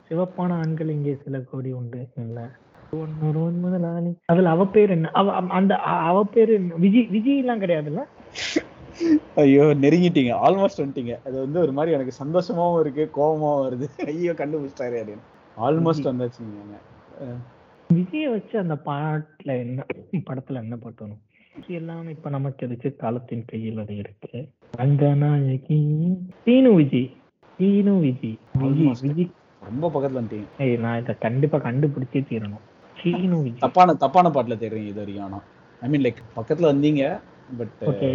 சிவப்பான 0.08 0.58
ஆண்கள் 0.62 0.90
இங்கே 0.90 1.14
சில 1.24 1.40
கோடி 1.52 1.72
உண்டு. 1.72 2.02
இல்ல. 2.24 2.40
ஒன்னு 2.98 3.28
ஒருவன் 3.30 3.60
முதலாளி. 3.60 4.12
அதுல 4.26 4.50
அவ 4.50 4.66
பேர் 4.76 4.96
என்ன? 4.98 5.12
அவ 5.14 5.28
அந்த 5.60 5.74
அவ 6.10 6.18
பேரு? 6.36 6.56
விஜய் 6.78 7.10
விஜய் 7.10 7.42
எல்லாம் 7.44 7.64
கிடையாதுல்ல? 7.64 8.04
ஐயோ 9.36 9.64
நெருங்கிட்டீங்க. 9.82 10.32
ஆல்மோஸ்ட் 10.44 10.82
வந்துட்டீங்க. 10.82 11.14
அது 11.26 11.36
வந்து 11.40 11.60
ஒரு 11.60 11.72
மாதிரி 11.72 11.96
எனக்கு 11.96 12.14
சந்தோஷமாவும் 12.20 12.80
இருக்கு 12.80 13.04
கோபமாவும் 13.16 13.64
வருது. 13.66 13.86
ஐயோ 14.12 14.34
கண்டுபிடிச்சிட்டாரு 14.34 14.98
அப்படின்னு. 15.02 15.24
ஆல்மோஸ்ட் 15.58 16.10
வந்தாச்சுங்க 16.10 16.80
விஜய 17.90 18.28
வச்சு 18.30 18.56
அந்த 18.60 18.76
பாட்டுல 18.86 19.52
என்ன 19.64 19.82
படத்துல 20.28 20.62
என்ன 20.62 20.76
பாட்டு 20.78 21.02
வரும்? 21.04 21.22
இது 21.56 21.74
எல்லாம் 21.74 22.08
இப்ப 22.10 22.30
நமக்கு 22.30 22.66
எதுக்கு 22.66 22.90
காலத்தின் 22.96 23.44
கையில் 23.46 23.80
அது 23.80 23.96
இருக்கு 23.98 24.40
ரங்கநாயகி 24.74 25.78
சீனு 26.46 26.72
விஜய் 26.74 27.10
சீனு 27.60 27.94
விஜய் 28.00 28.38
விஜய் 28.56 28.88
Almost. 28.88 29.04
விஜய். 29.10 29.30
ரொம்ப 29.62 29.86
பக்கத்துல 29.90 30.20
வந்துட்டீங்க. 30.20 30.48
ஏய் 30.60 30.78
நான் 30.78 31.00
இதை 31.02 31.16
கண்டிப்பா 31.18 31.58
கண்டுபிடிச்சே 31.60 32.22
தீரணும். 32.32 32.64
சீனு 32.98 33.38
விஜய். 33.42 33.60
தப்பான 33.60 33.96
தப்பான 33.96 34.30
பாட்டுல 34.30 34.58
தேடுறீங்க 34.58 34.92
இது 34.92 35.02
வரைக்கும் 35.02 35.28
ஆனா. 35.28 35.40
ஐ 35.82 35.90
மீன் 35.90 36.06
லைக் 36.06 36.22
பக்கத்துல 36.36 36.72
வந்தீங்க 36.74 37.04
பட் 37.60 37.74
ஓகே 37.84 38.10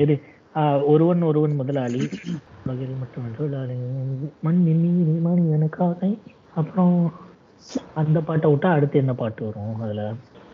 ஒருவன் 0.86 1.22
ஒருவன் 1.22 1.54
முதலாளி. 1.54 2.02
உலகில் 2.64 3.00
மட்டும் 3.00 3.34
தொழிலாளி 3.36 3.76
மண்ணின் 4.40 4.82
நீதி 4.84 5.14
மனிதனுக்காக 5.26 6.00
அப்புறம் 6.54 6.96
அந்த 7.94 8.20
பாட்டை 8.20 8.48
விட்டா 8.52 8.68
அடுத்து 8.70 8.96
என்ன 8.98 9.12
பாட்டு 9.14 9.44
வரும் 9.44 9.80
அதுல? 9.80 10.02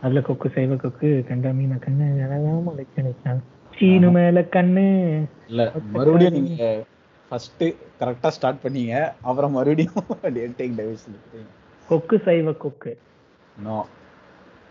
அதுல 0.02 0.20
கொக்கு 0.20 0.48
செய்வ 0.48 0.76
கொக்கு 0.76 1.24
கண்ட 1.28 1.52
மீன 1.52 1.78
கண்ணு 1.84 2.06
அழகாம 2.26 2.74
நினைச்சான் 2.96 3.42
சீனு 3.72 4.10
மேல 4.10 4.40
கண்ணு. 4.56 4.86
இல்ல 5.48 5.62
மறுபடியும் 5.94 6.36
நீங்க 6.38 6.66
ஃபர்ஸ்ட் 7.30 7.64
கரெக்டா 8.00 8.30
ஸ்டார்ட் 8.36 8.64
பண்ணீங்க. 8.64 8.94
அப்புறம் 9.20 9.52
மறுபடியும் 9.52 10.04
டேக் 10.58 10.78
டைவர்ஸ் 10.78 11.06
கொக்கு 11.88 12.16
செய்வ 12.26 12.56
கொக்கு. 12.56 12.92
நோ. 13.64 13.78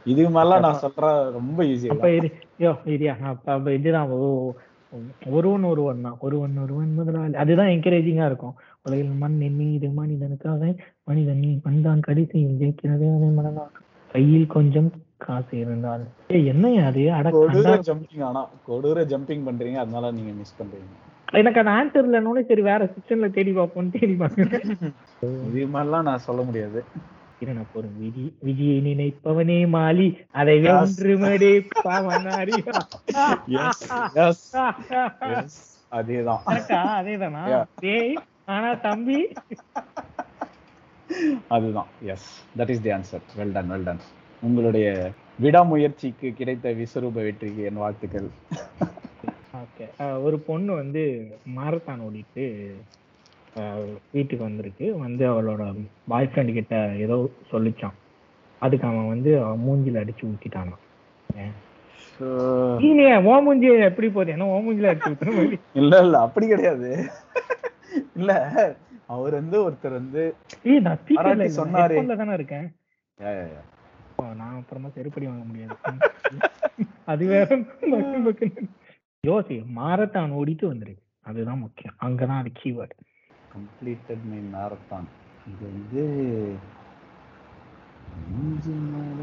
இதுக்கு 0.05 0.31
மேல 0.37 0.59
நான் 0.59 0.81
சொல்ற 0.83 1.09
ரொம்ப 1.35 1.59
ஈஸி 1.63 1.89
அப்ப 1.93 2.07
இரு. 2.11 2.29
யோ 2.59 2.71
இதுதான். 3.73 4.09
ஓ 4.17 4.21
ஒருவன் 5.25 5.63
ஒருவன் 5.63 6.01
தான். 6.01 6.17
ஒருவன் 6.19 6.57
ஒருவன் 6.57 6.93
முதலாளி. 6.93 7.33
அதுதான் 7.33 7.67
என்கரேஜிங்கா 7.67 8.25
இருக்கும். 8.25 8.53
உலகில் 8.83 9.09
மண் 9.09 9.37
மீது 9.37 9.87
மனிதனுக்காக 9.87 10.77
மனிதன் 11.03 11.39
நீ 11.39 11.59
வந்தான் 11.63 11.99
கடைசியில் 11.99 12.57
ஜெயிக்கிறது 12.59 13.15
அவன் 13.15 13.35
மனதான் 13.37 13.71
கையில் 14.11 14.47
கொஞ்சம் 14.47 14.91
காசு 15.17 15.57
இருந்தால் 15.57 16.07
ஏய் 16.27 16.45
என்னையா 16.45 16.85
அது? 16.85 17.11
அட 17.11 17.29
கொடூர 17.29 17.51
கண்டா- 17.51 17.81
ஜம்பிங் 17.85 18.23
ஆனா 18.23 18.49
கொடூர 18.67 19.03
ஜம்பிங் 19.05 19.41
பண்றீங்க 19.51 19.73
அதனால 19.73 20.11
நீங்க 20.11 20.31
மிஸ் 20.31 20.55
பண்றீங்க. 20.61 21.11
எனக்கு 21.31 21.61
அந்த 21.63 21.71
ஆன்சர் 21.71 22.05
இல்லைன்னு 22.05 22.45
சரி 22.45 22.61
வேற 22.61 22.85
செக்ஷன்ல 22.85 23.29
தேடி 23.29 23.51
பார்ப்போம்னு 23.51 23.99
தேடி 23.99 24.13
பார்க்கிறேன். 24.13 24.77
இது 25.21 25.67
மாதிரிலாம் 25.67 26.01
நான் 26.01 26.17
சொல்ல 26.17 26.41
முடியாது. 26.41 26.83
நான் 27.51 27.71
போறேன். 27.73 27.95
விதி 27.99 28.25
விதியை 28.39 28.77
நினைப்பவனே 28.87 29.59
மாலி. 29.75 30.07
அதை 30.31 30.55
வென்று 30.65 31.13
மடே 31.23 31.51
பாவனாரியா 31.85 32.75
எஸ் 33.61 33.83
எஸ் 34.25 34.45
எஸ் 35.39 35.59
அதேதான். 35.99 36.43
அதேதானா. 36.99 37.43
டேய் 37.79 38.15
ஆனா 38.45 38.73
தம்பி. 38.85 39.19
அதுதான். 41.47 41.89
Yes 42.13 42.29
that 42.57 42.71
is 42.75 42.81
the 42.81 42.91
answer 42.97 43.25
well 43.37 43.51
done 43.57 43.71
well 43.71 43.87
done 43.89 44.03
உங்களுடைய 44.41 44.87
விடாமுயற்சிக்கு 45.43 46.29
கிடைத்த 46.39 46.73
விஸ்வரூப 46.79 47.11
வெற்றிக்கு 47.11 47.63
என் 47.69 47.81
வாழ்த்துக்கள். 47.83 48.29
ஓகே 49.61 49.85
ஒரு 50.23 50.37
பொண்ணு 50.39 50.71
வந்து 50.73 51.03
மாரத்தான் 51.57 52.03
ஓடிட்டு 52.07 52.45
வீட்டுக்கு 54.11 54.43
வந்திருக்கு. 54.43 54.97
வந்து 54.97 55.23
அவளோட 55.31 55.63
பாய் 56.07 56.29
ஃப்ரெண்ட் 56.33 56.53
கிட்ட 56.53 56.75
ஏதோ 57.05 57.17
சொல்லிச்சான். 57.51 57.97
அதுக்கு 58.61 58.87
அவன் 58.87 59.07
வந்து 59.07 59.31
மூஞ்சில 59.65 60.01
அடிச்சு 60.03 60.23
ஊத்திட்டானான்? 60.23 60.81
நீனே 62.81 63.23
ஓ 63.23 63.39
மூஞ்சி 63.39 63.67
எப்படி 63.89 64.07
போகுது? 64.09 64.31
என்ன 64.31 64.47
ஓ 64.47 64.57
மூஞ்சில 64.59 64.89
அடிச்சு 64.91 65.11
ஊத்துற 65.13 65.31
மாதிரி? 65.35 65.57
இல்ல 65.81 65.99
இல்ல 65.99 66.19
அப்படி 66.19 66.47
கிடையாது. 66.47 66.89
இல்ல 68.17 68.31
அவர் 69.07 69.33
வந்து 69.33 69.57
ஒருத்தர் 69.69 69.97
வந்து 69.99 70.21
ஏய் 70.63 70.79
நான் 70.79 70.99
சொன்னாரே. 71.07 72.15
தானே 72.15 72.33
இருக்கேன். 72.33 72.67
நான் 74.35 74.55
அப்புறமா 74.57 74.89
செருப்படி 74.95 75.25
வாங்க 75.25 75.43
முடியாது. 75.43 75.75
அது 77.11 77.25
வேற. 77.25 77.57
யோசி 79.23 79.57
மாரத்தான் 79.75 80.31
ஓடிட்டு 80.39 80.65
வந்திருக்கு. 80.65 81.03
அதுதான் 81.21 81.59
முக்கியம். 81.59 81.95
அங்கதான் 82.01 82.39
அது 82.41 82.51
கீவேர்டு 82.63 82.95
கம்ப்ளீட்டட் 83.53 84.23
மை 84.31 84.39
மேரத்தான் 84.53 85.07
இது 85.51 85.63
வந்து 85.71 86.03
மூஞ்சி 88.31 88.73
மேல 88.91 89.19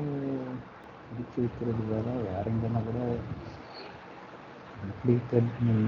அடிச்சு 1.11 1.39
வைக்கிறது 1.43 1.83
வேற 1.93 2.07
வேற 2.26 2.45
எங்கன்னா 2.53 2.81
கூட 2.89 3.01
கம்ப்ளீட்டட் 4.81 5.53
மை 5.66 5.78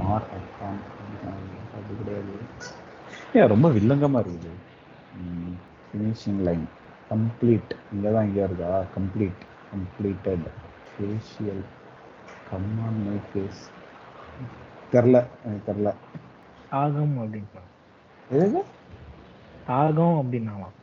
மாரத்தான் 0.00 0.80
அது 1.76 1.92
கிடையாது. 2.00 2.34
ஏன் 3.38 3.50
ரொம்ப 3.52 3.68
வில்லங்கமா 3.76 4.20
இருக்குது. 4.24 4.52
ஃபினிஷிங் 5.88 6.40
லைன் 6.46 6.64
கம்ப்ளீட் 7.10 7.72
இங்கே 7.94 8.10
தான் 8.16 8.26
இங்கே 8.28 8.42
இருக்கா? 8.48 8.70
Complete 8.96 9.42
completed 9.72 10.46
facial 10.90 11.62
come on 12.50 13.00
my 13.06 13.16
face 13.28 13.62
தெரில 14.92 15.16
எனக்கு 15.44 15.68
தெரில. 15.70 15.90
தாகம் 16.74 17.18
அப்படின்னா 17.18 17.62
தாகம் 19.68 20.18
அப்படின்னாலாம் 20.20 20.74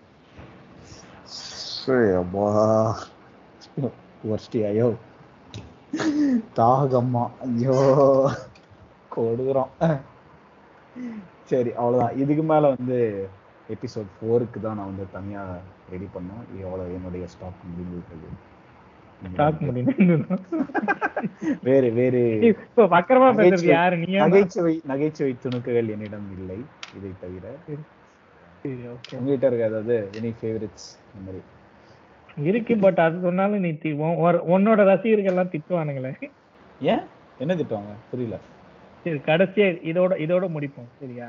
ஐயோ. 4.68 4.88
தாகம்மா. 6.56 7.30
ஐயோ. 7.40 7.76
கொடுக்குறோம். 9.16 9.72
சரி 11.46 11.70
அவ்வளோதான் 11.70 12.16
இதுக்கு 12.16 12.44
மேலே 12.44 12.68
வந்து 12.68 13.30
எபிசோட் 13.70 14.10
ஃபோருக்கு 14.16 14.60
தான் 14.62 14.76
நான் 14.76 14.86
வந்து 14.86 15.12
தனியாக 15.12 15.60
ரெடி 15.90 16.10
பண்ணோம். 16.16 16.60
எவ்வளோ 16.60 16.84
என்னுடைய 16.84 17.28
ஸ்டாக் 17.28 17.54
விட்டது 17.76 18.51
ஸ்டாக் 19.30 19.62
வேறு 21.68 21.90
வேறு. 21.98 22.22
இப்போ 22.50 22.84
வக்கரமா 22.94 23.30
பேசுறது 23.40 23.72
யாரு? 23.72 23.96
நீ 24.04 24.14
நகைச்சுவை 24.24 24.74
நகைச்சுவை 24.92 25.34
துணுக்குகள் 25.44 25.90
என்னிடம் 25.96 26.28
இல்லை 26.38 26.58
இதை 26.98 27.12
தவிர. 27.24 27.46
உங்ககிட்ட 29.18 29.48
இருக்க 29.50 29.64
அதாவது 29.70 29.96
எனி 30.20 30.32
ஃபேவரட்ஸ் 30.40 30.88
இந்த 31.08 31.22
மாதிரி 31.26 31.42
இருக்கு 32.50 32.74
பட் 32.78 33.00
அது 33.06 33.18
சொன்னாலும் 33.26 33.64
நீ 33.66 33.72
உன்னோட 34.56 34.80
ரசிகர்கள் 34.92 35.32
எல்லாம் 35.34 35.52
திட்டுவானுங்களே. 35.54 36.12
ஏன்? 36.92 37.04
என்ன 37.44 37.56
திட்டுவாங்க? 37.56 37.94
புரியல. 38.12 38.38
சரி 39.06 39.20
கடைசியா 39.30 39.68
இதோட 39.92 40.12
இதோட 40.26 40.46
முடிப்போம் 40.56 40.90
சரியா. 41.00 41.28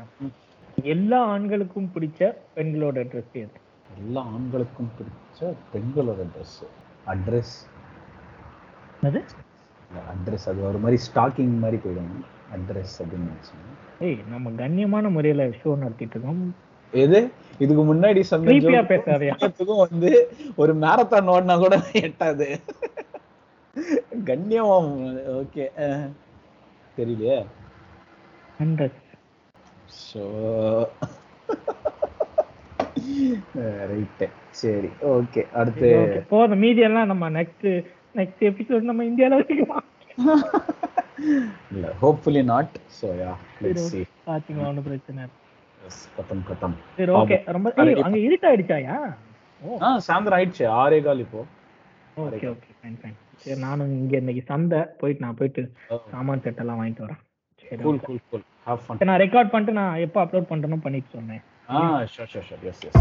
எல்லா 0.94 1.18
ஆண்களுக்கும் 1.34 1.90
பிடிச்ச 1.94 2.20
பெண்களோட 2.56 2.98
ட்ரெஸ் 3.12 3.36
எது? 3.42 3.56
எல்லா 3.98 4.22
ஆண்களுக்கும் 4.34 4.90
பிடிச்ச 4.98 5.40
பெண்களோட 5.72 6.22
ட்ரெஸ் 6.34 6.58
அட்ரஸ் 7.06 7.54
அது 9.02 9.20
அட்ரஸ் 10.12 10.46
அது 10.50 10.60
ஒரு 10.68 10.78
மாதிரி 10.78 10.98
ஸ்டாக்கிங் 11.06 11.54
மாதிரி 11.58 11.78
போயிடும். 11.84 12.12
அட்ரஸ் 12.56 12.96
அப்படின்னு 13.00 13.30
ஏய் 14.06 14.20
நம்ம 14.28 14.50
கண்ணியமான 14.60 15.10
முறையில 15.10 15.42
ஷோ 15.60 15.70
நடத்திட்டு 15.76 16.16
இருக்கோம். 16.16 16.42
எது? 16.92 17.18
இதுக்கு 17.58 17.82
முன்னாடி 17.90 18.20
சொன்ன. 18.30 18.54
எல்லாத்துக்கும் 19.32 19.82
வந்து 19.84 20.10
ஒரு 20.56 20.72
மேரத்தான் 20.84 21.32
ஓடினா 21.34 21.56
கூட 21.58 21.76
எட்டாது. 22.02 22.48
கண்ணியமா 24.30 24.76
ஓகே 25.40 25.66
தெரியலையே. 26.96 27.38
ஸோ 30.02 30.22
ரைட்டு 33.90 34.26
சரி 34.60 34.88
ஓகே 35.12 35.42
அடுத்து 35.60 35.88
போதும் 36.28 36.62
மீதி 36.64 36.82
எல்லாம் 36.88 37.10
நம்ம 37.12 37.30
நெக்ஸ்ட் 37.30 37.66
நெக்ஸ்ட் 38.14 38.42
எபிசோட் 38.48 38.88
நம்ம 38.88 39.04
இந்தியால 39.10 39.38
வச்சுக்கலாம் 39.40 39.88
இல்ல 41.72 41.86
hopefully 42.02 42.42
not 42.50 42.74
so 42.98 43.08
yeah 43.20 43.32
let's 43.64 43.88
see 43.90 44.00
பாத்தீங்க 44.26 44.60
ஒன்றும் 44.68 44.86
பிரச்சனை. 44.88 45.22
கத்தம் 46.16 46.42
கத்தம் 46.48 46.74
சரி 46.98 47.12
ஓகே 47.20 47.36
ரொம்ப 47.56 47.68
அங்க 48.04 48.18
இருட்டாயிடுச்சாயா 48.26 48.96
ஓ. 49.62 49.68
ஆ 49.82 49.88
சாயந்தரம் 50.06 50.36
ஆயிடுச்சு. 50.36 50.64
ஆறே 50.78 50.98
கால் 51.04 51.22
இப்போ. 51.24 51.40
ஓகே 52.24 52.46
ஓகே 52.52 52.70
ஃபைன் 52.78 52.96
ஃபைன் 53.00 53.16
சரி 53.42 53.58
நானும் 53.60 53.92
இங்க 53.98 54.14
இன்னைக்கு 54.22 54.42
சந்தை 54.50 54.80
போயிட்டு 55.00 55.24
நான் 55.24 55.38
போயிட்டு 55.40 55.62
சாமான் 56.12 56.44
செட் 56.44 56.62
எல்லாம் 56.64 56.80
வாங்கிட்டு 56.80 57.04
வரேன். 57.06 57.20
சரி 57.64 57.80
cool. 57.84 58.00
Cool 58.06 58.22
cool 58.30 58.44
have 58.66 58.82
fun 58.84 59.08
நான் 59.10 59.22
ரெக்கார்ட் 59.24 59.52
பண்ணிட்டு 59.52 59.78
நான் 59.80 60.00
எப்போ 60.06 60.20
அப்லோட் 60.24 60.50
பண்றேனோ 60.52 60.80
பண்ணிட்டு 60.86 61.10
சொன்னேன். 61.16 61.42
ஆ 61.70 61.78
sure 62.14 62.30
sure 62.32 62.46
sure 62.48 62.64
yes 62.72 62.84
yes 62.88 62.98